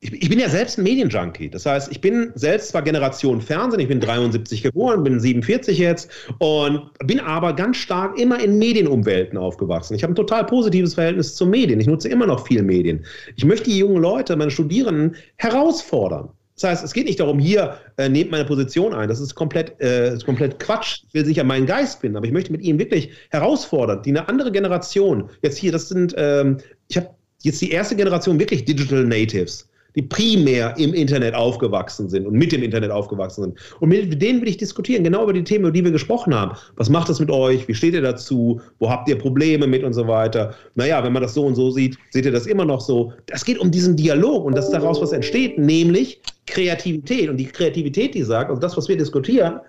Ich, 0.01 0.13
ich, 0.13 0.29
bin 0.29 0.39
ja 0.39 0.47
selbst 0.47 0.77
ein 0.77 0.83
Medienjunkie. 0.83 1.49
Das 1.49 1.65
heißt, 1.65 1.91
ich 1.91 1.99
bin 1.99 2.31
selbst 2.35 2.69
zwar 2.69 2.81
Generation 2.83 3.41
Fernsehen, 3.41 3.81
ich 3.81 3.89
bin 3.89 3.99
73 3.99 4.63
geboren, 4.63 5.03
bin 5.03 5.19
47 5.19 5.77
jetzt 5.77 6.09
und 6.37 6.89
bin 7.05 7.19
aber 7.19 7.53
ganz 7.53 7.77
stark 7.77 8.17
immer 8.17 8.41
in 8.41 8.57
Medienumwelten 8.57 9.37
aufgewachsen. 9.37 9.95
Ich 9.95 10.03
habe 10.03 10.13
ein 10.13 10.15
total 10.15 10.45
positives 10.45 10.93
Verhältnis 10.93 11.35
zu 11.35 11.45
Medien. 11.45 11.81
Ich 11.81 11.87
nutze 11.87 12.07
immer 12.07 12.25
noch 12.25 12.47
viel 12.47 12.63
Medien. 12.63 13.05
Ich 13.35 13.43
möchte 13.43 13.69
die 13.69 13.77
jungen 13.77 14.01
Leute, 14.01 14.37
meine 14.37 14.51
Studierenden 14.51 15.17
herausfordern 15.35 16.29
Das 16.55 16.63
heißt, 16.63 16.85
es 16.85 16.93
geht 16.93 17.05
nicht 17.05 17.19
darum, 17.19 17.37
hier, 17.37 17.77
äh, 17.97 18.07
nehmt 18.07 18.31
meine 18.31 18.45
Position 18.45 18.93
ein. 18.93 19.09
Das 19.09 19.19
ist 19.19 19.35
komplett, 19.35 19.81
äh, 19.81 20.13
ist 20.13 20.25
komplett 20.25 20.59
Quatsch. 20.59 21.03
Ich 21.09 21.13
will 21.13 21.25
sicher 21.25 21.43
meinen 21.43 21.65
Geist 21.65 21.99
finden, 21.99 22.15
aber 22.15 22.25
ich 22.25 22.31
möchte 22.31 22.53
mit 22.53 22.61
Ihnen 22.61 22.79
wirklich 22.79 23.09
herausfordern, 23.31 24.01
die 24.03 24.11
eine 24.11 24.29
andere 24.29 24.53
Generation, 24.53 25.29
jetzt 25.41 25.57
hier, 25.57 25.73
das 25.73 25.89
sind, 25.89 26.15
ähm, 26.17 26.59
ich 26.87 26.95
habe 26.95 27.09
jetzt 27.41 27.61
die 27.61 27.71
erste 27.71 27.97
Generation 27.97 28.39
wirklich 28.39 28.63
Digital 28.63 29.03
Natives 29.03 29.69
die 29.95 30.01
primär 30.01 30.75
im 30.77 30.93
Internet 30.93 31.33
aufgewachsen 31.33 32.09
sind 32.09 32.27
und 32.27 32.33
mit 32.33 32.51
dem 32.51 32.63
Internet 32.63 32.91
aufgewachsen 32.91 33.43
sind. 33.43 33.57
Und 33.79 33.89
mit 33.89 34.21
denen 34.21 34.41
will 34.41 34.49
ich 34.49 34.57
diskutieren, 34.57 35.03
genau 35.03 35.23
über 35.23 35.33
die 35.33 35.43
Themen, 35.43 35.65
über 35.65 35.71
die 35.71 35.83
wir 35.83 35.91
gesprochen 35.91 36.33
haben. 36.33 36.57
Was 36.75 36.89
macht 36.89 37.09
das 37.09 37.19
mit 37.19 37.31
euch? 37.31 37.67
Wie 37.67 37.73
steht 37.73 37.93
ihr 37.93 38.01
dazu? 38.01 38.61
Wo 38.79 38.89
habt 38.89 39.09
ihr 39.09 39.17
Probleme 39.17 39.67
mit 39.67 39.83
und 39.83 39.93
so 39.93 40.07
weiter? 40.07 40.53
Naja, 40.75 41.03
wenn 41.03 41.13
man 41.13 41.21
das 41.21 41.33
so 41.33 41.45
und 41.45 41.55
so 41.55 41.71
sieht, 41.71 41.97
seht 42.11 42.25
ihr 42.25 42.31
das 42.31 42.45
immer 42.45 42.65
noch 42.65 42.81
so. 42.81 43.13
Es 43.27 43.43
geht 43.43 43.59
um 43.59 43.71
diesen 43.71 43.95
Dialog 43.95 44.45
und 44.45 44.55
dass 44.55 44.69
daraus 44.69 45.01
was 45.01 45.11
entsteht, 45.11 45.57
nämlich 45.57 46.21
Kreativität. 46.49 47.29
Und 47.29 47.37
die 47.37 47.45
Kreativität, 47.45 48.13
die 48.13 48.23
sagt, 48.23 48.49
also 48.49 48.61
das, 48.61 48.75
was 48.75 48.87
wir 48.87 48.97
diskutieren, 48.97 49.59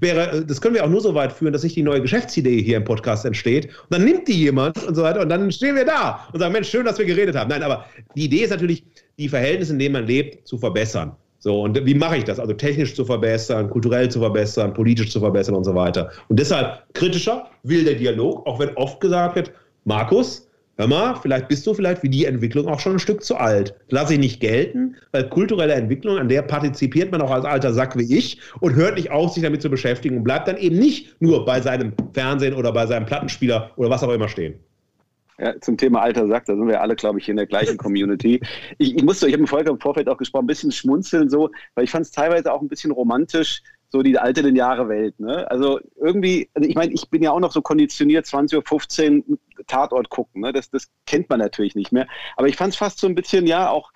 wäre, 0.00 0.44
das 0.44 0.60
können 0.60 0.74
wir 0.74 0.84
auch 0.84 0.88
nur 0.88 1.00
so 1.00 1.14
weit 1.14 1.32
führen, 1.32 1.52
dass 1.52 1.62
sich 1.62 1.74
die 1.74 1.82
neue 1.82 2.00
Geschäftsidee 2.00 2.62
hier 2.62 2.76
im 2.76 2.84
Podcast 2.84 3.24
entsteht. 3.24 3.66
Und 3.66 3.90
dann 3.90 4.04
nimmt 4.04 4.28
die 4.28 4.34
jemand 4.34 4.82
und 4.84 4.94
so 4.94 5.02
weiter 5.02 5.20
und 5.20 5.28
dann 5.28 5.50
stehen 5.50 5.74
wir 5.74 5.84
da 5.84 6.28
und 6.32 6.40
sagen, 6.40 6.52
Mensch, 6.52 6.68
schön, 6.68 6.84
dass 6.84 6.98
wir 6.98 7.06
geredet 7.06 7.34
haben. 7.34 7.50
Nein, 7.50 7.62
aber 7.62 7.86
die 8.14 8.24
Idee 8.24 8.44
ist 8.44 8.50
natürlich, 8.50 8.84
die 9.18 9.28
Verhältnisse, 9.28 9.72
in 9.72 9.78
denen 9.78 9.92
man 9.94 10.06
lebt, 10.06 10.46
zu 10.46 10.58
verbessern. 10.58 11.12
So, 11.38 11.62
und 11.62 11.86
wie 11.86 11.94
mache 11.94 12.16
ich 12.16 12.24
das? 12.24 12.40
Also 12.40 12.54
technisch 12.54 12.94
zu 12.94 13.04
verbessern, 13.04 13.70
kulturell 13.70 14.08
zu 14.08 14.18
verbessern, 14.18 14.74
politisch 14.74 15.10
zu 15.10 15.20
verbessern 15.20 15.54
und 15.54 15.64
so 15.64 15.74
weiter. 15.74 16.10
Und 16.28 16.40
deshalb 16.40 16.82
kritischer, 16.94 17.48
will 17.62 17.84
der 17.84 17.94
Dialog, 17.94 18.46
auch 18.46 18.58
wenn 18.58 18.70
oft 18.76 19.00
gesagt 19.00 19.36
wird, 19.36 19.52
Markus, 19.84 20.48
hör 20.76 20.88
mal, 20.88 21.14
vielleicht 21.14 21.48
bist 21.48 21.66
du 21.66 21.72
vielleicht 21.72 22.02
wie 22.02 22.08
die 22.08 22.24
Entwicklung 22.24 22.66
auch 22.66 22.80
schon 22.80 22.94
ein 22.94 22.98
Stück 22.98 23.22
zu 23.22 23.36
alt. 23.36 23.74
Lass 23.90 24.10
ich 24.10 24.18
nicht 24.18 24.40
gelten, 24.40 24.96
weil 25.12 25.28
kulturelle 25.28 25.74
Entwicklung, 25.74 26.18
an 26.18 26.28
der 26.28 26.42
partizipiert 26.42 27.12
man 27.12 27.22
auch 27.22 27.30
als 27.30 27.44
alter 27.44 27.72
Sack 27.72 27.96
wie 27.96 28.16
ich 28.16 28.40
und 28.60 28.74
hört 28.74 28.96
nicht 28.96 29.10
auf, 29.10 29.32
sich 29.32 29.42
damit 29.42 29.62
zu 29.62 29.70
beschäftigen 29.70 30.16
und 30.16 30.24
bleibt 30.24 30.48
dann 30.48 30.56
eben 30.56 30.78
nicht 30.78 31.20
nur 31.20 31.44
bei 31.44 31.60
seinem 31.60 31.92
Fernsehen 32.12 32.54
oder 32.54 32.72
bei 32.72 32.86
seinem 32.86 33.06
Plattenspieler 33.06 33.70
oder 33.76 33.90
was 33.90 34.02
auch 34.02 34.12
immer 34.12 34.28
stehen. 34.28 34.54
Ja, 35.38 35.60
zum 35.60 35.76
Thema 35.76 36.00
alter 36.00 36.26
Sack, 36.28 36.46
da 36.46 36.54
sind 36.54 36.66
wir 36.66 36.80
alle, 36.80 36.96
glaube 36.96 37.18
ich, 37.18 37.28
in 37.28 37.36
der 37.36 37.46
gleichen 37.46 37.76
Community. 37.76 38.40
Ich, 38.78 38.96
ich 38.96 39.02
musste, 39.02 39.26
ich 39.26 39.34
habe 39.34 39.42
mit 39.42 39.50
Volker 39.50 39.70
im 39.70 39.80
Vorfeld 39.80 40.08
auch 40.08 40.16
gesprochen, 40.16 40.44
ein 40.44 40.46
bisschen 40.46 40.72
schmunzeln 40.72 41.28
so, 41.28 41.50
weil 41.74 41.84
ich 41.84 41.90
fand 41.90 42.06
es 42.06 42.10
teilweise 42.10 42.52
auch 42.52 42.62
ein 42.62 42.68
bisschen 42.68 42.90
romantisch, 42.90 43.62
so 43.88 44.02
die 44.02 44.18
alte 44.18 44.40
lineare 44.40 44.88
Welt. 44.88 45.18
Ne? 45.20 45.48
Also 45.50 45.78
irgendwie, 45.96 46.48
also 46.54 46.68
ich 46.68 46.74
meine, 46.74 46.92
ich 46.92 47.10
bin 47.10 47.22
ja 47.22 47.32
auch 47.32 47.40
noch 47.40 47.52
so 47.52 47.60
konditioniert, 47.60 48.24
20.15 48.24 49.24
Uhr 49.26 49.38
Tatort 49.66 50.08
gucken. 50.08 50.40
Ne? 50.40 50.52
Das, 50.52 50.70
das 50.70 50.88
kennt 51.04 51.28
man 51.28 51.38
natürlich 51.38 51.74
nicht 51.74 51.92
mehr. 51.92 52.06
Aber 52.36 52.48
ich 52.48 52.56
fand 52.56 52.72
es 52.72 52.78
fast 52.78 52.98
so 52.98 53.06
ein 53.06 53.14
bisschen, 53.14 53.46
ja, 53.46 53.68
auch 53.68 53.92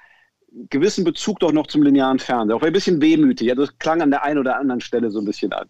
gewissen 0.68 1.05
Bezug 1.05 1.38
doch 1.41 1.53
noch 1.53 1.66
zum 1.66 1.82
linearen 1.82 2.18
Fernsehen. 2.18 2.57
Auch 2.57 2.62
ein 2.62 2.72
bisschen 2.72 3.01
wehmütig. 3.01 3.51
Also 3.51 3.62
es 3.62 3.78
klang 3.78 4.03
an 4.03 4.11
der 4.11 4.24
einen 4.24 4.38
oder 4.38 4.57
anderen 4.59 4.80
Stelle 4.80 5.11
so 5.11 5.20
ein 5.20 5.24
bisschen 5.24 5.53
an. 5.53 5.68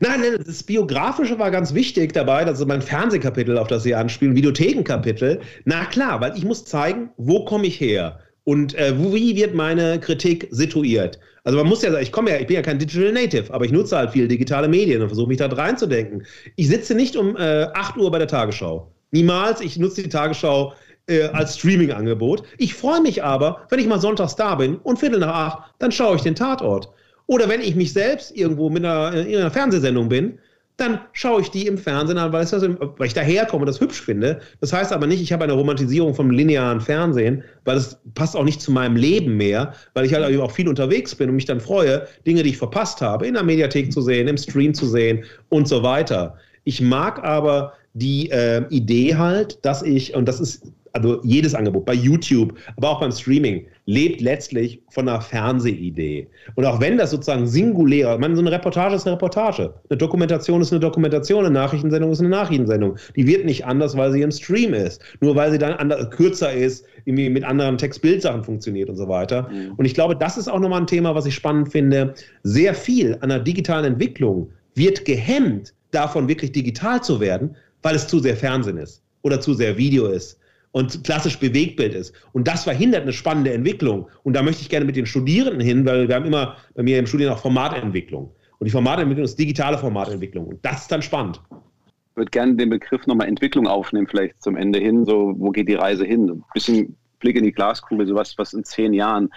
Nein, 0.00 0.20
nein, 0.20 0.38
das 0.46 0.62
Biografische 0.62 1.38
war 1.38 1.50
ganz 1.50 1.74
wichtig 1.74 2.12
dabei, 2.12 2.44
das 2.44 2.60
ist 2.60 2.66
mein 2.66 2.82
Fernsehkapitel, 2.82 3.58
auf 3.58 3.68
das 3.68 3.82
Sie 3.82 3.94
anspielen, 3.94 4.36
Videothekenkapitel. 4.36 5.40
Na 5.64 5.84
klar, 5.86 6.20
weil 6.20 6.36
ich 6.36 6.44
muss 6.44 6.64
zeigen, 6.64 7.10
wo 7.16 7.44
komme 7.44 7.66
ich 7.66 7.80
her 7.80 8.20
und 8.44 8.74
äh, 8.76 8.94
wie 8.96 9.34
wird 9.34 9.54
meine 9.54 9.98
Kritik 9.98 10.46
situiert. 10.50 11.18
Also 11.44 11.58
man 11.58 11.66
muss 11.66 11.82
ja 11.82 11.90
sagen, 11.90 12.02
ich 12.02 12.12
komme 12.12 12.30
ja, 12.30 12.38
ich 12.38 12.46
bin 12.46 12.56
ja 12.56 12.62
kein 12.62 12.78
Digital 12.78 13.12
Native, 13.12 13.52
aber 13.52 13.64
ich 13.64 13.72
nutze 13.72 13.96
halt 13.96 14.10
viele 14.10 14.28
digitale 14.28 14.68
Medien 14.68 15.02
und 15.02 15.08
versuche 15.08 15.28
mich 15.28 15.38
da 15.38 15.46
reinzudenken. 15.46 16.24
Ich 16.56 16.68
sitze 16.68 16.94
nicht 16.94 17.16
um 17.16 17.36
äh, 17.36 17.66
8 17.74 17.96
Uhr 17.96 18.10
bei 18.10 18.18
der 18.18 18.28
Tagesschau. 18.28 18.92
Niemals, 19.10 19.60
ich 19.60 19.78
nutze 19.78 20.02
die 20.02 20.10
Tagesschau 20.10 20.74
äh, 21.08 21.24
als 21.24 21.58
Streaming-Angebot. 21.58 22.42
Ich 22.58 22.74
freue 22.74 23.00
mich 23.00 23.24
aber, 23.24 23.66
wenn 23.70 23.80
ich 23.80 23.86
mal 23.86 24.00
sonntags 24.00 24.36
da 24.36 24.54
bin 24.54 24.76
und 24.76 24.98
Viertel 24.98 25.20
nach 25.20 25.34
acht, 25.34 25.74
dann 25.78 25.90
schaue 25.90 26.16
ich 26.16 26.22
den 26.22 26.34
Tatort. 26.34 26.90
Oder 27.28 27.48
wenn 27.48 27.60
ich 27.60 27.76
mich 27.76 27.92
selbst 27.92 28.34
irgendwo 28.36 28.70
mit 28.70 28.84
einer, 28.84 29.12
in 29.14 29.36
einer 29.36 29.50
Fernsehsendung 29.50 30.08
bin, 30.08 30.38
dann 30.78 31.00
schaue 31.12 31.42
ich 31.42 31.50
die 31.50 31.66
im 31.66 31.76
Fernsehen 31.76 32.18
an, 32.18 32.32
weil, 32.32 32.42
das, 32.42 32.62
weil 32.62 33.06
ich 33.06 33.12
daherkomme 33.12 33.62
und 33.62 33.66
das 33.66 33.80
hübsch 33.80 34.00
finde. 34.00 34.40
Das 34.60 34.72
heißt 34.72 34.92
aber 34.92 35.06
nicht, 35.06 35.20
ich 35.20 35.32
habe 35.32 35.44
eine 35.44 35.52
Romantisierung 35.52 36.14
vom 36.14 36.30
linearen 36.30 36.80
Fernsehen, 36.80 37.42
weil 37.64 37.74
das 37.74 37.98
passt 38.14 38.34
auch 38.36 38.44
nicht 38.44 38.62
zu 38.62 38.70
meinem 38.70 38.96
Leben 38.96 39.36
mehr, 39.36 39.74
weil 39.94 40.06
ich 40.06 40.14
halt 40.14 40.38
auch 40.38 40.50
viel 40.52 40.68
unterwegs 40.68 41.14
bin 41.14 41.28
und 41.28 41.34
mich 41.34 41.46
dann 41.46 41.60
freue, 41.60 42.06
Dinge, 42.26 42.44
die 42.44 42.50
ich 42.50 42.58
verpasst 42.58 43.00
habe, 43.00 43.26
in 43.26 43.34
der 43.34 43.42
Mediathek 43.42 43.92
zu 43.92 44.00
sehen, 44.00 44.28
im 44.28 44.38
Stream 44.38 44.72
zu 44.72 44.86
sehen 44.86 45.24
und 45.48 45.68
so 45.68 45.82
weiter. 45.82 46.36
Ich 46.62 46.80
mag 46.80 47.22
aber 47.24 47.74
die 47.94 48.30
äh, 48.30 48.64
Idee 48.70 49.16
halt, 49.16 49.58
dass 49.64 49.82
ich, 49.82 50.14
und 50.14 50.26
das 50.26 50.38
ist 50.40 50.62
also 50.92 51.20
jedes 51.24 51.54
Angebot, 51.54 51.84
bei 51.84 51.94
YouTube, 51.94 52.54
aber 52.76 52.90
auch 52.90 53.00
beim 53.00 53.12
Streaming, 53.12 53.66
lebt 53.88 54.20
letztlich 54.20 54.82
von 54.90 55.08
einer 55.08 55.22
Fernsehidee. 55.22 56.28
Und 56.56 56.66
auch 56.66 56.78
wenn 56.78 56.98
das 56.98 57.10
sozusagen 57.10 57.46
singulär, 57.46 58.12
ich 58.12 58.20
meine, 58.20 58.36
so 58.36 58.42
eine 58.42 58.52
Reportage 58.52 58.94
ist 58.94 59.06
eine 59.06 59.16
Reportage, 59.16 59.72
eine 59.88 59.96
Dokumentation 59.96 60.60
ist 60.60 60.70
eine 60.72 60.80
Dokumentation, 60.80 61.46
eine 61.46 61.54
Nachrichtensendung 61.54 62.12
ist 62.12 62.20
eine 62.20 62.28
Nachrichtensendung. 62.28 62.98
Die 63.16 63.26
wird 63.26 63.46
nicht 63.46 63.64
anders, 63.64 63.96
weil 63.96 64.12
sie 64.12 64.20
im 64.20 64.30
Stream 64.30 64.74
ist, 64.74 65.00
nur 65.22 65.36
weil 65.36 65.50
sie 65.50 65.56
dann 65.56 65.72
anders, 65.72 66.10
kürzer 66.10 66.52
ist, 66.52 66.84
irgendwie 67.06 67.30
mit 67.30 67.44
anderen 67.44 67.78
Text-Bild-Sachen 67.78 68.44
funktioniert 68.44 68.90
und 68.90 68.96
so 68.96 69.08
weiter. 69.08 69.48
Mhm. 69.48 69.72
Und 69.78 69.86
ich 69.86 69.94
glaube, 69.94 70.14
das 70.14 70.36
ist 70.36 70.48
auch 70.48 70.60
nochmal 70.60 70.82
ein 70.82 70.86
Thema, 70.86 71.14
was 71.14 71.24
ich 71.24 71.34
spannend 71.34 71.72
finde. 71.72 72.12
Sehr 72.42 72.74
viel 72.74 73.16
an 73.22 73.30
der 73.30 73.38
digitalen 73.38 73.86
Entwicklung 73.86 74.50
wird 74.74 75.06
gehemmt, 75.06 75.72
davon 75.92 76.28
wirklich 76.28 76.52
digital 76.52 77.02
zu 77.02 77.20
werden, 77.20 77.56
weil 77.80 77.94
es 77.94 78.06
zu 78.06 78.18
sehr 78.18 78.36
Fernsehen 78.36 78.76
ist 78.76 79.02
oder 79.22 79.40
zu 79.40 79.54
sehr 79.54 79.78
Video 79.78 80.08
ist 80.08 80.38
und 80.78 81.02
klassisch 81.02 81.40
Bewegtbild 81.40 81.92
ist. 81.92 82.14
Und 82.32 82.46
das 82.46 82.62
verhindert 82.62 83.02
eine 83.02 83.12
spannende 83.12 83.52
Entwicklung. 83.52 84.08
Und 84.22 84.34
da 84.34 84.42
möchte 84.42 84.62
ich 84.62 84.68
gerne 84.68 84.86
mit 84.86 84.94
den 84.94 85.06
Studierenden 85.06 85.60
hin, 85.60 85.84
weil 85.84 86.06
wir 86.06 86.14
haben 86.14 86.24
immer 86.24 86.56
bei 86.74 86.84
mir 86.84 87.00
im 87.00 87.06
Studium 87.08 87.32
auch 87.32 87.40
Formatentwicklung. 87.40 88.32
Und 88.60 88.64
die 88.64 88.70
Formatentwicklung 88.70 89.24
ist 89.24 89.36
digitale 89.36 89.76
Formatentwicklung. 89.76 90.46
Und 90.46 90.64
das 90.64 90.82
ist 90.82 90.92
dann 90.92 91.02
spannend. 91.02 91.40
Ich 91.50 92.16
würde 92.16 92.30
gerne 92.30 92.54
den 92.54 92.70
Begriff 92.70 93.08
nochmal 93.08 93.26
Entwicklung 93.26 93.66
aufnehmen, 93.66 94.06
vielleicht 94.06 94.40
zum 94.40 94.56
Ende 94.56 94.78
hin. 94.78 95.04
So, 95.04 95.34
wo 95.36 95.50
geht 95.50 95.68
die 95.68 95.74
Reise 95.74 96.04
hin? 96.04 96.30
Ein 96.30 96.44
bisschen 96.54 96.96
Blick 97.18 97.34
in 97.34 97.42
die 97.42 97.52
Glaskugel, 97.52 98.06
sowas, 98.06 98.34
was 98.38 98.52
in 98.52 98.62
zehn 98.62 98.92
Jahren. 98.92 99.30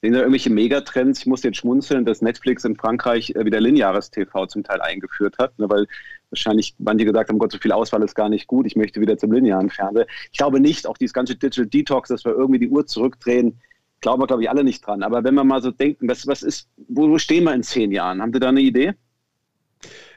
Sehen 0.00 0.14
da 0.14 0.20
irgendwelche 0.20 0.50
Megatrends? 0.50 1.20
Ich 1.20 1.26
muss 1.26 1.42
jetzt 1.42 1.58
schmunzeln, 1.58 2.06
dass 2.06 2.22
Netflix 2.22 2.64
in 2.64 2.76
Frankreich 2.76 3.34
äh, 3.34 3.44
wieder 3.44 3.60
lineares 3.60 4.10
TV 4.10 4.46
zum 4.46 4.64
Teil 4.64 4.80
eingeführt 4.80 5.36
hat, 5.38 5.58
ne, 5.58 5.68
weil 5.68 5.86
wahrscheinlich 6.30 6.74
manche 6.78 7.04
gesagt 7.04 7.30
haben, 7.30 7.38
Gott, 7.38 7.52
so 7.52 7.58
viel 7.58 7.72
Auswahl 7.72 8.02
ist 8.02 8.14
gar 8.14 8.28
nicht 8.28 8.46
gut, 8.46 8.66
ich 8.66 8.76
möchte 8.76 9.00
wieder 9.00 9.16
zum 9.16 9.32
linearen 9.32 9.70
Fernseher. 9.70 10.06
Ich 10.32 10.38
glaube 10.38 10.60
nicht, 10.60 10.86
auch 10.86 10.96
dieses 10.96 11.14
ganze 11.14 11.36
Digital 11.36 11.66
Detox, 11.66 12.08
dass 12.08 12.24
wir 12.24 12.32
irgendwie 12.32 12.58
die 12.58 12.68
Uhr 12.68 12.86
zurückdrehen, 12.86 13.60
glauben 14.00 14.22
wir, 14.22 14.26
glaube 14.26 14.42
ich, 14.42 14.50
alle 14.50 14.64
nicht 14.64 14.86
dran. 14.86 15.02
Aber 15.02 15.24
wenn 15.24 15.34
wir 15.34 15.44
mal 15.44 15.62
so 15.62 15.70
denken, 15.70 16.08
was, 16.08 16.26
was 16.26 16.42
ist, 16.42 16.68
wo, 16.88 17.08
wo 17.08 17.18
stehen 17.18 17.44
wir 17.44 17.54
in 17.54 17.62
zehn 17.62 17.92
Jahren? 17.92 18.20
Haben 18.20 18.32
Sie 18.32 18.40
da 18.40 18.48
eine 18.48 18.60
Idee? 18.60 18.94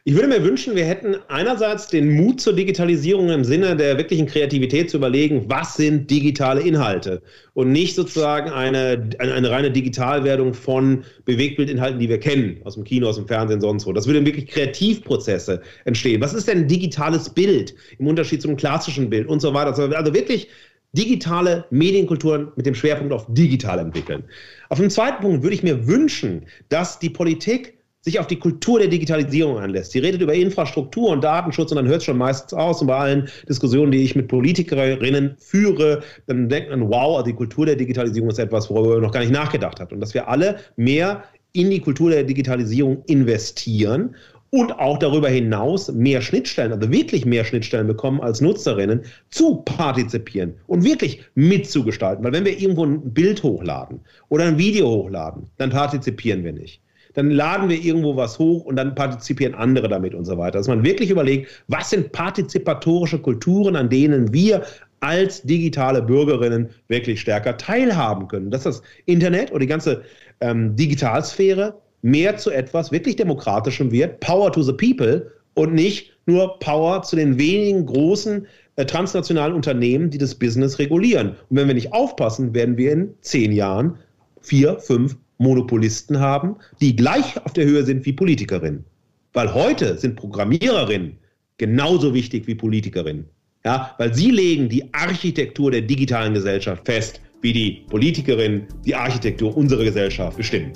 Ich 0.10 0.16
würde 0.16 0.28
mir 0.28 0.43
wünschen, 0.43 0.76
wir 0.76 0.86
hätten 0.86 1.18
einerseits 1.28 1.86
den 1.86 2.10
Mut 2.16 2.41
zur 2.41 2.53
Digitalisierung 2.53 3.30
im 3.30 3.43
Sinne 3.43 3.76
der 3.76 3.95
wirklichen 3.95 4.26
Kreativität 4.26 4.89
zu 4.89 4.97
überlegen, 4.97 5.45
was 5.49 5.76
sind 5.76 6.10
digitale 6.10 6.62
Inhalte 6.62 7.22
und 7.53 7.72
nicht 7.72 7.93
sozusagen 7.93 8.49
eine, 8.49 9.07
eine, 9.20 9.34
eine 9.36 9.51
reine 9.51 9.70
Digitalwerdung 9.70 10.55
von 10.55 11.03
Bewegtbildinhalten, 11.26 11.99
die 11.99 12.10
wir 12.10 12.20
kennen, 12.20 12.60
aus 12.64 12.74
dem 12.74 12.86
Kino, 12.86 13.07
aus 13.07 13.18
dem 13.18 13.28
Fernsehen, 13.28 13.62
sonst 13.62 13.86
wo. 13.86 13.93
Das 13.93 14.07
würde 14.07 14.26
wirklich 14.26 14.47
Kreativprozesse 14.47 15.62
entstehen. 15.86 16.22
Was 16.22 16.34
ist 16.34 16.47
denn 16.47 16.68
digitales 16.68 17.30
Bild 17.30 17.76
im 17.99 18.07
Unterschied 18.07 18.41
zum 18.41 18.55
klassischen 18.55 19.12
Bild 19.12 19.28
und 19.28 19.41
so 19.41 19.53
weiter? 19.53 19.78
Also 19.95 20.14
wirklich 20.16 20.47
digitale 20.93 21.66
Medienkulturen 21.70 22.51
mit 22.55 22.66
dem 22.66 22.74
Schwerpunkt 22.74 23.14
auf 23.14 23.28
digital 23.30 23.78
entwickeln. 23.78 24.24
Auf 24.70 24.80
dem 24.80 24.89
zweiten 24.89 25.22
Punkt 25.22 25.43
würde 25.43 25.53
ich 25.53 25.62
mir 25.62 25.86
wünschen, 25.86 26.47
dass 26.70 26.97
die 26.97 27.12
Politik 27.12 27.79
sich 28.10 28.20
auf 28.20 28.28
die 28.28 28.39
Kultur 28.39 28.80
der 28.80 28.88
Digitalisierung 28.88 29.57
anlässt. 29.60 29.91
Sie 29.91 29.99
redet 29.99 30.22
über 30.22 30.34
Infrastruktur 30.34 31.10
und 31.10 31.24
Datenschutz 31.24 31.72
und 31.72 31.78
dann 31.78 31.88
hört 31.88 31.99
es 31.99 32.05
schon 32.05 32.18
meistens 32.18 32.53
aus. 32.53 32.82
Und 32.82 32.88
bei 32.88 32.97
allen 32.97 33.30
Diskussionen, 33.47 33.91
die 33.91 34.03
ich 34.03 34.16
mit 34.16 34.28
Politikerinnen 34.28 35.36
führe, 35.38 36.01
dann 36.28 36.49
denkt 36.49 36.70
man, 36.70 36.89
wow, 36.89 37.18
also 37.18 37.26
die 37.26 37.36
Kultur 37.36 37.66
der 37.66 37.76
Digitalisierung 37.76 38.30
ist 38.30 38.39
etwas, 38.39 38.70
worüber 38.70 38.95
man 38.95 39.03
noch 39.03 39.12
gar 39.12 39.22
nicht 39.22 39.32
nachgedacht 39.32 39.80
hat. 39.80 39.93
Und 39.93 39.99
dass 39.99 40.14
wir 40.14 40.28
alle 40.28 40.57
mehr 40.76 41.24
in 41.53 41.70
die 41.70 41.80
Kultur 41.80 42.10
der 42.10 42.24
Digitalisierung 42.24 43.03
investieren 43.05 44.16
und 44.51 44.72
auch 44.80 44.97
darüber 44.97 45.30
hinaus 45.30 45.91
mehr 45.91 46.22
Schnittstellen, 46.22 46.74
also 46.74 46.91
wirklich 46.91 47.26
mehr 47.26 47.45
Schnittstellen 47.45 47.88
bekommen 47.88 48.20
als 48.22 48.41
Nutzerinnen, 48.41 49.01
zu 49.30 49.57
partizipieren 49.57 50.55
und 50.66 50.84
wirklich 50.84 51.22
mitzugestalten. 51.36 52.24
Weil 52.24 52.34
wenn 52.34 52.45
wir 52.45 52.60
irgendwo 52.60 52.86
ein 52.86 53.14
Bild 53.14 53.43
hochladen 53.43 53.99
oder 54.30 54.45
ein 54.45 54.57
Video 54.57 54.89
hochladen, 54.89 55.43
dann 55.57 55.70
partizipieren 55.70 56.43
wir 56.43 56.53
nicht 56.53 56.82
dann 57.14 57.32
laden 57.32 57.70
wir 57.70 57.78
irgendwo 57.78 58.16
was 58.16 58.39
hoch 58.39 58.66
und 58.66 58.76
dann 58.76 58.95
partizipieren 58.95 59.55
andere 59.55 59.88
damit 59.88 60.14
und 60.14 60.26
so 60.26 60.38
weiter. 60.38 60.57
Dass 60.60 60.68
man 60.68 60.84
wirklich 60.84 61.10
überlegt, 61.10 61.64
was 61.68 61.89
sind 61.89 62.12
partizipatorische 62.12 63.20
Kulturen, 63.20 63.76
an 63.76 63.89
denen 63.89 64.32
wir 64.34 64.64
als 65.01 65.41
digitale 65.43 66.01
Bürgerinnen 66.01 66.70
wirklich 66.88 67.22
stärker 67.22 67.57
teilhaben 67.57 68.28
können. 68.28 68.51
Dass 68.51 68.64
das 68.64 68.82
Internet 69.05 69.51
oder 69.51 69.60
die 69.60 69.68
ganze 69.68 70.03
ähm, 70.41 70.76
Digitalsphäre 70.76 71.80
mehr 72.01 72.38
zu 72.38 72.51
etwas 72.51 72.91
wirklich 72.91 73.16
Demokratischem 73.16 73.91
wird, 73.91 74.20
Power 74.20 74.51
to 74.51 74.62
the 74.62 74.74
People 74.74 75.32
und 75.53 75.74
nicht 75.74 76.14
nur 76.26 76.60
Power 76.60 77.01
zu 77.01 77.16
den 77.16 77.38
wenigen 77.38 77.86
großen 77.86 78.45
äh, 78.76 78.86
transnationalen 78.86 79.55
Unternehmen, 79.55 80.10
die 80.10 80.18
das 80.18 80.36
Business 80.36 80.80
regulieren. 80.80 81.30
Und 81.49 81.57
wenn 81.57 81.68
wir 81.68 81.76
nicht 81.76 81.91
aufpassen, 81.91 82.53
werden 82.53 82.78
wir 82.78 82.91
in 82.91 83.14
zehn 83.22 83.51
Jahren 83.51 83.97
vier, 84.41 84.80
fünf 84.80 85.18
Monopolisten 85.40 86.20
haben, 86.20 86.58
die 86.82 86.96
gleich 86.96 87.44
auf 87.44 87.54
der 87.54 87.66
Höhe 87.66 87.84
sind 87.84 88.06
wie 88.06 88.14
Politikerinnen. 88.14 88.86
Weil 89.34 89.54
heute 89.54 89.98
sind 89.98 90.16
Programmiererinnen 90.16 91.18
genauso 91.58 92.14
wichtig 92.14 92.46
wie 92.48 92.56
Politikerinnen. 92.56 93.26
Ja, 93.66 93.96
weil 93.98 94.14
sie 94.14 94.32
legen 94.32 94.70
die 94.70 94.94
Architektur 94.94 95.72
der 95.72 95.82
digitalen 95.82 96.34
Gesellschaft 96.34 96.86
fest, 96.86 97.22
wie 97.42 97.54
die 97.54 97.86
Politikerinnen 97.90 98.68
die 98.86 98.96
Architektur 98.96 99.56
unserer 99.56 99.84
Gesellschaft 99.84 100.38
bestimmen. 100.38 100.74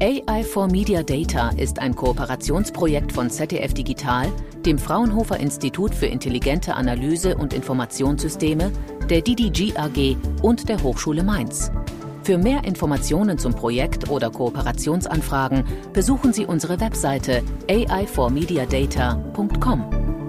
AI 0.00 0.42
for 0.42 0.66
Media 0.66 1.02
Data 1.02 1.50
ist 1.50 1.78
ein 1.78 1.94
Kooperationsprojekt 1.94 3.12
von 3.12 3.30
ZDF 3.30 3.74
Digital, 3.74 4.30
dem 4.66 4.76
Fraunhofer 4.76 5.38
Institut 5.38 5.94
für 5.94 6.06
intelligente 6.06 6.74
Analyse 6.74 7.36
und 7.36 7.54
Informationssysteme, 7.54 8.72
der 9.08 9.22
DDG 9.22 9.74
AG 9.76 10.16
und 10.42 10.68
der 10.68 10.82
Hochschule 10.82 11.22
Mainz. 11.22 11.70
Für 12.24 12.38
mehr 12.38 12.64
Informationen 12.64 13.36
zum 13.36 13.52
Projekt 13.54 14.08
oder 14.08 14.30
Kooperationsanfragen 14.30 15.64
besuchen 15.92 16.32
Sie 16.32 16.46
unsere 16.46 16.80
Webseite 16.80 17.42
ai4mediadata.com. 17.68 20.23